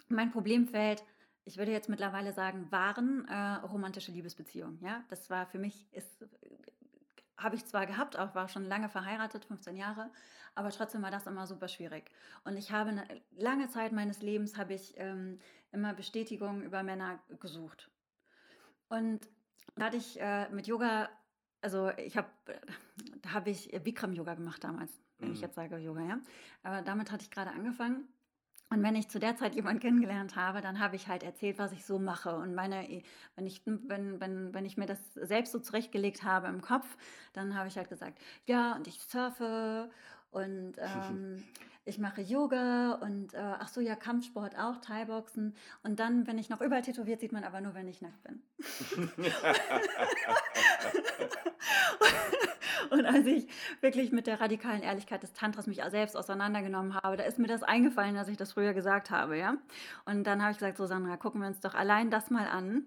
mein 0.07 0.31
Problemfeld, 0.31 1.03
ich 1.45 1.57
würde 1.57 1.71
jetzt 1.71 1.89
mittlerweile 1.89 2.33
sagen, 2.33 2.71
waren 2.71 3.27
äh, 3.27 3.65
romantische 3.65 4.11
Liebesbeziehungen. 4.11 4.79
Ja, 4.81 5.03
das 5.09 5.29
war 5.29 5.45
für 5.45 5.59
mich 5.59 5.87
ist 5.93 6.25
habe 7.39 7.55
ich 7.55 7.65
zwar 7.65 7.85
gehabt, 7.85 8.17
auch 8.17 8.35
war 8.35 8.47
schon 8.47 8.65
lange 8.65 8.89
verheiratet, 8.89 9.45
15 9.45 9.75
Jahre, 9.75 10.11
aber 10.55 10.69
trotzdem 10.71 11.01
war 11.01 11.11
das 11.11 11.27
immer 11.27 11.47
super 11.47 11.67
schwierig. 11.67 12.11
Und 12.43 12.57
ich 12.57 12.71
habe 12.71 12.89
eine 12.89 13.05
lange 13.31 13.69
Zeit 13.69 13.91
meines 13.91 14.21
Lebens 14.21 14.57
habe 14.57 14.73
ich 14.73 14.93
ähm, 14.97 15.39
immer 15.71 15.93
Bestätigung 15.93 16.61
über 16.63 16.83
Männer 16.83 17.19
gesucht. 17.39 17.89
Und 18.89 19.19
da 19.75 19.85
hatte 19.85 19.97
ich 19.97 20.19
äh, 20.19 20.49
mit 20.49 20.67
Yoga, 20.67 21.09
also 21.61 21.89
ich 21.97 22.17
habe, 22.17 22.29
da 23.21 23.33
habe 23.33 23.49
ich 23.49 23.71
Bikram 23.83 24.13
Yoga 24.13 24.33
gemacht 24.33 24.63
damals, 24.63 24.91
wenn 25.19 25.29
mhm. 25.29 25.35
ich 25.35 25.41
jetzt 25.41 25.55
sage 25.55 25.77
Yoga, 25.77 26.01
ja. 26.01 26.19
Aber 26.63 26.81
damit 26.81 27.11
hatte 27.11 27.23
ich 27.23 27.31
gerade 27.31 27.51
angefangen. 27.51 28.07
Und 28.72 28.84
wenn 28.84 28.95
ich 28.95 29.09
zu 29.09 29.20
der 29.20 29.36
Zeit 29.36 29.55
jemanden 29.55 29.80
kennengelernt 29.80 30.36
habe, 30.36 30.61
dann 30.61 30.80
habe 30.80 30.95
ich 30.95 31.07
halt 31.07 31.24
erzählt, 31.24 31.57
was 31.57 31.72
ich 31.72 31.86
so 31.86 31.97
mache. 31.97 32.36
Und 32.36 32.53
meine, 32.53 32.88
wenn 33.36 33.47
ich, 33.47 33.63
wenn, 33.65 34.20
wenn, 34.20 34.53
wenn 34.53 34.65
ich 34.65 34.78
mir 34.78 34.86
das 34.86 34.99
selbst 35.15 35.51
so 35.51 35.59
zurechtgelegt 35.59 36.24
habe 36.24 36.47
im 36.47 36.61
Kopf, 36.61 36.86
dann 37.34 37.55
habe 37.55 37.67
ich 37.67 37.78
halt 37.78 37.89
gesagt, 37.89 38.20
ja, 38.45 38.76
und 38.76 38.88
ich 38.88 38.99
surfe 39.01 39.89
und 40.32 40.73
ähm, 40.77 41.43
ich 41.86 41.97
mache 41.97 42.21
Yoga 42.21 42.93
und 43.01 43.34
äh, 43.34 43.38
ach 43.38 43.67
so, 43.67 43.82
ja, 43.82 43.95
Kampfsport 43.95 44.57
auch, 44.57 44.77
Thai-Boxen. 44.77 45.55
Und 45.84 45.99
dann, 45.99 46.27
wenn 46.27 46.38
ich 46.38 46.49
noch 46.49 46.61
überall 46.61 46.84
tätowiert, 46.84 47.19
sieht 47.19 47.32
man 47.32 47.43
aber 47.43 47.61
nur, 47.61 47.73
wenn 47.73 47.88
ich 47.88 48.01
nackt 48.01 48.21
bin. 48.23 48.43
Und 52.89 53.05
als 53.05 53.25
ich 53.25 53.47
wirklich 53.82 54.11
mit 54.11 54.27
der 54.27 54.41
radikalen 54.41 54.82
Ehrlichkeit 54.82 55.21
des 55.21 55.34
Tantras 55.34 55.67
mich 55.67 55.82
selbst 55.89 56.15
auseinandergenommen 56.17 56.95
habe, 56.95 57.17
da 57.17 57.23
ist 57.23 57.39
mir 57.39 57.47
das 57.47 57.63
eingefallen, 57.63 58.15
dass 58.15 58.27
ich 58.27 58.38
das 58.38 58.53
früher 58.53 58.73
gesagt 58.73 59.11
habe, 59.11 59.38
ja. 59.38 59.57
Und 60.05 60.23
dann 60.25 60.41
habe 60.41 60.51
ich 60.51 60.57
gesagt, 60.57 60.77
so 60.77 60.86
Sandra, 60.86 61.17
gucken 61.17 61.41
wir 61.41 61.47
uns 61.47 61.59
doch 61.59 61.75
allein 61.75 62.09
das 62.09 62.30
mal 62.30 62.47
an. 62.47 62.86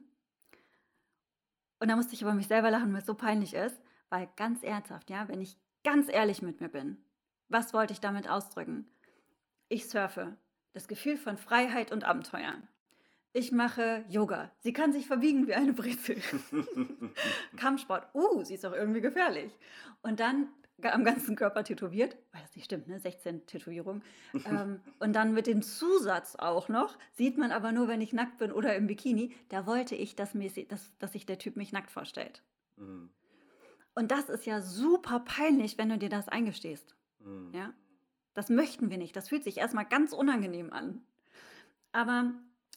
Und 1.78 1.88
da 1.88 1.97
musste 1.97 2.14
ich 2.14 2.22
über 2.22 2.34
mich 2.34 2.49
selber 2.49 2.70
lachen, 2.70 2.93
weil 2.93 3.01
es 3.01 3.07
so 3.07 3.14
peinlich 3.14 3.55
ist, 3.55 3.80
weil 4.09 4.28
ganz 4.36 4.62
ernsthaft, 4.62 5.11
ja, 5.11 5.28
wenn 5.28 5.40
ich 5.40 5.57
ganz 5.84 6.09
ehrlich 6.09 6.43
mit 6.43 6.61
mir 6.61 6.68
bin, 6.68 6.99
was 7.53 7.74
wollte 7.74 7.92
ich 7.92 8.00
damit 8.00 8.28
ausdrücken? 8.28 8.86
Ich 9.68 9.88
surfe. 9.88 10.36
Das 10.72 10.88
Gefühl 10.88 11.16
von 11.16 11.36
Freiheit 11.36 11.92
und 11.92 12.05
Abenteuer. 12.05 12.55
Ich 13.34 13.53
mache 13.53 14.05
Yoga. 14.09 14.50
Sie 14.61 14.72
kann 14.72 14.92
sich 14.92 15.07
verbiegen 15.07 15.46
wie 15.46 15.55
eine 15.55 15.72
Brezel. 15.72 16.20
Kampfsport. 17.57 18.14
Uh, 18.14 18.42
sie 18.44 18.55
ist 18.55 18.66
auch 18.66 18.72
irgendwie 18.72 19.00
gefährlich. 19.00 19.57
Und 20.03 20.20
dann 20.20 20.48
am 20.82 21.05
ganzen 21.05 21.36
Körper 21.36 21.62
tätowiert, 21.62 22.16
weil 22.32 22.42
das 22.42 22.57
nicht 22.57 22.64
stimmt, 22.64 22.88
ne? 22.88 22.98
16 22.98 23.46
Tätowierungen. 23.46 24.03
ähm, 24.46 24.80
und 24.98 25.12
dann 25.12 25.32
mit 25.32 25.46
dem 25.46 25.62
Zusatz 25.62 26.36
auch 26.36 26.68
noch, 26.68 26.98
sieht 27.12 27.38
man 27.38 27.53
aber 27.53 27.72
nur, 27.72 27.86
wenn 27.88 28.00
ich 28.00 28.12
nackt 28.12 28.38
bin 28.38 28.50
oder 28.50 28.74
im 28.74 28.86
Bikini, 28.86 29.34
da 29.48 29.66
wollte 29.66 29.94
ich, 29.94 30.16
dass, 30.16 30.34
mir, 30.34 30.50
dass, 30.68 30.90
dass 30.98 31.12
sich 31.12 31.24
der 31.24 31.38
Typ 31.38 31.57
mich 31.57 31.72
nackt 31.72 31.90
vorstellt. 31.90 32.42
Mhm. 32.76 33.11
Und 33.94 34.11
das 34.11 34.28
ist 34.28 34.46
ja 34.46 34.61
super 34.61 35.20
peinlich, 35.20 35.78
wenn 35.78 35.90
du 35.90 35.98
dir 35.98 36.09
das 36.09 36.28
eingestehst. 36.28 36.96
Mhm. 37.25 37.53
Ja? 37.53 37.73
Das 38.35 38.49
möchten 38.49 38.91
wir 38.91 38.99
nicht. 38.99 39.14
Das 39.16 39.29
fühlt 39.29 39.45
sich 39.45 39.59
erstmal 39.59 39.87
ganz 39.87 40.12
unangenehm 40.12 40.73
an. 40.73 41.03
Aber 41.93 42.33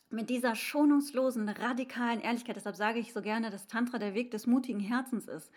mit 0.10 0.30
dieser 0.30 0.56
schonungslosen, 0.56 1.48
radikalen 1.50 2.22
Ehrlichkeit, 2.22 2.56
deshalb 2.56 2.76
sage 2.76 3.00
ich 3.00 3.14
so 3.14 3.22
gerne, 3.22 3.50
dass 3.50 3.68
Tantra 3.68 3.98
der 3.98 4.14
Weg 4.14 4.32
des 4.32 4.48
mutigen 4.48 4.80
Herzens 4.80 5.28
ist, 5.28 5.52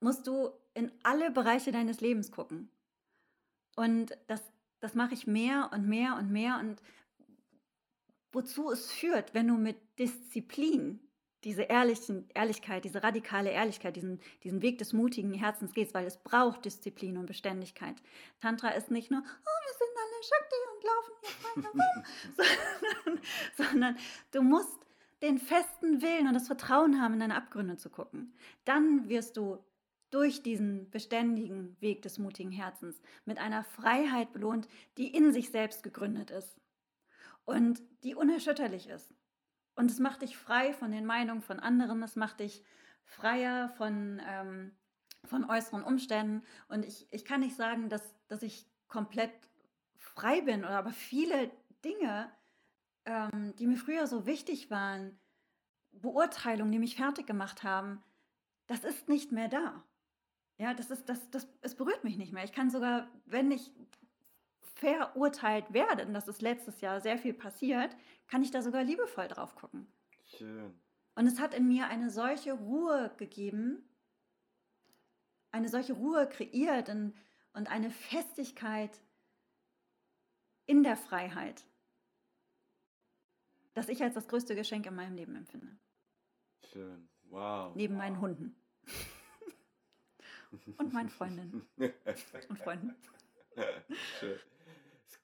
musst 0.00 0.26
du 0.26 0.50
in 0.74 0.92
alle 1.02 1.30
Bereiche 1.30 1.72
deines 1.72 2.00
Lebens 2.00 2.30
gucken. 2.30 2.70
Und 3.76 4.16
das, 4.26 4.42
das 4.80 4.94
mache 4.94 5.14
ich 5.14 5.26
mehr 5.26 5.70
und 5.72 5.88
mehr 5.88 6.16
und 6.16 6.30
mehr. 6.30 6.58
Und 6.60 6.82
wozu 8.32 8.70
es 8.70 8.90
führt, 8.90 9.34
wenn 9.34 9.48
du 9.48 9.54
mit 9.54 9.76
Disziplin 9.98 11.00
diese 11.44 11.62
ehrlichen, 11.62 12.28
Ehrlichkeit, 12.34 12.84
diese 12.84 13.02
radikale 13.02 13.50
Ehrlichkeit, 13.50 13.96
diesen, 13.96 14.20
diesen 14.42 14.62
Weg 14.62 14.78
des 14.78 14.92
mutigen 14.92 15.32
Herzens 15.34 15.72
gehst, 15.72 15.94
weil 15.94 16.06
es 16.06 16.16
braucht 16.18 16.64
Disziplin 16.64 17.16
und 17.16 17.26
Beständigkeit. 17.26 17.96
Tantra 18.40 18.70
ist 18.70 18.90
nicht 18.90 19.10
nur, 19.10 19.20
oh, 19.20 19.58
wir 19.66 19.74
sind 19.78 19.92
alle 20.02 20.22
Shakti 20.28 20.56
und 20.72 20.84
laufen 20.84 21.12
hier 21.22 21.38
sondern, 22.36 23.20
sondern 23.56 23.98
du 24.32 24.42
musst 24.42 24.86
den 25.22 25.38
festen 25.38 26.02
Willen 26.02 26.28
und 26.28 26.34
das 26.34 26.46
Vertrauen 26.46 27.00
haben, 27.00 27.14
in 27.14 27.20
deine 27.20 27.36
Abgründe 27.36 27.76
zu 27.76 27.90
gucken. 27.90 28.34
Dann 28.64 29.08
wirst 29.08 29.36
du 29.36 29.58
durch 30.10 30.42
diesen 30.42 30.90
beständigen 30.90 31.76
Weg 31.80 32.02
des 32.02 32.18
mutigen 32.18 32.52
Herzens 32.52 33.00
mit 33.24 33.38
einer 33.38 33.64
Freiheit 33.64 34.32
belohnt, 34.32 34.68
die 34.96 35.14
in 35.14 35.32
sich 35.32 35.50
selbst 35.50 35.82
gegründet 35.82 36.30
ist 36.30 36.56
und 37.44 37.82
die 38.04 38.14
unerschütterlich 38.14 38.88
ist. 38.88 39.12
Und 39.78 39.92
es 39.92 40.00
macht 40.00 40.22
dich 40.22 40.36
frei 40.36 40.72
von 40.72 40.90
den 40.90 41.06
Meinungen 41.06 41.40
von 41.40 41.60
anderen, 41.60 42.02
es 42.02 42.16
macht 42.16 42.40
dich 42.40 42.64
freier 43.04 43.68
von, 43.68 44.20
ähm, 44.26 44.72
von 45.24 45.48
äußeren 45.48 45.84
Umständen. 45.84 46.44
Und 46.66 46.84
ich, 46.84 47.06
ich 47.12 47.24
kann 47.24 47.38
nicht 47.38 47.54
sagen, 47.54 47.88
dass, 47.88 48.02
dass 48.26 48.42
ich 48.42 48.66
komplett 48.88 49.30
frei 49.96 50.40
bin, 50.40 50.64
oder 50.64 50.78
aber 50.78 50.90
viele 50.90 51.52
Dinge, 51.84 52.28
ähm, 53.04 53.54
die 53.54 53.68
mir 53.68 53.76
früher 53.76 54.08
so 54.08 54.26
wichtig 54.26 54.68
waren, 54.68 55.16
Beurteilungen, 55.92 56.72
die 56.72 56.80
mich 56.80 56.96
fertig 56.96 57.28
gemacht 57.28 57.62
haben, 57.62 58.02
das 58.66 58.82
ist 58.82 59.08
nicht 59.08 59.30
mehr 59.30 59.46
da. 59.46 59.84
Ja, 60.56 60.74
das 60.74 60.90
ist, 60.90 61.08
das, 61.08 61.30
das, 61.30 61.46
es 61.60 61.76
berührt 61.76 62.02
mich 62.02 62.18
nicht 62.18 62.32
mehr. 62.32 62.42
Ich 62.42 62.52
kann 62.52 62.68
sogar, 62.68 63.06
wenn 63.26 63.52
ich 63.52 63.70
verurteilt 64.78 65.72
werde, 65.72 66.06
und 66.06 66.14
das 66.14 66.28
ist 66.28 66.40
letztes 66.40 66.80
Jahr 66.80 67.00
sehr 67.00 67.18
viel 67.18 67.34
passiert, 67.34 67.96
kann 68.28 68.42
ich 68.42 68.50
da 68.50 68.62
sogar 68.62 68.84
liebevoll 68.84 69.26
drauf 69.26 69.56
gucken. 69.56 69.92
Schön. 70.36 70.78
Und 71.16 71.26
es 71.26 71.40
hat 71.40 71.52
in 71.52 71.66
mir 71.66 71.88
eine 71.88 72.10
solche 72.10 72.52
Ruhe 72.52 73.12
gegeben, 73.16 73.82
eine 75.50 75.68
solche 75.68 75.94
Ruhe 75.94 76.28
kreiert 76.28 76.88
und, 76.90 77.14
und 77.54 77.68
eine 77.68 77.90
Festigkeit 77.90 79.00
in 80.66 80.84
der 80.84 80.96
Freiheit, 80.96 81.64
dass 83.74 83.88
ich 83.88 84.02
als 84.02 84.14
das 84.14 84.28
größte 84.28 84.54
Geschenk 84.54 84.86
in 84.86 84.94
meinem 84.94 85.16
Leben 85.16 85.34
empfinde. 85.34 85.76
Schön. 86.72 87.08
Wow. 87.24 87.74
Neben 87.74 87.94
wow. 87.94 88.02
meinen 88.02 88.20
Hunden. 88.20 88.56
und 90.76 90.92
meinen 90.92 91.08
Freundinnen. 91.08 91.66
und 92.48 92.58
Freunden. 92.58 92.94
Schön. 94.20 94.38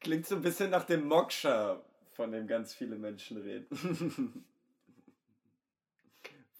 Klingt 0.04 0.26
so 0.26 0.36
ein 0.36 0.42
bisschen 0.42 0.70
nach 0.70 0.84
dem 0.84 1.08
Moksha, 1.08 1.80
von 2.12 2.30
dem 2.30 2.46
ganz 2.46 2.74
viele 2.74 2.96
Menschen 2.96 3.38
reden. 3.38 4.44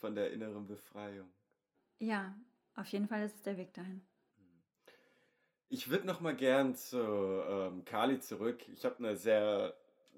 von 0.01 0.15
der 0.15 0.33
inneren 0.33 0.67
Befreiung. 0.67 1.29
Ja, 1.99 2.35
auf 2.75 2.87
jeden 2.89 3.07
Fall 3.07 3.25
ist 3.25 3.37
es 3.37 3.43
der 3.43 3.57
Weg 3.59 3.73
dahin. 3.75 4.01
Ich 5.69 5.91
würde 5.91 6.07
noch 6.07 6.21
mal 6.21 6.35
gern 6.35 6.75
zu 6.75 6.99
ähm, 6.99 7.85
Kali 7.85 8.19
zurück. 8.21 8.67
Ich 8.69 8.85
habe 8.85 8.97
eine 8.99 9.17
sehr 9.17 9.75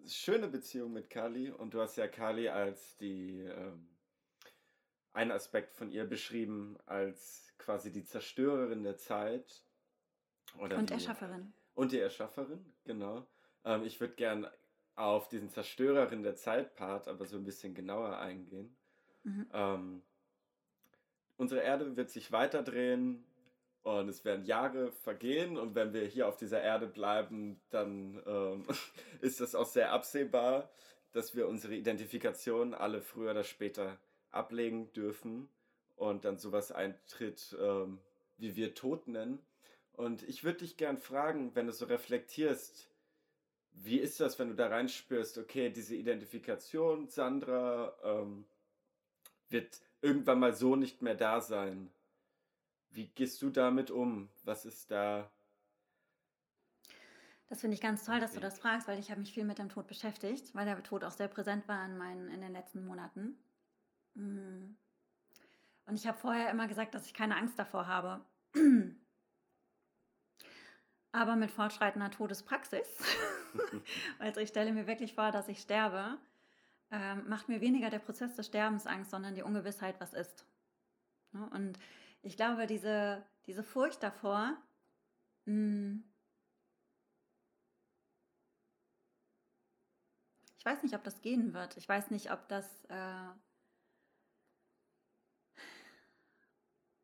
schöne 0.06 0.46
Beziehung 0.48 0.92
mit 0.92 1.10
Kali 1.10 1.50
und 1.50 1.74
du 1.74 1.80
hast 1.80 1.96
ja 1.96 2.06
Kali 2.06 2.48
als 2.48 2.96
die 2.98 3.40
ähm, 3.40 3.88
einen 5.12 5.32
Aspekt 5.32 5.74
von 5.74 5.90
ihr 5.90 6.04
beschrieben 6.04 6.76
als 6.86 7.52
quasi 7.58 7.90
die 7.90 8.04
Zerstörerin 8.04 8.84
der 8.84 8.98
Zeit 8.98 9.64
oder 10.58 10.78
und 10.78 10.90
die, 10.90 10.94
Erschafferin. 10.94 11.52
Und 11.76 11.92
die 11.92 12.00
Erschafferin, 12.00 12.64
genau. 12.84 13.26
Ähm, 13.64 13.84
ich 13.84 14.00
würde 14.00 14.14
gern 14.14 14.48
auf 14.96 15.28
diesen 15.28 15.50
Zerstörerin 15.50 16.22
der 16.22 16.34
Zeit-Part 16.34 17.06
aber 17.06 17.26
so 17.26 17.36
ein 17.36 17.44
bisschen 17.44 17.74
genauer 17.74 18.18
eingehen. 18.18 18.74
Mhm. 19.22 19.46
Ähm, 19.52 20.02
unsere 21.36 21.60
Erde 21.60 21.94
wird 21.96 22.10
sich 22.10 22.32
weiterdrehen 22.32 23.22
und 23.82 24.08
es 24.08 24.24
werden 24.24 24.46
Jahre 24.46 24.90
vergehen 24.90 25.58
und 25.58 25.74
wenn 25.74 25.92
wir 25.92 26.06
hier 26.06 26.28
auf 26.28 26.38
dieser 26.38 26.62
Erde 26.62 26.86
bleiben, 26.86 27.60
dann 27.68 28.22
ähm, 28.26 28.64
ist 29.20 29.40
das 29.40 29.54
auch 29.54 29.66
sehr 29.66 29.92
absehbar, 29.92 30.70
dass 31.12 31.36
wir 31.36 31.46
unsere 31.46 31.74
Identifikation 31.74 32.72
alle 32.72 33.02
früher 33.02 33.32
oder 33.32 33.44
später 33.44 33.98
ablegen 34.30 34.90
dürfen 34.94 35.50
und 35.94 36.24
dann 36.24 36.38
sowas 36.38 36.72
eintritt, 36.72 37.54
ähm, 37.60 37.98
wie 38.38 38.56
wir 38.56 38.74
Tod 38.74 39.08
nennen. 39.08 39.44
Und 39.96 40.22
ich 40.22 40.44
würde 40.44 40.58
dich 40.58 40.76
gern 40.76 40.98
fragen, 40.98 41.54
wenn 41.54 41.66
du 41.66 41.72
so 41.72 41.86
reflektierst, 41.86 42.90
wie 43.72 43.98
ist 43.98 44.20
das, 44.20 44.38
wenn 44.38 44.48
du 44.48 44.54
da 44.54 44.68
reinspürst, 44.68 45.38
okay, 45.38 45.70
diese 45.70 45.94
Identifikation, 45.94 47.08
Sandra, 47.08 47.94
ähm, 48.02 48.44
wird 49.48 49.80
irgendwann 50.02 50.38
mal 50.38 50.54
so 50.54 50.76
nicht 50.76 51.02
mehr 51.02 51.14
da 51.14 51.40
sein. 51.40 51.90
Wie 52.90 53.06
gehst 53.08 53.40
du 53.42 53.50
damit 53.50 53.90
um? 53.90 54.28
Was 54.44 54.64
ist 54.64 54.90
da? 54.90 55.30
Das 57.48 57.60
finde 57.60 57.74
ich 57.74 57.80
ganz 57.80 58.04
toll, 58.04 58.18
dass 58.18 58.32
du 58.32 58.40
das 58.40 58.58
fragst, 58.58 58.88
weil 58.88 58.98
ich 58.98 59.10
habe 59.10 59.20
mich 59.20 59.32
viel 59.32 59.44
mit 59.44 59.58
dem 59.58 59.68
Tod 59.68 59.86
beschäftigt, 59.86 60.54
weil 60.54 60.66
der 60.66 60.82
Tod 60.82 61.04
auch 61.04 61.12
sehr 61.12 61.28
präsent 61.28 61.68
war 61.68 61.84
in, 61.86 61.96
meinen, 61.96 62.28
in 62.28 62.40
den 62.40 62.52
letzten 62.52 62.84
Monaten. 62.84 63.38
Mm. 64.14 64.74
Und 65.86 65.94
ich 65.94 66.06
habe 66.06 66.18
vorher 66.18 66.50
immer 66.50 66.66
gesagt, 66.66 66.94
dass 66.94 67.06
ich 67.06 67.14
keine 67.14 67.36
Angst 67.36 67.58
davor 67.58 67.86
habe. 67.86 68.24
Aber 71.16 71.34
mit 71.34 71.50
fortschreitender 71.50 72.10
Todespraxis, 72.10 72.86
also 74.18 74.40
ich 74.40 74.50
stelle 74.50 74.72
mir 74.72 74.86
wirklich 74.86 75.14
vor, 75.14 75.32
dass 75.32 75.48
ich 75.48 75.60
sterbe, 75.60 76.18
ähm, 76.90 77.26
macht 77.28 77.48
mir 77.48 77.60
weniger 77.60 77.88
der 77.88 77.98
Prozess 78.00 78.36
des 78.36 78.46
Sterbens 78.46 78.86
Angst, 78.86 79.10
sondern 79.10 79.34
die 79.34 79.42
Ungewissheit, 79.42 79.98
was 79.98 80.12
ist. 80.12 80.44
Ne? 81.32 81.48
Und 81.52 81.78
ich 82.22 82.36
glaube, 82.36 82.66
diese, 82.66 83.24
diese 83.46 83.62
Furcht 83.62 84.02
davor, 84.02 84.56
mh, 85.46 85.52
hm, 85.54 86.04
ich 90.58 90.66
weiß 90.66 90.82
nicht, 90.82 90.94
ob 90.94 91.04
das 91.04 91.22
gehen 91.22 91.54
wird. 91.54 91.76
Ich 91.76 91.88
weiß 91.88 92.10
nicht, 92.10 92.30
ob 92.30 92.46
das, 92.48 92.84
äh, 92.86 93.28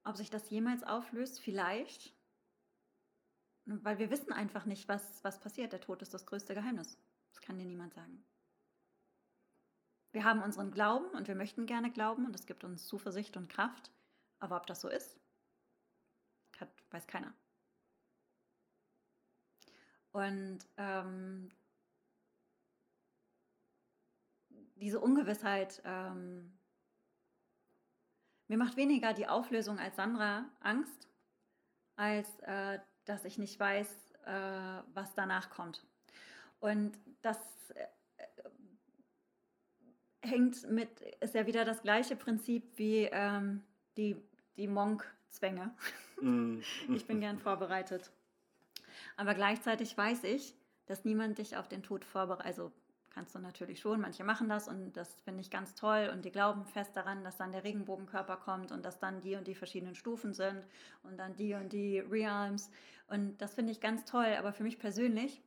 ob 0.05 0.17
sich 0.17 0.31
das 0.31 0.51
jemals 0.51 0.83
auflöst. 0.83 1.41
Vielleicht. 1.41 2.13
Weil 3.65 3.99
wir 3.99 4.11
wissen 4.11 4.33
einfach 4.33 4.65
nicht, 4.65 4.89
was, 4.89 5.23
was 5.23 5.41
passiert. 5.41 5.73
Der 5.73 5.81
Tod 5.81 6.03
ist 6.03 6.13
das 6.13 6.27
größte 6.27 6.55
Geheimnis. 6.55 6.99
Das 7.31 7.41
kann 7.41 7.59
dir 7.59 7.65
niemand 7.65 7.95
sagen. 7.95 8.25
Wir 10.13 10.25
haben 10.25 10.43
unseren 10.43 10.71
Glauben 10.71 11.09
und 11.17 11.29
wir 11.29 11.35
möchten 11.35 11.65
gerne 11.65 11.91
glauben 11.91 12.27
und 12.27 12.35
es 12.35 12.47
gibt 12.47 12.65
uns 12.65 12.87
Zuversicht 12.87 13.37
und 13.37 13.49
Kraft. 13.49 13.91
Aber 14.41 14.57
ob 14.57 14.67
das 14.67 14.81
so 14.81 14.89
ist, 14.89 15.19
hat, 16.59 16.69
weiß 16.91 17.07
keiner. 17.07 17.33
Und 20.11 20.69
ähm, 20.77 21.51
diese 24.77 25.01
Ungewissheit, 25.01 25.81
ähm, 25.85 26.59
mir 28.49 28.59
macht 28.59 28.77
weniger 28.77 29.15
die 29.15 29.29
Auflösung 29.29 29.79
als 29.79 29.97
Sandra 29.97 30.51
Angst, 30.61 31.09
als 31.97 32.29
äh, 32.41 32.81
dass 33.05 33.25
ich 33.25 33.39
nicht 33.39 33.59
weiß, 33.59 33.89
äh, 34.25 34.83
was 34.95 35.15
danach 35.15 35.51
kommt. 35.51 35.85
Und 36.61 36.93
das 37.23 37.39
äh, 37.71 37.87
hängt 40.21 40.71
mit, 40.71 41.01
ist 41.21 41.35
ja 41.35 41.47
wieder 41.47 41.65
das 41.65 41.83
gleiche 41.83 42.17
Prinzip 42.17 42.79
wie 42.79 43.09
ähm, 43.11 43.63
die, 43.97 44.17
die 44.57 44.69
Monk 44.69 45.07
Zwänge. 45.31 45.75
Mm. 46.21 46.61
ich 46.95 47.07
bin 47.07 47.21
gern 47.21 47.39
vorbereitet. 47.39 48.11
Aber 49.17 49.35
gleichzeitig 49.35 49.97
weiß 49.97 50.25
ich, 50.25 50.55
dass 50.87 51.05
niemand 51.05 51.39
dich 51.39 51.57
auf 51.57 51.69
den 51.69 51.83
Tod 51.83 52.05
vorbereitet. 52.05 52.47
Also 52.47 52.73
kannst 53.15 53.35
du 53.35 53.39
natürlich 53.39 53.81
schon, 53.81 54.01
manche 54.01 54.25
machen 54.25 54.49
das 54.49 54.69
und 54.69 54.97
das 54.97 55.21
finde 55.23 55.41
ich 55.41 55.51
ganz 55.51 55.75
toll 55.75 56.11
und 56.13 56.25
die 56.25 56.31
glauben 56.31 56.65
fest 56.65 56.97
daran, 56.97 57.25
dass 57.25 57.37
dann 57.37 57.53
der 57.53 57.65
Regenbogenkörper 57.65 58.37
kommt 58.37 58.73
und 58.73 58.85
dass 58.85 58.99
dann 58.99 59.21
die 59.21 59.37
und 59.37 59.47
die 59.47 59.55
verschiedenen 59.55 59.95
Stufen 59.95 60.35
sind 60.35 60.67
und 61.03 61.17
dann 61.19 61.35
die 61.35 61.55
und 61.55 61.73
die 61.73 62.01
Realms 62.01 62.71
und 63.09 63.39
das 63.39 63.55
finde 63.55 63.73
ich 63.73 63.81
ganz 63.81 64.05
toll, 64.05 64.35
aber 64.39 64.53
für 64.53 64.63
mich 64.63 64.79
persönlich 64.79 65.43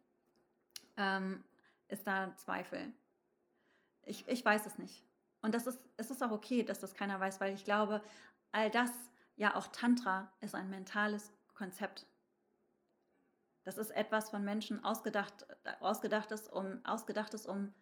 ähm, 0.97 1.43
ist 1.87 2.05
da 2.07 2.35
Zweifel. 2.37 2.93
Ich, 4.03 4.27
ich 4.27 4.43
weiß 4.45 4.65
es 4.65 4.77
nicht. 4.77 5.03
Und 5.41 5.53
das 5.55 5.67
ist, 5.67 5.79
es 5.97 6.11
ist 6.11 6.23
auch 6.23 6.31
okay, 6.31 6.63
dass 6.63 6.79
das 6.79 6.93
keiner 6.93 7.19
weiß, 7.19 7.41
weil 7.41 7.53
ich 7.53 7.63
glaube, 7.63 8.01
all 8.51 8.69
das, 8.69 8.91
ja 9.35 9.55
auch 9.55 9.67
Tantra, 9.67 10.31
ist 10.41 10.55
ein 10.55 10.69
mentales 10.69 11.31
Konzept. 11.53 12.05
Das 13.65 13.79
ist 13.79 13.89
etwas 13.89 14.29
von 14.29 14.45
Menschen 14.45 14.83
ausgedacht, 14.83 15.45
ausgedachtes, 15.79 16.47
um, 16.47 16.79
ausgedachtes, 16.85 17.47
um 17.47 17.73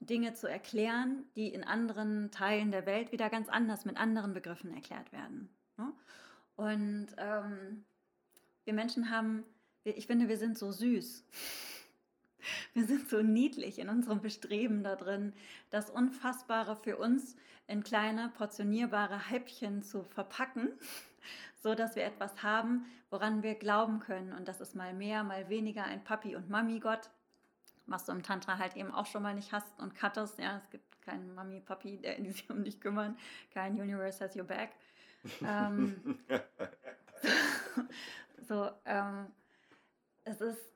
Dinge 0.00 0.34
zu 0.34 0.48
erklären, 0.48 1.24
die 1.36 1.54
in 1.54 1.64
anderen 1.64 2.30
Teilen 2.32 2.72
der 2.72 2.86
Welt 2.86 3.12
wieder 3.12 3.30
ganz 3.30 3.48
anders 3.48 3.84
mit 3.84 3.96
anderen 3.96 4.34
Begriffen 4.34 4.74
erklärt 4.74 5.12
werden. 5.12 5.48
Ne? 5.78 5.92
Und 6.56 7.06
ähm, 7.16 7.84
wir 8.64 8.74
Menschen 8.74 9.10
haben, 9.10 9.44
ich 9.84 10.08
finde, 10.08 10.28
wir 10.28 10.38
sind 10.38 10.58
so 10.58 10.72
süß. 10.72 11.24
Wir 12.74 12.84
sind 12.84 13.08
so 13.08 13.22
niedlich 13.22 13.80
in 13.80 13.88
unserem 13.88 14.20
Bestreben 14.20 14.84
da 14.84 14.94
drin, 14.94 15.32
das 15.70 15.90
Unfassbare 15.90 16.76
für 16.76 16.96
uns 16.96 17.34
in 17.66 17.82
kleine 17.82 18.28
portionierbare 18.28 19.18
Häppchen 19.18 19.82
zu 19.82 20.04
verpacken 20.04 20.78
so 21.56 21.74
dass 21.74 21.96
wir 21.96 22.04
etwas 22.04 22.42
haben, 22.42 22.86
woran 23.10 23.42
wir 23.42 23.54
glauben 23.54 24.00
können. 24.00 24.32
Und 24.32 24.48
das 24.48 24.60
ist 24.60 24.74
mal 24.74 24.94
mehr, 24.94 25.24
mal 25.24 25.48
weniger 25.48 25.84
ein 25.84 26.04
Papi- 26.04 26.36
und 26.36 26.50
Mami-Gott, 26.50 27.10
was 27.86 28.04
du 28.04 28.12
im 28.12 28.22
Tantra 28.22 28.58
halt 28.58 28.76
eben 28.76 28.92
auch 28.92 29.06
schon 29.06 29.22
mal 29.22 29.34
nicht 29.34 29.52
hast 29.52 29.78
und 29.80 29.94
cuttest. 29.94 30.38
Ja, 30.38 30.58
es 30.58 30.70
gibt 30.70 31.00
keinen 31.02 31.34
Mami, 31.34 31.60
Papi, 31.60 31.98
der 31.98 32.20
die 32.20 32.30
sich 32.30 32.48
um 32.50 32.64
dich 32.64 32.80
kümmern. 32.80 33.16
Kein 33.52 33.80
Universe 33.80 34.22
has 34.22 34.36
your 34.36 34.44
back. 34.44 34.70
ähm, 35.42 36.18
so, 38.48 38.70
ähm, 38.84 39.26
es 40.24 40.40
ist, 40.40 40.72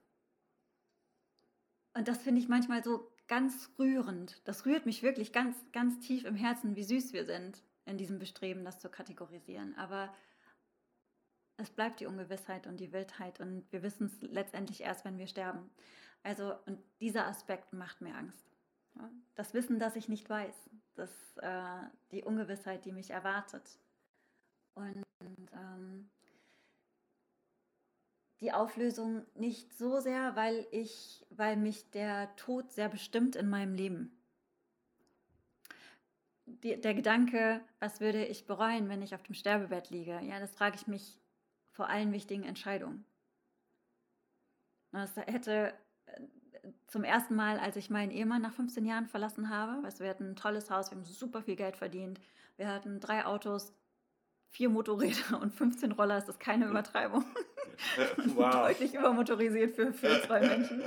und 1.94 2.08
das 2.08 2.18
finde 2.18 2.40
ich 2.40 2.48
manchmal 2.48 2.84
so 2.84 3.12
ganz 3.26 3.70
rührend. 3.78 4.46
Das 4.46 4.66
rührt 4.66 4.86
mich 4.86 5.02
wirklich 5.02 5.32
ganz, 5.32 5.56
ganz 5.72 6.00
tief 6.00 6.24
im 6.24 6.34
Herzen, 6.34 6.76
wie 6.76 6.84
süß 6.84 7.12
wir 7.12 7.24
sind 7.24 7.62
in 7.84 7.98
diesem 7.98 8.18
Bestreben, 8.18 8.64
das 8.64 8.80
zu 8.80 8.88
kategorisieren. 8.88 9.76
Aber 9.76 10.12
es 11.60 11.70
bleibt 11.70 12.00
die 12.00 12.06
Ungewissheit 12.06 12.66
und 12.66 12.78
die 12.78 12.92
Wildheit 12.92 13.40
und 13.40 13.70
wir 13.70 13.82
wissen 13.82 14.06
es 14.06 14.20
letztendlich 14.22 14.82
erst, 14.82 15.04
wenn 15.04 15.18
wir 15.18 15.26
sterben. 15.26 15.70
Also, 16.22 16.54
und 16.66 16.78
dieser 17.00 17.26
Aspekt 17.26 17.72
macht 17.72 18.00
mir 18.00 18.14
Angst. 18.14 18.44
Das 19.34 19.54
Wissen, 19.54 19.78
das 19.78 19.96
ich 19.96 20.08
nicht 20.08 20.28
weiß, 20.28 20.54
das, 20.94 21.10
äh, 21.38 21.82
die 22.10 22.24
Ungewissheit, 22.24 22.84
die 22.84 22.92
mich 22.92 23.10
erwartet. 23.10 23.78
Und 24.74 25.04
ähm, 25.52 26.10
die 28.40 28.52
Auflösung 28.52 29.24
nicht 29.34 29.76
so 29.76 30.00
sehr, 30.00 30.34
weil 30.36 30.66
ich, 30.70 31.24
weil 31.30 31.56
mich 31.56 31.90
der 31.90 32.34
Tod 32.36 32.72
sehr 32.72 32.88
bestimmt 32.88 33.36
in 33.36 33.48
meinem 33.48 33.74
Leben. 33.74 34.16
Die, 36.46 36.80
der 36.80 36.94
Gedanke, 36.94 37.60
was 37.78 38.00
würde 38.00 38.24
ich 38.24 38.46
bereuen, 38.46 38.88
wenn 38.88 39.02
ich 39.02 39.14
auf 39.14 39.22
dem 39.22 39.34
Sterbebett 39.34 39.90
liege, 39.90 40.20
ja, 40.20 40.40
das 40.40 40.52
frage 40.52 40.76
ich 40.76 40.86
mich 40.86 41.19
vor 41.80 41.88
allen 41.88 42.12
wichtigen 42.12 42.44
Entscheidungen. 42.44 43.06
Das 44.92 45.16
hätte 45.16 45.72
äh, 46.04 46.20
zum 46.88 47.04
ersten 47.04 47.34
Mal, 47.34 47.58
als 47.58 47.76
ich 47.76 47.88
meinen 47.88 48.10
Ehemann 48.10 48.42
nach 48.42 48.52
15 48.52 48.84
Jahren 48.84 49.06
verlassen 49.06 49.48
habe, 49.48 49.82
weißt, 49.82 50.00
wir 50.00 50.10
hatten 50.10 50.32
ein 50.32 50.36
tolles 50.36 50.70
Haus, 50.70 50.90
wir 50.90 50.98
haben 50.98 51.06
super 51.06 51.40
viel 51.40 51.56
Geld 51.56 51.78
verdient, 51.78 52.20
wir 52.58 52.68
hatten 52.68 53.00
drei 53.00 53.24
Autos, 53.24 53.72
vier 54.50 54.68
Motorräder 54.68 55.40
und 55.40 55.54
15 55.54 55.92
Roller, 55.92 56.16
das 56.16 56.28
ist 56.28 56.38
keine 56.38 56.66
Übertreibung. 56.66 57.24
wow. 58.34 58.52
Deutlich 58.52 58.92
übermotorisiert 58.92 59.74
für, 59.74 59.90
für 59.94 60.20
zwei 60.20 60.40
Menschen. 60.40 60.82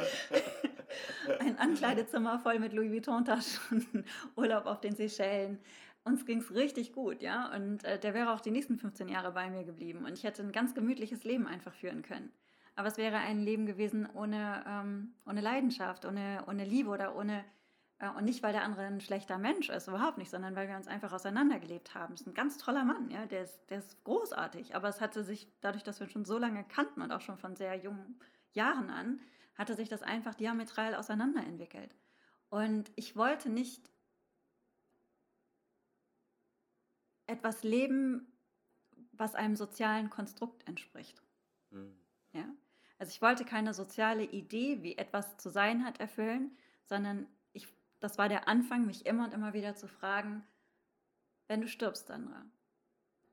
Ein 1.39 1.57
Ankleidezimmer 1.57 2.37
voll 2.37 2.59
mit 2.59 2.71
Louis 2.71 2.91
Vuitton-Taschen, 2.91 4.05
Urlaub 4.35 4.67
auf 4.67 4.79
den 4.79 4.95
Seychellen, 4.95 5.57
uns 6.03 6.25
ging 6.25 6.39
es 6.39 6.53
richtig 6.53 6.93
gut, 6.93 7.21
ja. 7.21 7.53
Und 7.55 7.83
äh, 7.83 7.99
der 7.99 8.13
wäre 8.13 8.33
auch 8.33 8.41
die 8.41 8.51
nächsten 8.51 8.77
15 8.77 9.07
Jahre 9.07 9.31
bei 9.31 9.49
mir 9.49 9.63
geblieben. 9.63 10.05
Und 10.05 10.13
ich 10.13 10.23
hätte 10.23 10.43
ein 10.43 10.51
ganz 10.51 10.73
gemütliches 10.73 11.23
Leben 11.23 11.47
einfach 11.47 11.73
führen 11.73 12.01
können. 12.01 12.31
Aber 12.75 12.87
es 12.87 12.97
wäre 12.97 13.17
ein 13.17 13.41
Leben 13.41 13.65
gewesen 13.65 14.07
ohne, 14.13 14.63
ähm, 14.67 15.13
ohne 15.25 15.41
Leidenschaft, 15.41 16.05
ohne, 16.05 16.43
ohne 16.47 16.65
Liebe 16.65 16.89
oder 16.89 17.15
ohne. 17.15 17.45
Äh, 17.99 18.09
und 18.09 18.25
nicht, 18.25 18.43
weil 18.43 18.51
der 18.51 18.63
andere 18.63 18.83
ein 18.83 18.99
schlechter 18.99 19.37
Mensch 19.37 19.69
ist, 19.69 19.87
überhaupt 19.87 20.17
nicht, 20.17 20.29
sondern 20.29 20.55
weil 20.55 20.67
wir 20.67 20.75
uns 20.75 20.87
einfach 20.87 21.13
auseinandergelebt 21.13 21.95
haben. 21.95 22.15
Es 22.15 22.21
ist 22.21 22.27
ein 22.27 22.33
ganz 22.33 22.57
toller 22.57 22.83
Mann, 22.83 23.09
ja. 23.09 23.25
Der 23.25 23.43
ist, 23.43 23.69
der 23.69 23.77
ist 23.77 24.03
großartig. 24.03 24.75
Aber 24.75 24.89
es 24.89 24.99
hatte 24.99 25.23
sich, 25.23 25.47
dadurch, 25.61 25.83
dass 25.83 25.99
wir 25.99 26.07
schon 26.07 26.25
so 26.25 26.37
lange 26.37 26.65
kannten 26.65 27.01
und 27.01 27.11
auch 27.11 27.21
schon 27.21 27.37
von 27.37 27.55
sehr 27.55 27.75
jungen 27.75 28.19
Jahren 28.51 28.89
an, 28.89 29.21
hatte 29.55 29.75
sich 29.75 29.87
das 29.87 30.01
einfach 30.01 30.35
diametral 30.35 30.95
auseinanderentwickelt. 30.95 31.95
Und 32.49 32.91
ich 32.95 33.15
wollte 33.15 33.49
nicht 33.49 33.89
etwas 37.27 37.63
leben, 37.63 38.27
was 39.11 39.35
einem 39.35 39.55
sozialen 39.55 40.09
Konstrukt 40.09 40.67
entspricht. 40.67 41.21
Mhm. 41.69 41.95
Ja? 42.33 42.45
Also 42.97 43.11
ich 43.11 43.21
wollte 43.21 43.45
keine 43.45 43.73
soziale 43.73 44.23
Idee, 44.23 44.81
wie 44.81 44.97
etwas 44.97 45.37
zu 45.37 45.49
sein 45.49 45.85
hat, 45.85 45.99
erfüllen, 45.99 46.55
sondern 46.85 47.27
ich, 47.53 47.67
das 47.99 48.17
war 48.17 48.29
der 48.29 48.47
Anfang, 48.47 48.85
mich 48.85 49.05
immer 49.05 49.25
und 49.25 49.33
immer 49.33 49.53
wieder 49.53 49.75
zu 49.75 49.87
fragen, 49.87 50.43
wenn 51.47 51.61
du 51.61 51.67
stirbst, 51.67 52.07
Sandra, 52.07 52.45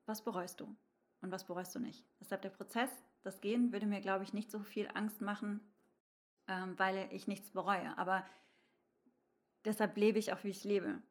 was 0.05 0.23
bereust 0.23 0.59
du 0.59 0.75
und 1.21 1.31
was 1.31 1.45
bereust 1.45 1.73
du 1.75 1.79
nicht? 1.79 2.05
Deshalb 2.19 2.41
der 2.41 2.49
Prozess, 2.49 2.89
das 3.23 3.41
Gehen, 3.41 3.71
würde 3.71 3.85
mir, 3.85 4.01
glaube 4.01 4.23
ich, 4.23 4.33
nicht 4.33 4.51
so 4.51 4.59
viel 4.59 4.89
Angst 4.93 5.21
machen, 5.21 5.61
ähm, 6.47 6.77
weil 6.77 7.07
ich 7.11 7.27
nichts 7.27 7.51
bereue. 7.51 7.97
Aber 7.97 8.25
deshalb 9.65 9.95
lebe 9.97 10.19
ich 10.19 10.33
auch, 10.33 10.43
wie 10.43 10.49
ich 10.49 10.63
lebe. 10.63 11.01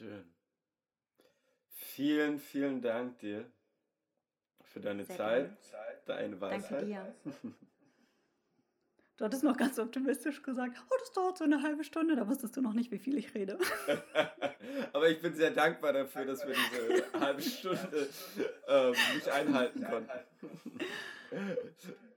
Schön. 0.00 0.24
Vielen, 1.68 2.38
vielen 2.38 2.80
Dank 2.80 3.18
dir 3.18 3.44
für 4.62 4.80
deine 4.80 5.04
Sehr 5.04 5.16
Zeit, 5.16 5.70
gerne. 5.70 6.00
deine 6.06 6.40
Weisheit. 6.40 6.70
Danke 6.70 6.86
dir. 6.86 7.14
Du 9.16 9.26
hattest 9.26 9.44
noch 9.44 9.58
ganz 9.58 9.78
optimistisch 9.78 10.42
gesagt, 10.42 10.82
oh, 10.88 10.94
das 10.98 11.12
dauert 11.12 11.36
so 11.36 11.44
eine 11.44 11.60
halbe 11.60 11.84
Stunde, 11.84 12.16
da 12.16 12.26
wusstest 12.26 12.56
du 12.56 12.62
noch 12.62 12.72
nicht, 12.72 12.90
wie 12.90 12.98
viel 12.98 13.18
ich 13.18 13.34
rede. 13.34 13.58
Aber 14.94 15.10
ich 15.10 15.20
bin 15.20 15.34
sehr 15.34 15.50
dankbar 15.50 15.92
dafür, 15.92 16.24
dass 16.24 16.46
wir 16.46 16.54
diese 16.54 17.20
halbe 17.20 17.42
Stunde 17.42 18.08
ähm, 18.66 18.94
nicht 19.14 19.28
einhalten 19.28 19.84
konnten. 19.84 20.10